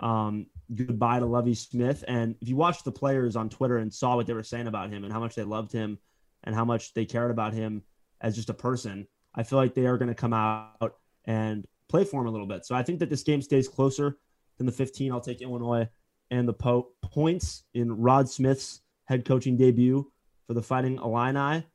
um, 0.00 0.46
goodbye 0.74 1.18
to 1.18 1.26
Lovie 1.26 1.54
Smith. 1.54 2.04
And 2.08 2.36
if 2.40 2.48
you 2.48 2.56
watched 2.56 2.84
the 2.84 2.92
players 2.92 3.36
on 3.36 3.48
Twitter 3.48 3.78
and 3.78 3.92
saw 3.92 4.16
what 4.16 4.26
they 4.26 4.32
were 4.32 4.42
saying 4.42 4.66
about 4.66 4.90
him 4.90 5.04
and 5.04 5.12
how 5.12 5.20
much 5.20 5.34
they 5.34 5.42
loved 5.42 5.72
him 5.72 5.98
and 6.44 6.54
how 6.54 6.64
much 6.64 6.94
they 6.94 7.04
cared 7.04 7.30
about 7.30 7.52
him 7.52 7.82
as 8.20 8.36
just 8.36 8.50
a 8.50 8.54
person, 8.54 9.06
I 9.34 9.42
feel 9.42 9.58
like 9.58 9.74
they 9.74 9.86
are 9.86 9.98
going 9.98 10.08
to 10.08 10.14
come 10.14 10.32
out 10.32 10.96
and 11.24 11.66
play 11.88 12.04
for 12.04 12.20
him 12.20 12.28
a 12.28 12.30
little 12.30 12.46
bit. 12.46 12.64
So 12.66 12.74
I 12.74 12.82
think 12.82 12.98
that 13.00 13.10
this 13.10 13.22
game 13.22 13.42
stays 13.42 13.68
closer 13.68 14.18
than 14.58 14.66
the 14.66 14.72
15. 14.72 15.12
I'll 15.12 15.20
take 15.20 15.40
Illinois 15.40 15.88
and 16.30 16.46
the 16.46 16.52
po- 16.52 16.88
points 17.02 17.64
in 17.74 17.92
Rod 17.92 18.28
Smith's 18.28 18.80
head 19.04 19.24
coaching 19.24 19.56
debut 19.56 20.10
for 20.46 20.54
the 20.54 20.62
Fighting 20.62 20.96
Illini. 20.96 21.66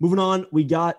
Moving 0.00 0.18
on, 0.18 0.46
we 0.52 0.64
got 0.64 0.96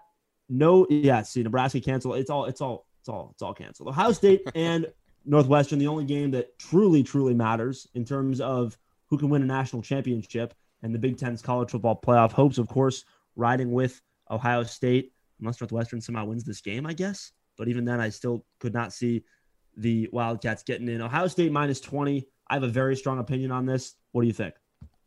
no 0.49 0.85
yeah. 0.89 1.21
See, 1.23 1.43
Nebraska 1.43 1.79
canceled. 1.79 2.17
It's 2.17 2.29
all 2.29 2.45
it's 2.45 2.61
all 2.61 2.85
it's 2.99 3.09
all 3.09 3.29
it's 3.31 3.41
all 3.41 3.53
canceled. 3.53 3.89
Ohio 3.89 4.11
State 4.11 4.41
and 4.55 4.87
Northwestern, 5.25 5.79
the 5.79 5.87
only 5.87 6.05
game 6.05 6.31
that 6.31 6.57
truly, 6.59 7.03
truly 7.03 7.33
matters 7.33 7.87
in 7.93 8.05
terms 8.05 8.39
of 8.41 8.77
who 9.07 9.17
can 9.17 9.29
win 9.29 9.41
a 9.41 9.45
national 9.45 9.81
championship 9.81 10.53
and 10.81 10.93
the 10.93 10.99
Big 10.99 11.17
Ten's 11.17 11.41
college 11.41 11.71
football 11.71 11.99
playoff 11.99 12.31
hopes, 12.31 12.57
of 12.57 12.67
course, 12.67 13.05
riding 13.35 13.71
with 13.71 14.01
Ohio 14.29 14.63
State, 14.63 15.13
unless 15.39 15.61
Northwestern 15.61 16.01
somehow 16.01 16.25
wins 16.25 16.43
this 16.43 16.61
game, 16.61 16.85
I 16.85 16.93
guess. 16.93 17.31
But 17.57 17.67
even 17.67 17.85
then, 17.85 17.99
I 18.01 18.09
still 18.09 18.45
could 18.59 18.73
not 18.73 18.93
see 18.93 19.23
the 19.77 20.09
Wildcats 20.11 20.63
getting 20.63 20.87
in. 20.87 21.01
Ohio 21.01 21.27
State 21.27 21.51
minus 21.51 21.79
20. 21.79 22.27
I 22.47 22.53
have 22.53 22.63
a 22.63 22.67
very 22.67 22.95
strong 22.95 23.19
opinion 23.19 23.51
on 23.51 23.65
this. 23.65 23.95
What 24.11 24.21
do 24.21 24.27
you 24.27 24.33
think? 24.33 24.55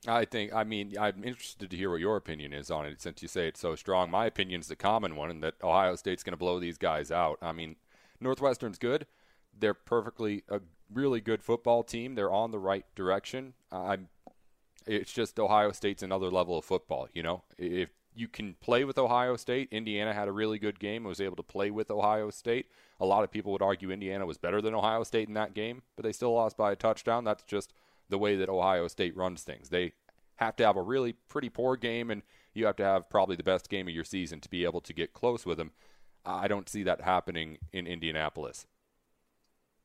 I 0.06 0.24
think, 0.24 0.54
I 0.54 0.62
mean, 0.64 0.94
I'm 0.98 1.24
interested 1.24 1.70
to 1.70 1.76
hear 1.76 1.90
what 1.90 2.00
your 2.00 2.16
opinion 2.16 2.52
is 2.52 2.70
on 2.70 2.86
it 2.86 3.02
since 3.02 3.20
you 3.20 3.28
say 3.28 3.48
it's 3.48 3.60
so 3.60 3.74
strong. 3.74 4.10
My 4.10 4.26
opinion 4.26 4.60
is 4.60 4.68
the 4.68 4.76
common 4.76 5.16
one, 5.16 5.30
and 5.30 5.42
that 5.42 5.54
Ohio 5.62 5.96
State's 5.96 6.22
going 6.22 6.32
to 6.32 6.38
blow 6.38 6.60
these 6.60 6.78
guys 6.78 7.10
out. 7.10 7.38
I 7.42 7.52
mean, 7.52 7.76
Northwestern's 8.20 8.78
good 8.78 9.06
they're 9.60 9.74
perfectly 9.74 10.44
a 10.48 10.60
really 10.92 11.20
good 11.20 11.42
football 11.42 11.82
team. 11.82 12.14
They're 12.14 12.32
on 12.32 12.50
the 12.50 12.58
right 12.58 12.84
direction. 12.94 13.54
I'm. 13.70 14.08
It's 14.86 15.12
just 15.12 15.38
Ohio 15.38 15.72
State's 15.72 16.02
another 16.02 16.30
level 16.30 16.56
of 16.58 16.64
football. 16.64 17.08
You 17.12 17.22
know, 17.22 17.42
if 17.58 17.90
you 18.18 18.26
can 18.28 18.54
play 18.60 18.84
with 18.84 18.98
Ohio 18.98 19.36
State, 19.36 19.68
Indiana 19.70 20.12
had 20.12 20.26
a 20.26 20.32
really 20.32 20.58
good 20.58 20.80
game. 20.80 21.02
and 21.02 21.08
Was 21.08 21.20
able 21.20 21.36
to 21.36 21.42
play 21.42 21.70
with 21.70 21.90
Ohio 21.90 22.30
State. 22.30 22.66
A 23.00 23.06
lot 23.06 23.22
of 23.22 23.30
people 23.30 23.52
would 23.52 23.62
argue 23.62 23.90
Indiana 23.90 24.26
was 24.26 24.38
better 24.38 24.60
than 24.60 24.74
Ohio 24.74 25.04
State 25.04 25.28
in 25.28 25.34
that 25.34 25.54
game, 25.54 25.82
but 25.94 26.02
they 26.02 26.12
still 26.12 26.34
lost 26.34 26.56
by 26.56 26.72
a 26.72 26.76
touchdown. 26.76 27.24
That's 27.24 27.44
just 27.44 27.72
the 28.08 28.18
way 28.18 28.34
that 28.36 28.48
Ohio 28.48 28.88
State 28.88 29.16
runs 29.16 29.42
things. 29.42 29.68
They 29.68 29.92
have 30.36 30.56
to 30.56 30.66
have 30.66 30.76
a 30.76 30.82
really 30.82 31.12
pretty 31.28 31.48
poor 31.48 31.76
game, 31.76 32.10
and 32.10 32.22
you 32.54 32.66
have 32.66 32.76
to 32.76 32.84
have 32.84 33.08
probably 33.08 33.36
the 33.36 33.44
best 33.44 33.68
game 33.68 33.86
of 33.86 33.94
your 33.94 34.04
season 34.04 34.40
to 34.40 34.48
be 34.48 34.64
able 34.64 34.80
to 34.80 34.92
get 34.92 35.12
close 35.12 35.46
with 35.46 35.58
them. 35.58 35.70
I 36.24 36.48
don't 36.48 36.68
see 36.68 36.82
that 36.82 37.02
happening 37.02 37.58
in 37.72 37.86
Indianapolis. 37.86 38.66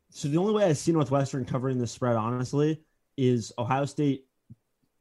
So 0.10 0.28
the 0.28 0.38
only 0.38 0.54
way 0.54 0.66
I 0.66 0.74
see 0.74 0.92
Northwestern 0.92 1.46
covering 1.46 1.78
the 1.78 1.88
spread, 1.88 2.16
honestly, 2.16 2.82
is 3.16 3.52
Ohio 3.60 3.86
State 3.86 4.26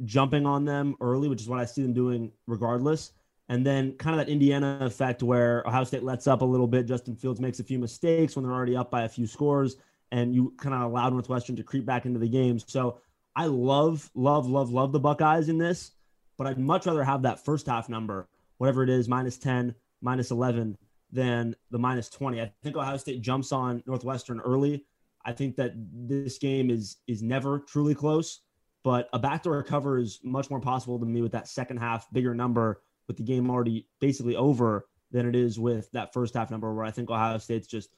jumping 0.05 0.47
on 0.47 0.65
them 0.65 0.97
early, 1.01 1.29
which 1.29 1.41
is 1.41 1.49
what 1.49 1.59
I 1.59 1.65
see 1.65 1.83
them 1.83 1.95
doing 1.95 2.33
regardless. 2.47 3.13
And 3.53 3.67
then 3.67 3.93
kind 3.99 4.19
of 4.19 4.25
that 4.25 4.33
Indiana 4.33 4.79
effect 4.81 5.23
where 5.23 5.67
Ohio 5.67 5.85
State 5.85 6.03
lets 6.03 6.27
up 6.27 6.41
a 6.41 6.45
little 6.45 6.67
bit. 6.67 6.87
Justin 6.87 7.15
Fields 7.15 7.41
makes 7.41 7.61
a 7.61 7.65
few 7.65 7.79
mistakes 7.79 8.35
when 8.35 8.45
they're 8.45 8.55
already 8.55 8.77
up 8.77 8.91
by 8.91 9.03
a 9.03 9.09
few 9.09 9.27
scores, 9.27 9.77
and 10.11 10.35
you 10.35 10.55
kind 10.57 10.75
of 10.75 10.83
allow 10.83 11.09
Northwestern 11.11 11.57
to 11.57 11.63
creep 11.63 11.85
back 11.85 12.07
into 12.07 12.19
the 12.19 12.29
game. 12.29 12.59
So 12.59 12.99
I 13.37 13.47
love, 13.47 14.11
love, 14.15 14.49
love, 14.49 14.71
love 14.71 14.93
the 14.93 15.01
Buckeyes 15.01 15.49
in 15.49 15.59
this, 15.59 15.93
but 16.39 16.47
I'd 16.47 16.59
much 16.59 16.87
rather 16.87 17.05
have 17.05 17.23
that 17.23 17.45
first 17.45 17.67
half 17.67 17.89
number, 17.89 18.29
whatever 18.59 18.83
it 18.83 18.91
is, 18.91 19.09
minus 19.09 19.37
10, 19.37 19.75
minus 20.01 20.31
11, 20.31 20.79
than 21.11 21.55
the 21.71 21.79
minus 21.79 22.09
20. 22.09 22.41
I 22.41 22.51
think 22.63 22.77
Ohio 22.77 22.97
State 22.97 23.21
jumps 23.21 23.53
on 23.53 23.83
Northwestern 23.87 24.41
early 24.41 24.85
I 25.25 25.33
think 25.33 25.57
that 25.57 25.73
this 25.77 26.39
game 26.39 26.71
is 26.71 26.97
is 27.07 27.23
never 27.23 27.61
truly 27.61 27.95
close, 27.95 28.41
but 28.83 29.09
a 29.13 29.19
backdoor 29.19 29.63
cover 29.63 29.99
is 29.99 30.21
much 30.23 30.51
more 30.51 30.61
possible 30.61 30.99
to 30.99 31.07
me 31.07 31.23
with 31.23 31.33
that 31.33 31.49
second 31.49 31.79
half 31.79 32.11
bigger 32.13 32.35
number 32.35 32.83
with 33.09 33.17
the 33.17 33.23
game 33.23 33.51
already 33.51 33.87
basically 34.01 34.37
over 34.37 34.87
than 35.11 35.29
it 35.29 35.37
is 35.37 35.59
with 35.59 35.91
that 35.93 36.13
first 36.13 36.35
half 36.35 36.51
number 36.51 36.73
where 36.73 36.85
I 36.85 36.91
think 36.91 37.11
Ohio 37.11 37.39
State's 37.39 37.67
just, 37.67 37.91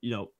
you 0.00 0.10
know, 0.10 0.30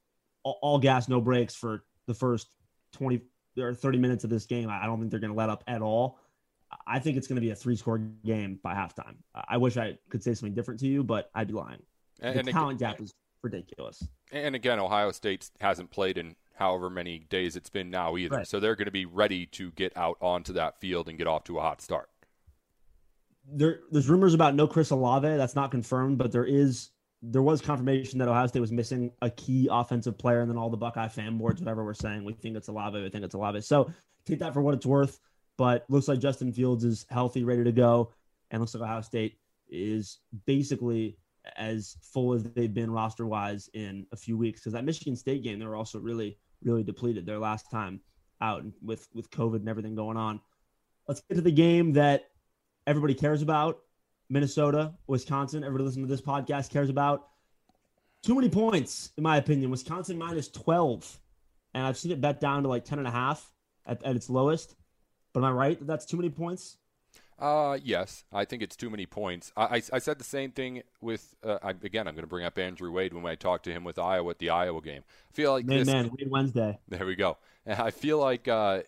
all, 0.42 0.58
all 0.62 0.78
gas, 0.78 1.08
no 1.08 1.20
brakes 1.20 1.54
for 1.54 1.84
the 2.06 2.14
first 2.14 2.48
20 2.92 3.22
or 3.58 3.74
30 3.74 3.98
minutes 3.98 4.24
of 4.24 4.30
this 4.30 4.46
game. 4.46 4.68
I 4.70 4.86
don't 4.86 4.98
think 4.98 5.10
they're 5.10 5.20
going 5.20 5.32
to 5.32 5.36
let 5.36 5.50
up 5.50 5.64
at 5.66 5.82
all. 5.82 6.18
I 6.86 6.98
think 6.98 7.16
it's 7.16 7.26
going 7.26 7.36
to 7.36 7.40
be 7.40 7.50
a 7.50 7.56
three 7.56 7.76
score 7.76 7.98
game 7.98 8.58
by 8.62 8.74
halftime. 8.74 9.16
I 9.34 9.56
wish 9.58 9.76
I 9.76 9.98
could 10.08 10.22
say 10.22 10.34
something 10.34 10.54
different 10.54 10.80
to 10.80 10.86
you, 10.86 11.04
but 11.04 11.30
I'd 11.34 11.48
be 11.48 11.54
lying. 11.54 11.82
And, 12.20 12.34
the 12.34 12.40
and 12.40 12.48
talent 12.48 12.80
again, 12.80 12.90
gap 12.92 13.00
is 13.00 13.12
ridiculous. 13.42 14.06
And 14.32 14.54
again, 14.54 14.80
Ohio 14.80 15.12
State 15.12 15.50
hasn't 15.60 15.90
played 15.90 16.18
in 16.18 16.36
however 16.54 16.88
many 16.88 17.18
days 17.18 17.56
it's 17.56 17.70
been 17.70 17.90
now 17.90 18.16
either. 18.16 18.38
Right. 18.38 18.46
So 18.46 18.60
they're 18.60 18.76
going 18.76 18.86
to 18.86 18.92
be 18.92 19.06
ready 19.06 19.46
to 19.46 19.70
get 19.72 19.96
out 19.96 20.16
onto 20.20 20.52
that 20.54 20.80
field 20.80 21.08
and 21.08 21.18
get 21.18 21.26
off 21.26 21.44
to 21.44 21.58
a 21.58 21.60
hot 21.60 21.80
start. 21.80 22.08
There 23.46 23.80
there's 23.90 24.08
rumors 24.08 24.34
about 24.34 24.54
no 24.54 24.66
Chris 24.66 24.90
Olave. 24.90 25.36
That's 25.36 25.54
not 25.54 25.70
confirmed, 25.70 26.18
but 26.18 26.32
there 26.32 26.44
is 26.44 26.90
there 27.22 27.42
was 27.42 27.60
confirmation 27.60 28.18
that 28.18 28.28
Ohio 28.28 28.46
State 28.46 28.60
was 28.60 28.72
missing 28.72 29.10
a 29.22 29.30
key 29.30 29.68
offensive 29.70 30.18
player, 30.18 30.40
and 30.40 30.50
then 30.50 30.58
all 30.58 30.70
the 30.70 30.76
Buckeye 30.76 31.08
fan 31.08 31.38
boards, 31.38 31.60
whatever 31.60 31.84
we're 31.84 31.94
saying, 31.94 32.24
we 32.24 32.34
think 32.34 32.56
it's 32.56 32.68
Olave, 32.68 33.00
we 33.00 33.08
think 33.08 33.24
it's 33.24 33.34
Olave. 33.34 33.62
So 33.62 33.90
take 34.26 34.38
that 34.40 34.52
for 34.52 34.60
what 34.60 34.74
it's 34.74 34.86
worth. 34.86 35.18
But 35.56 35.84
looks 35.88 36.08
like 36.08 36.18
Justin 36.18 36.52
Fields 36.52 36.84
is 36.84 37.06
healthy, 37.10 37.44
ready 37.44 37.64
to 37.64 37.72
go, 37.72 38.12
and 38.50 38.60
looks 38.60 38.74
like 38.74 38.82
Ohio 38.82 39.00
State 39.00 39.38
is 39.68 40.18
basically 40.46 41.16
as 41.56 41.96
full 42.02 42.32
as 42.34 42.42
they've 42.42 42.72
been 42.72 42.90
roster 42.90 43.26
wise 43.26 43.70
in 43.72 44.06
a 44.12 44.16
few 44.16 44.36
weeks. 44.36 44.60
Because 44.60 44.72
that 44.72 44.84
Michigan 44.84 45.16
State 45.16 45.42
game, 45.42 45.58
they 45.58 45.66
were 45.66 45.76
also 45.76 45.98
really, 45.98 46.38
really 46.62 46.82
depleted 46.82 47.24
their 47.24 47.38
last 47.38 47.70
time 47.70 48.00
out 48.40 48.64
with 48.82 49.08
with 49.14 49.30
COVID 49.30 49.56
and 49.56 49.68
everything 49.68 49.94
going 49.94 50.16
on. 50.16 50.40
Let's 51.08 51.22
get 51.28 51.36
to 51.36 51.40
the 51.40 51.52
game 51.52 51.92
that 51.92 52.24
everybody 52.86 53.14
cares 53.14 53.42
about. 53.42 53.80
Minnesota, 54.30 54.94
Wisconsin. 55.06 55.64
Everybody 55.64 55.84
listening 55.84 56.06
to 56.06 56.10
this 56.10 56.22
podcast 56.22 56.70
cares 56.70 56.88
about. 56.88 57.28
Too 58.22 58.34
many 58.34 58.48
points, 58.48 59.10
in 59.16 59.22
my 59.22 59.36
opinion. 59.36 59.70
Wisconsin 59.70 60.18
minus 60.18 60.48
12. 60.48 61.20
And 61.74 61.84
I've 61.84 61.98
seen 61.98 62.12
it 62.12 62.20
bet 62.20 62.40
down 62.40 62.62
to 62.62 62.68
like 62.68 62.84
10 62.84 62.98
and 62.98 63.08
a 63.08 63.10
half 63.10 63.52
at, 63.86 64.02
at 64.02 64.16
its 64.16 64.30
lowest. 64.30 64.76
But 65.32 65.40
am 65.40 65.46
I 65.46 65.50
right 65.50 65.78
that 65.78 65.86
that's 65.86 66.06
too 66.06 66.16
many 66.16 66.30
points? 66.30 66.76
Uh, 67.38 67.76
yes, 67.82 68.24
I 68.32 68.44
think 68.44 68.62
it's 68.62 68.76
too 68.76 68.88
many 68.88 69.06
points. 69.06 69.52
I, 69.56 69.64
I, 69.64 69.82
I 69.92 69.98
said 69.98 70.18
the 70.18 70.24
same 70.24 70.52
thing 70.52 70.82
with, 71.00 71.34
uh, 71.42 71.58
I, 71.62 71.70
again, 71.70 72.06
I'm 72.06 72.14
going 72.14 72.22
to 72.22 72.28
bring 72.28 72.44
up 72.44 72.56
Andrew 72.58 72.92
Wade 72.92 73.12
when 73.12 73.26
I 73.26 73.34
talked 73.34 73.64
to 73.64 73.72
him 73.72 73.82
with 73.82 73.98
Iowa 73.98 74.30
at 74.30 74.38
the 74.38 74.50
Iowa 74.50 74.80
game. 74.80 75.02
I 75.30 75.32
feel 75.34 75.52
like 75.52 75.64
man, 75.66 75.78
this, 75.78 75.88
man, 75.88 76.10
Wade 76.16 76.30
Wednesday. 76.30 76.78
There 76.88 77.04
we 77.04 77.16
go. 77.16 77.36
I 77.66 77.90
feel 77.90 78.18
like 78.18 78.46
uh, 78.46 78.82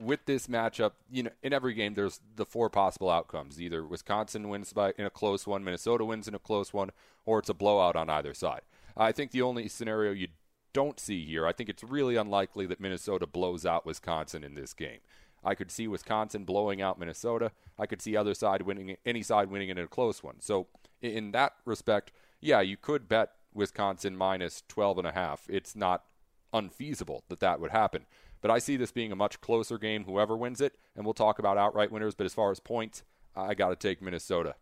with 0.00 0.26
this 0.26 0.46
matchup, 0.46 0.92
you 1.10 1.24
know, 1.24 1.30
in 1.42 1.52
every 1.52 1.74
game, 1.74 1.94
there's 1.94 2.20
the 2.36 2.46
four 2.46 2.70
possible 2.70 3.10
outcomes. 3.10 3.60
Either 3.60 3.84
Wisconsin 3.84 4.48
wins 4.48 4.72
by 4.72 4.92
in 4.96 5.04
a 5.04 5.10
close 5.10 5.46
one, 5.46 5.64
Minnesota 5.64 6.04
wins 6.04 6.28
in 6.28 6.34
a 6.34 6.38
close 6.38 6.72
one, 6.72 6.90
or 7.26 7.40
it's 7.40 7.48
a 7.48 7.54
blowout 7.54 7.96
on 7.96 8.08
either 8.08 8.34
side. 8.34 8.62
I 8.96 9.12
think 9.12 9.30
the 9.30 9.42
only 9.42 9.68
scenario 9.68 10.12
you 10.12 10.28
don't 10.72 11.00
see 11.00 11.24
here, 11.24 11.46
I 11.46 11.52
think 11.52 11.68
it's 11.68 11.82
really 11.82 12.16
unlikely 12.16 12.66
that 12.66 12.80
Minnesota 12.80 13.26
blows 13.26 13.66
out 13.66 13.86
Wisconsin 13.86 14.44
in 14.44 14.54
this 14.54 14.74
game. 14.74 14.98
I 15.44 15.54
could 15.54 15.70
see 15.70 15.88
Wisconsin 15.88 16.44
blowing 16.44 16.82
out 16.82 16.98
Minnesota. 16.98 17.52
I 17.78 17.86
could 17.86 18.02
see 18.02 18.16
other 18.16 18.34
side 18.34 18.62
winning 18.62 18.96
any 19.06 19.22
side 19.22 19.50
winning 19.50 19.68
in 19.68 19.78
a 19.78 19.86
close 19.86 20.22
one. 20.22 20.40
So 20.40 20.66
in 21.00 21.32
that 21.32 21.54
respect, 21.64 22.12
yeah, 22.40 22.60
you 22.60 22.76
could 22.76 23.08
bet 23.08 23.30
Wisconsin 23.54 24.16
minus 24.16 24.62
12 24.68 24.98
and 24.98 25.06
a 25.06 25.12
half. 25.12 25.46
It's 25.48 25.76
not 25.76 26.04
unfeasible 26.52 27.24
that 27.28 27.40
that 27.40 27.60
would 27.60 27.70
happen. 27.70 28.06
But 28.40 28.50
I 28.50 28.58
see 28.58 28.76
this 28.76 28.92
being 28.92 29.12
a 29.12 29.16
much 29.16 29.40
closer 29.40 29.78
game 29.78 30.04
whoever 30.04 30.36
wins 30.36 30.60
it, 30.60 30.74
and 30.94 31.04
we'll 31.04 31.14
talk 31.14 31.38
about 31.38 31.58
outright 31.58 31.90
winners, 31.90 32.14
but 32.14 32.24
as 32.24 32.34
far 32.34 32.50
as 32.50 32.60
points, 32.60 33.02
I 33.34 33.54
got 33.54 33.70
to 33.70 33.76
take 33.76 34.00
Minnesota. 34.00 34.54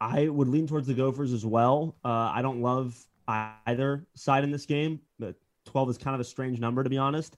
I 0.00 0.28
would 0.28 0.48
lean 0.48 0.66
towards 0.66 0.86
the 0.86 0.94
Gophers 0.94 1.32
as 1.32 1.46
well. 1.46 1.96
Uh, 2.04 2.30
I 2.34 2.42
don't 2.42 2.60
love 2.60 3.06
either 3.26 4.06
side 4.14 4.44
in 4.44 4.50
this 4.50 4.66
game, 4.66 5.00
but 5.18 5.34
12 5.66 5.90
is 5.90 5.98
kind 5.98 6.14
of 6.14 6.20
a 6.20 6.24
strange 6.24 6.60
number 6.60 6.82
to 6.82 6.90
be 6.90 6.98
honest 6.98 7.36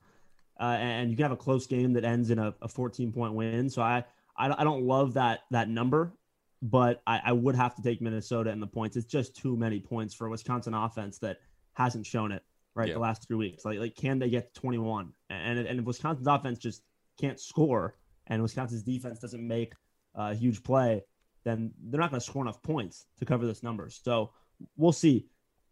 uh, 0.58 0.76
and 0.80 1.10
you 1.10 1.16
can 1.16 1.24
have 1.24 1.32
a 1.32 1.36
close 1.36 1.66
game 1.66 1.92
that 1.92 2.04
ends 2.04 2.30
in 2.30 2.38
a, 2.38 2.54
a 2.62 2.68
14 2.68 3.12
point 3.12 3.34
win. 3.34 3.68
So 3.68 3.82
I, 3.82 4.04
I, 4.36 4.54
I 4.60 4.64
don't 4.64 4.84
love 4.84 5.14
that 5.14 5.40
that 5.50 5.68
number, 5.68 6.12
but 6.62 7.02
I, 7.06 7.20
I, 7.26 7.32
would 7.32 7.54
have 7.56 7.74
to 7.76 7.82
take 7.82 8.00
Minnesota 8.00 8.50
in 8.50 8.60
the 8.60 8.66
points. 8.66 8.96
It's 8.96 9.06
just 9.06 9.36
too 9.36 9.56
many 9.56 9.80
points 9.80 10.14
for 10.14 10.26
a 10.26 10.30
Wisconsin 10.30 10.74
offense 10.74 11.18
that 11.18 11.40
hasn't 11.74 12.06
shown 12.06 12.32
it 12.32 12.42
right 12.76 12.88
yeah. 12.88 12.94
the 12.94 13.00
last 13.00 13.26
three 13.26 13.36
weeks. 13.36 13.64
Like 13.64 13.78
like 13.78 13.96
can 13.96 14.18
they 14.18 14.28
get 14.28 14.54
21? 14.54 15.12
And 15.30 15.58
and 15.58 15.80
if 15.80 15.84
Wisconsin's 15.84 16.28
offense 16.28 16.58
just 16.58 16.82
can't 17.18 17.40
score 17.40 17.96
and 18.28 18.42
Wisconsin's 18.42 18.82
defense 18.82 19.18
doesn't 19.18 19.44
make 19.44 19.72
a 20.14 20.34
huge 20.34 20.62
play, 20.62 21.02
then 21.44 21.72
they're 21.80 22.00
not 22.00 22.10
going 22.10 22.20
to 22.20 22.26
score 22.26 22.42
enough 22.42 22.62
points 22.62 23.06
to 23.18 23.24
cover 23.24 23.46
this 23.46 23.62
number. 23.62 23.88
So 23.90 24.32
we'll 24.76 24.92
see. 24.92 25.26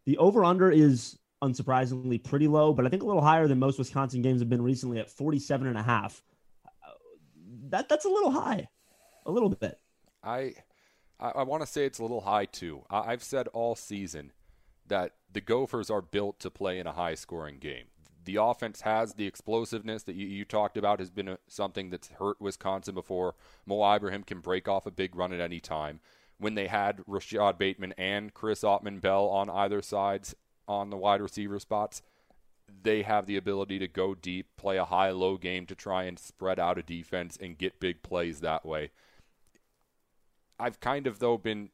The 0.06 0.16
over 0.18 0.44
under 0.44 0.70
is 0.70 1.18
unsurprisingly 1.42 2.22
pretty 2.22 2.48
low, 2.48 2.72
but 2.72 2.86
I 2.86 2.88
think 2.88 3.02
a 3.02 3.06
little 3.06 3.22
higher 3.22 3.48
than 3.48 3.58
most 3.58 3.78
Wisconsin 3.78 4.22
games 4.22 4.40
have 4.40 4.48
been 4.48 4.62
recently 4.62 4.98
at 4.98 5.10
47 5.10 5.66
and 5.66 5.78
a 5.78 5.82
half. 5.82 6.22
That 7.68 7.88
that's 7.88 8.04
a 8.04 8.10
little 8.10 8.30
high. 8.30 8.68
A 9.26 9.30
little 9.30 9.48
bit. 9.48 9.78
I 10.22 10.54
I, 11.18 11.30
I 11.30 11.42
want 11.42 11.62
to 11.62 11.66
say 11.66 11.84
it's 11.84 11.98
a 11.98 12.02
little 12.02 12.20
high 12.20 12.46
too. 12.46 12.82
I, 12.90 13.12
I've 13.12 13.22
said 13.22 13.48
all 13.48 13.74
season 13.74 14.32
that 14.86 15.12
the 15.34 15.40
Gophers 15.40 15.90
are 15.90 16.00
built 16.00 16.38
to 16.40 16.50
play 16.50 16.78
in 16.78 16.86
a 16.86 16.92
high 16.92 17.16
scoring 17.16 17.58
game. 17.58 17.86
The 18.24 18.36
offense 18.36 18.80
has 18.82 19.14
the 19.14 19.26
explosiveness 19.26 20.04
that 20.04 20.14
you, 20.14 20.26
you 20.26 20.44
talked 20.44 20.78
about 20.78 21.00
has 21.00 21.10
been 21.10 21.28
a, 21.28 21.38
something 21.46 21.90
that's 21.90 22.08
hurt 22.08 22.40
Wisconsin 22.40 22.94
before. 22.94 23.34
Mo 23.66 23.94
Ibrahim 23.94 24.22
can 24.22 24.40
break 24.40 24.66
off 24.66 24.86
a 24.86 24.90
big 24.90 25.14
run 25.14 25.32
at 25.32 25.40
any 25.40 25.60
time. 25.60 26.00
When 26.38 26.54
they 26.54 26.68
had 26.68 27.02
Rashod 27.06 27.58
Bateman 27.58 27.92
and 27.98 28.32
Chris 28.32 28.62
Autman-Bell 28.62 29.26
on 29.26 29.50
either 29.50 29.82
sides, 29.82 30.34
on 30.66 30.88
the 30.88 30.96
wide 30.96 31.20
receiver 31.20 31.58
spots, 31.58 32.00
they 32.82 33.02
have 33.02 33.26
the 33.26 33.36
ability 33.36 33.78
to 33.80 33.88
go 33.88 34.14
deep, 34.14 34.46
play 34.56 34.78
a 34.78 34.86
high 34.86 35.10
low 35.10 35.36
game 35.36 35.66
to 35.66 35.74
try 35.74 36.04
and 36.04 36.18
spread 36.18 36.58
out 36.58 36.78
a 36.78 36.82
defense 36.82 37.36
and 37.40 37.58
get 37.58 37.80
big 37.80 38.02
plays 38.02 38.40
that 38.40 38.64
way. 38.64 38.90
I've 40.58 40.80
kind 40.80 41.06
of, 41.06 41.18
though, 41.18 41.36
been 41.36 41.70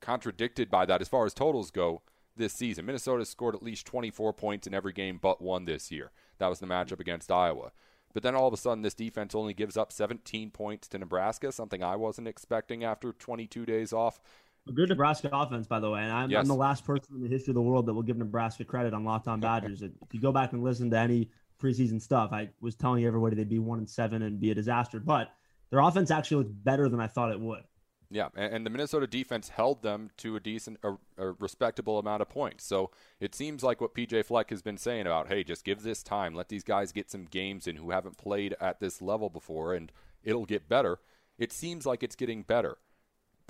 contradicted 0.00 0.70
by 0.70 0.86
that 0.86 1.02
as 1.02 1.08
far 1.08 1.26
as 1.26 1.34
totals 1.34 1.70
go 1.70 2.00
this 2.40 2.52
season. 2.52 2.86
Minnesota 2.86 3.24
scored 3.24 3.54
at 3.54 3.62
least 3.62 3.86
24 3.86 4.32
points 4.32 4.66
in 4.66 4.74
every 4.74 4.92
game 4.92 5.18
but 5.22 5.40
one 5.40 5.64
this 5.64 5.92
year. 5.92 6.10
That 6.38 6.48
was 6.48 6.58
the 6.58 6.66
matchup 6.66 6.98
against 6.98 7.30
Iowa. 7.30 7.70
But 8.12 8.24
then 8.24 8.34
all 8.34 8.48
of 8.48 8.54
a 8.54 8.56
sudden, 8.56 8.82
this 8.82 8.94
defense 8.94 9.34
only 9.34 9.54
gives 9.54 9.76
up 9.76 9.92
17 9.92 10.50
points 10.50 10.88
to 10.88 10.98
Nebraska, 10.98 11.52
something 11.52 11.84
I 11.84 11.94
wasn't 11.94 12.26
expecting 12.26 12.82
after 12.82 13.12
22 13.12 13.64
days 13.64 13.92
off. 13.92 14.20
A 14.68 14.72
good 14.72 14.88
Nebraska 14.88 15.30
offense, 15.32 15.66
by 15.66 15.78
the 15.78 15.90
way. 15.90 16.00
And 16.00 16.10
I'm, 16.10 16.30
yes. 16.30 16.40
I'm, 16.40 16.48
the 16.48 16.54
last 16.54 16.84
person 16.84 17.14
in 17.14 17.22
the 17.22 17.28
history 17.28 17.52
of 17.52 17.54
the 17.54 17.62
world 17.62 17.86
that 17.86 17.94
will 17.94 18.02
give 18.02 18.16
Nebraska 18.16 18.64
credit 18.64 18.92
on 18.92 19.04
Locked 19.04 19.28
On 19.28 19.38
Badgers. 19.40 19.82
if 19.82 19.92
you 20.12 20.20
go 20.20 20.32
back 20.32 20.52
and 20.52 20.62
listen 20.62 20.90
to 20.90 20.98
any 20.98 21.30
preseason 21.62 22.02
stuff, 22.02 22.32
I 22.32 22.48
was 22.60 22.74
telling 22.74 23.04
everybody 23.04 23.36
they'd 23.36 23.48
be 23.48 23.58
one 23.58 23.78
and 23.78 23.88
seven 23.88 24.22
and 24.22 24.40
be 24.40 24.50
a 24.50 24.54
disaster. 24.54 24.98
But 24.98 25.30
their 25.70 25.80
offense 25.80 26.10
actually 26.10 26.38
looked 26.38 26.64
better 26.64 26.88
than 26.88 27.00
I 27.00 27.06
thought 27.06 27.30
it 27.30 27.40
would. 27.40 27.62
Yeah, 28.12 28.28
and, 28.34 28.66
the 28.66 28.70
Minnesota 28.70 29.06
defense 29.06 29.50
held 29.50 29.82
them 29.82 30.10
to 30.16 30.34
a 30.34 30.40
decent, 30.40 30.78
a, 30.82 30.94
a, 31.16 31.30
respectable 31.38 31.96
amount 31.96 32.22
of 32.22 32.28
points. 32.28 32.64
So 32.64 32.90
it 33.20 33.36
seems 33.36 33.62
like 33.62 33.80
what 33.80 33.94
PJ 33.94 34.24
Fleck 34.24 34.50
has 34.50 34.62
been 34.62 34.78
saying 34.78 35.02
about, 35.02 35.28
hey, 35.28 35.44
just 35.44 35.64
give 35.64 35.84
this 35.84 36.02
time, 36.02 36.34
let 36.34 36.48
these 36.48 36.64
guys 36.64 36.90
get 36.90 37.08
some 37.08 37.24
games 37.24 37.68
in 37.68 37.76
who 37.76 37.92
haven't 37.92 38.18
played 38.18 38.56
at 38.60 38.80
this 38.80 39.00
level 39.00 39.30
before, 39.30 39.74
and 39.74 39.92
it'll 40.24 40.44
get 40.44 40.68
better. 40.68 40.98
It 41.38 41.52
seems 41.52 41.86
like 41.86 42.02
it's 42.02 42.16
getting 42.16 42.42
better 42.42 42.78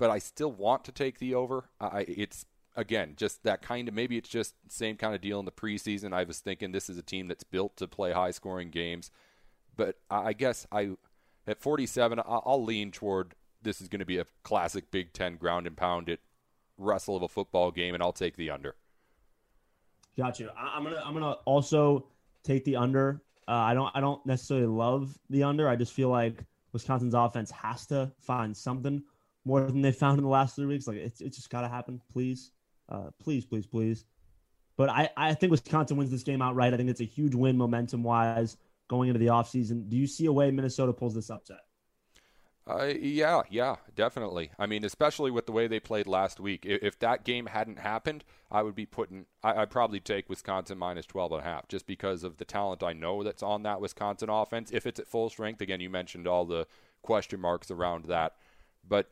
but 0.01 0.09
I 0.09 0.17
still 0.17 0.51
want 0.51 0.83
to 0.85 0.91
take 0.91 1.19
the 1.19 1.35
over. 1.35 1.65
I, 1.79 2.05
it's 2.07 2.47
again 2.75 3.13
just 3.15 3.43
that 3.43 3.61
kind 3.61 3.87
of 3.87 3.93
maybe 3.93 4.17
it's 4.17 4.29
just 4.29 4.55
same 4.67 4.97
kind 4.97 5.13
of 5.13 5.21
deal 5.21 5.37
in 5.37 5.45
the 5.45 5.51
preseason. 5.51 6.11
I 6.11 6.23
was 6.23 6.39
thinking 6.39 6.71
this 6.71 6.89
is 6.89 6.97
a 6.97 7.03
team 7.03 7.27
that's 7.27 7.43
built 7.43 7.77
to 7.77 7.87
play 7.87 8.11
high 8.11 8.31
scoring 8.31 8.71
games, 8.71 9.11
but 9.77 9.99
I 10.09 10.33
guess 10.33 10.65
I 10.71 10.93
at 11.45 11.61
47 11.61 12.19
I'll 12.25 12.63
lean 12.63 12.89
toward 12.89 13.35
this 13.61 13.81
is 13.81 13.87
going 13.87 13.99
to 13.99 14.05
be 14.05 14.17
a 14.17 14.25
classic 14.43 14.91
Big 14.91 15.13
Ten 15.13 15.35
ground 15.35 15.67
and 15.67 15.75
pound 15.75 16.09
it 16.09 16.19
wrestle 16.77 17.15
of 17.15 17.23
a 17.23 17.27
football 17.27 17.71
game, 17.71 17.93
and 17.93 18.01
I'll 18.01 18.13
take 18.13 18.35
the 18.35 18.49
under. 18.49 18.75
Got 20.17 20.39
you. 20.39 20.49
I'm 20.57 20.83
gonna 20.83 21.01
I'm 21.05 21.13
gonna 21.13 21.31
also 21.45 22.07
take 22.43 22.65
the 22.65 22.75
under. 22.75 23.21
Uh, 23.47 23.51
I 23.51 23.73
don't 23.73 23.91
I 23.95 24.01
don't 24.01 24.25
necessarily 24.25 24.67
love 24.67 25.17
the 25.29 25.43
under. 25.43 25.69
I 25.69 25.75
just 25.75 25.93
feel 25.93 26.09
like 26.09 26.43
Wisconsin's 26.73 27.13
offense 27.13 27.51
has 27.51 27.85
to 27.87 28.11
find 28.19 28.55
something 28.55 29.03
more 29.45 29.61
than 29.61 29.81
they 29.81 29.91
found 29.91 30.17
in 30.17 30.23
the 30.23 30.29
last 30.29 30.55
three 30.55 30.65
weeks. 30.65 30.87
Like 30.87 30.97
it's, 30.97 31.21
it's 31.21 31.37
just 31.37 31.49
got 31.49 31.61
to 31.61 31.67
happen, 31.67 32.01
please, 32.11 32.51
uh, 32.89 33.09
please, 33.19 33.45
please, 33.45 33.65
please. 33.65 34.05
But 34.77 34.89
I, 34.89 35.09
I 35.17 35.33
think 35.33 35.51
Wisconsin 35.51 35.97
wins 35.97 36.11
this 36.11 36.23
game 36.23 36.41
outright. 36.41 36.73
I 36.73 36.77
think 36.77 36.89
it's 36.89 37.01
a 37.01 37.05
huge 37.05 37.35
win 37.35 37.57
momentum 37.57 38.03
wise 38.03 38.57
going 38.87 39.09
into 39.09 39.19
the 39.19 39.27
offseason. 39.27 39.89
Do 39.89 39.97
you 39.97 40.07
see 40.07 40.25
a 40.25 40.31
way 40.31 40.51
Minnesota 40.51 40.93
pulls 40.93 41.15
this 41.15 41.29
upset? 41.29 41.59
Uh, 42.67 42.93
yeah, 42.99 43.41
yeah, 43.49 43.77
definitely. 43.95 44.51
I 44.59 44.67
mean, 44.67 44.85
especially 44.85 45.31
with 45.31 45.47
the 45.47 45.51
way 45.51 45.67
they 45.67 45.79
played 45.79 46.05
last 46.05 46.39
week. 46.39 46.65
If, 46.65 46.83
if 46.83 46.99
that 46.99 47.23
game 47.23 47.47
hadn't 47.47 47.79
happened, 47.79 48.23
I 48.51 48.61
would 48.61 48.75
be 48.75 48.85
putting. 48.85 49.25
I, 49.43 49.59
would 49.59 49.71
probably 49.71 49.99
take 49.99 50.29
Wisconsin 50.29 50.77
minus 50.77 51.07
twelve 51.07 51.31
and 51.31 51.41
a 51.41 51.43
half, 51.43 51.67
just 51.67 51.87
because 51.87 52.23
of 52.23 52.37
the 52.37 52.45
talent 52.45 52.83
I 52.83 52.93
know 52.93 53.23
that's 53.23 53.41
on 53.41 53.63
that 53.63 53.81
Wisconsin 53.81 54.29
offense. 54.29 54.69
If 54.71 54.85
it's 54.85 54.99
at 54.99 55.07
full 55.07 55.29
strength, 55.29 55.59
again, 55.59 55.81
you 55.81 55.89
mentioned 55.89 56.27
all 56.27 56.45
the 56.45 56.67
question 57.01 57.39
marks 57.39 57.71
around 57.71 58.05
that, 58.05 58.35
but 58.87 59.09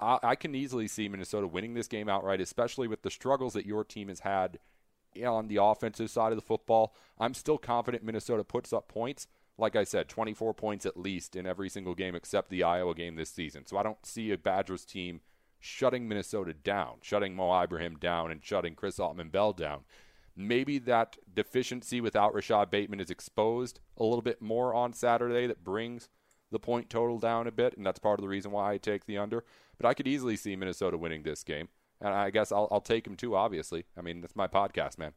I, 0.00 0.18
I 0.22 0.34
can 0.34 0.54
easily 0.54 0.88
see 0.88 1.08
Minnesota 1.08 1.46
winning 1.46 1.74
this 1.74 1.88
game 1.88 2.08
outright, 2.08 2.40
especially 2.40 2.88
with 2.88 3.02
the 3.02 3.10
struggles 3.10 3.52
that 3.52 3.66
your 3.66 3.84
team 3.84 4.08
has 4.08 4.20
had 4.20 4.58
on 5.26 5.48
the 5.48 5.62
offensive 5.62 6.10
side 6.10 6.32
of 6.32 6.36
the 6.36 6.42
football. 6.42 6.94
I'm 7.18 7.34
still 7.34 7.58
confident 7.58 8.04
Minnesota 8.04 8.44
puts 8.44 8.72
up 8.72 8.88
points. 8.88 9.26
Like 9.58 9.74
I 9.74 9.84
said, 9.84 10.08
24 10.08 10.54
points 10.54 10.86
at 10.86 10.96
least 10.96 11.34
in 11.34 11.44
every 11.44 11.68
single 11.68 11.94
game 11.94 12.14
except 12.14 12.48
the 12.48 12.62
Iowa 12.62 12.94
game 12.94 13.16
this 13.16 13.30
season. 13.30 13.66
So 13.66 13.76
I 13.76 13.82
don't 13.82 14.06
see 14.06 14.30
a 14.30 14.38
Badgers 14.38 14.84
team 14.84 15.20
shutting 15.58 16.08
Minnesota 16.08 16.54
down, 16.54 16.98
shutting 17.02 17.34
Mo 17.34 17.62
Ibrahim 17.62 17.96
down, 17.96 18.30
and 18.30 18.44
shutting 18.44 18.74
Chris 18.74 18.98
Autman-Bell 18.98 19.54
down. 19.54 19.80
Maybe 20.36 20.78
that 20.78 21.16
deficiency 21.34 22.00
without 22.00 22.32
Rashod 22.32 22.70
Bateman 22.70 23.00
is 23.00 23.10
exposed 23.10 23.80
a 23.96 24.04
little 24.04 24.22
bit 24.22 24.40
more 24.40 24.72
on 24.72 24.92
Saturday 24.92 25.48
that 25.48 25.64
brings 25.64 26.08
the 26.52 26.60
point 26.60 26.88
total 26.88 27.18
down 27.18 27.46
a 27.46 27.52
bit, 27.52 27.76
and 27.76 27.84
that's 27.84 27.98
part 27.98 28.20
of 28.20 28.22
the 28.22 28.28
reason 28.28 28.52
why 28.52 28.72
I 28.72 28.78
take 28.78 29.06
the 29.06 29.18
under. 29.18 29.44
But 29.76 29.88
I 29.88 29.94
could 29.94 30.06
easily 30.06 30.36
see 30.36 30.54
Minnesota 30.56 30.96
winning 30.96 31.24
this 31.24 31.42
game, 31.42 31.68
and 32.00 32.14
I 32.14 32.30
guess 32.30 32.52
I'll, 32.52 32.68
I'll 32.70 32.80
take 32.80 33.04
them 33.04 33.16
too. 33.16 33.34
Obviously, 33.34 33.84
I 33.96 34.00
mean 34.00 34.20
that's 34.20 34.36
my 34.36 34.46
podcast, 34.46 34.98
man. 34.98 35.12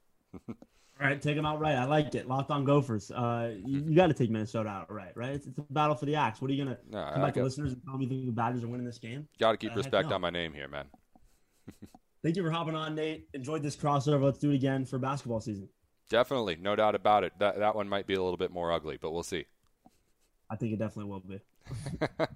All 1.01 1.07
right, 1.07 1.19
take 1.19 1.35
them 1.35 1.47
out 1.47 1.59
right. 1.59 1.75
I 1.75 1.85
like 1.85 2.13
it. 2.13 2.27
Locked 2.27 2.51
on 2.51 2.63
Gophers. 2.63 3.09
Uh, 3.09 3.53
you, 3.65 3.83
you 3.87 3.95
got 3.95 4.07
to 4.07 4.13
take 4.13 4.29
Minnesota 4.29 4.69
out 4.69 4.91
right? 4.91 5.11
It's, 5.33 5.47
it's, 5.47 5.57
a 5.57 5.63
battle 5.71 5.95
for 5.95 6.05
the 6.05 6.15
axe. 6.15 6.39
What 6.39 6.51
are 6.51 6.53
you 6.53 6.63
gonna 6.63 6.77
no, 6.91 7.09
come 7.13 7.21
back 7.23 7.33
to 7.33 7.43
listeners 7.43 7.73
and 7.73 7.81
tell 7.83 7.97
me 7.97 8.05
think 8.07 8.27
the 8.27 8.31
Badgers 8.31 8.63
are 8.63 8.67
winning 8.67 8.85
this 8.85 8.99
game? 8.99 9.27
Got 9.39 9.53
to 9.53 9.57
keep 9.57 9.71
uh, 9.71 9.77
respect 9.77 10.09
no. 10.09 10.15
on 10.15 10.21
my 10.21 10.29
name 10.29 10.53
here, 10.53 10.67
man. 10.67 10.85
Thank 12.23 12.35
you 12.35 12.43
for 12.43 12.51
hopping 12.51 12.75
on, 12.75 12.93
Nate. 12.93 13.27
Enjoyed 13.33 13.63
this 13.63 13.75
crossover. 13.75 14.21
Let's 14.21 14.37
do 14.37 14.51
it 14.51 14.55
again 14.55 14.85
for 14.85 14.99
basketball 14.99 15.41
season. 15.41 15.67
Definitely, 16.07 16.57
no 16.61 16.75
doubt 16.75 16.93
about 16.93 17.23
it. 17.23 17.33
That 17.39 17.57
that 17.57 17.75
one 17.75 17.89
might 17.89 18.05
be 18.05 18.13
a 18.13 18.21
little 18.21 18.37
bit 18.37 18.51
more 18.51 18.71
ugly, 18.71 18.99
but 19.01 19.11
we'll 19.11 19.23
see. 19.23 19.45
I 20.51 20.55
think 20.55 20.73
it 20.73 20.77
definitely 20.77 21.09
will 21.09 21.21
be. 21.21 21.39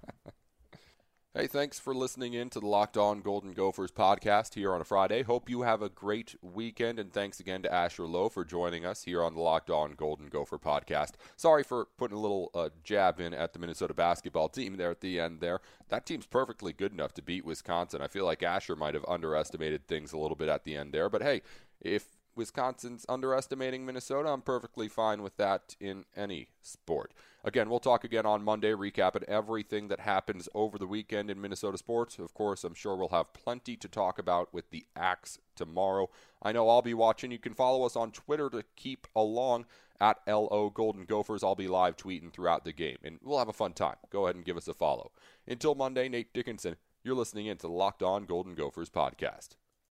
Hey, 1.38 1.48
thanks 1.48 1.80
for 1.80 1.94
listening 1.94 2.34
in 2.34 2.50
to 2.52 2.62
the 2.62 2.66
Locked 2.66 2.96
On 2.96 3.20
Golden 3.20 3.52
Gophers 3.52 3.92
podcast 3.92 4.54
here 4.54 4.74
on 4.74 4.80
a 4.80 4.86
Friday. 4.86 5.22
Hope 5.22 5.50
you 5.50 5.64
have 5.64 5.82
a 5.82 5.90
great 5.90 6.38
weekend, 6.42 6.98
and 6.98 7.12
thanks 7.12 7.42
again 7.42 7.62
to 7.64 7.74
Asher 7.74 8.08
Lowe 8.08 8.30
for 8.30 8.46
joining 8.46 8.86
us 8.86 9.04
here 9.04 9.22
on 9.22 9.34
the 9.34 9.42
Locked 9.42 9.70
On 9.70 9.96
Golden 9.96 10.28
Gopher 10.28 10.58
podcast. 10.58 11.16
Sorry 11.36 11.62
for 11.62 11.90
putting 11.98 12.16
a 12.16 12.22
little 12.22 12.52
uh, 12.54 12.70
jab 12.86 13.20
in 13.20 13.34
at 13.34 13.52
the 13.52 13.60
Minnesota 13.60 13.94
basketball 13.94 14.48
team 14.48 14.78
there 14.78 14.92
at 14.92 15.02
the 15.02 15.20
end 15.20 15.42
there. 15.42 15.60
That 15.90 16.06
team's 16.06 16.26
perfectly 16.26 16.72
good 16.72 16.94
enough 16.94 17.14
to 17.16 17.22
beat 17.22 17.44
Wisconsin. 17.44 18.02
I 18.02 18.08
feel 18.08 18.24
like 18.24 18.42
Asher 18.42 18.78
might 18.78 18.94
have 18.94 19.04
underestimated 19.06 19.90
things 19.90 20.14
a 20.14 20.18
little 20.18 20.38
bit 20.38 20.48
at 20.48 20.64
the 20.64 20.78
end 20.78 20.94
there, 20.94 21.10
but 21.10 21.22
hey, 21.22 21.42
if 21.82 22.14
Wisconsin's 22.36 23.06
underestimating 23.08 23.86
Minnesota, 23.86 24.30
I'm 24.30 24.42
perfectly 24.42 24.88
fine 24.88 25.22
with 25.22 25.38
that 25.38 25.76
in 25.80 26.06
any 26.16 26.50
sport. 26.62 27.14
Again, 27.44 27.70
we'll 27.70 27.80
talk 27.80 28.04
again 28.04 28.26
on 28.26 28.44
Monday, 28.44 28.72
recapping 28.72 29.24
everything 29.24 29.88
that 29.90 30.00
happens 30.00 30.50
over 30.54 30.78
the 30.78 30.88
weekend 30.88 31.30
in 31.30 31.40
Minnesota 31.40 31.78
sports. 31.78 32.18
Of 32.18 32.34
course, 32.34 32.64
I'm 32.64 32.74
sure 32.74 32.96
we'll 32.96 33.10
have 33.10 33.34
plenty 33.34 33.76
to 33.78 33.88
talk 33.88 34.18
about 34.18 34.54
with 34.54 34.72
the 34.72 34.86
Axe 34.96 35.38
tomorrow. 35.56 36.10
I 36.42 36.52
know 36.52 36.68
I'll 36.68 36.82
be 36.82 36.94
watching. 36.94 37.32
You 37.32 37.40
can 37.40 37.54
follow 37.54 37.86
us 37.86 37.96
on 37.96 38.12
Twitter 38.12 38.50
to 38.50 38.64
keep 38.76 39.08
along 39.16 39.66
at 40.02 40.20
LO 40.28 40.72
Golden 40.74 41.06
Gophers. 41.06 41.44
I'll 41.44 41.56
be 41.56 41.68
live 41.68 41.98
tweeting 41.98 42.34
throughout 42.34 42.66
the 42.66 42.74
game, 42.74 42.98
and 43.04 43.20
we'll 43.24 43.40
have 43.40 43.48
a 43.48 43.54
fun 43.54 43.74
time. 43.74 43.98
Go 44.10 44.26
ahead 44.26 44.36
and 44.36 44.46
give 44.46 44.58
us 44.58 44.68
a 44.68 44.74
follow. 44.74 45.12
Until 45.48 45.76
Monday, 45.76 46.10
Nate 46.10 46.34
Dickinson, 46.34 46.76
you're 47.04 47.16
listening 47.16 47.46
in 47.46 47.58
to 47.58 47.68
the 47.68 47.74
Locked 47.74 48.04
On 48.04 48.26
Golden 48.26 48.56
Gophers 48.56 48.90
podcast. 48.90 49.50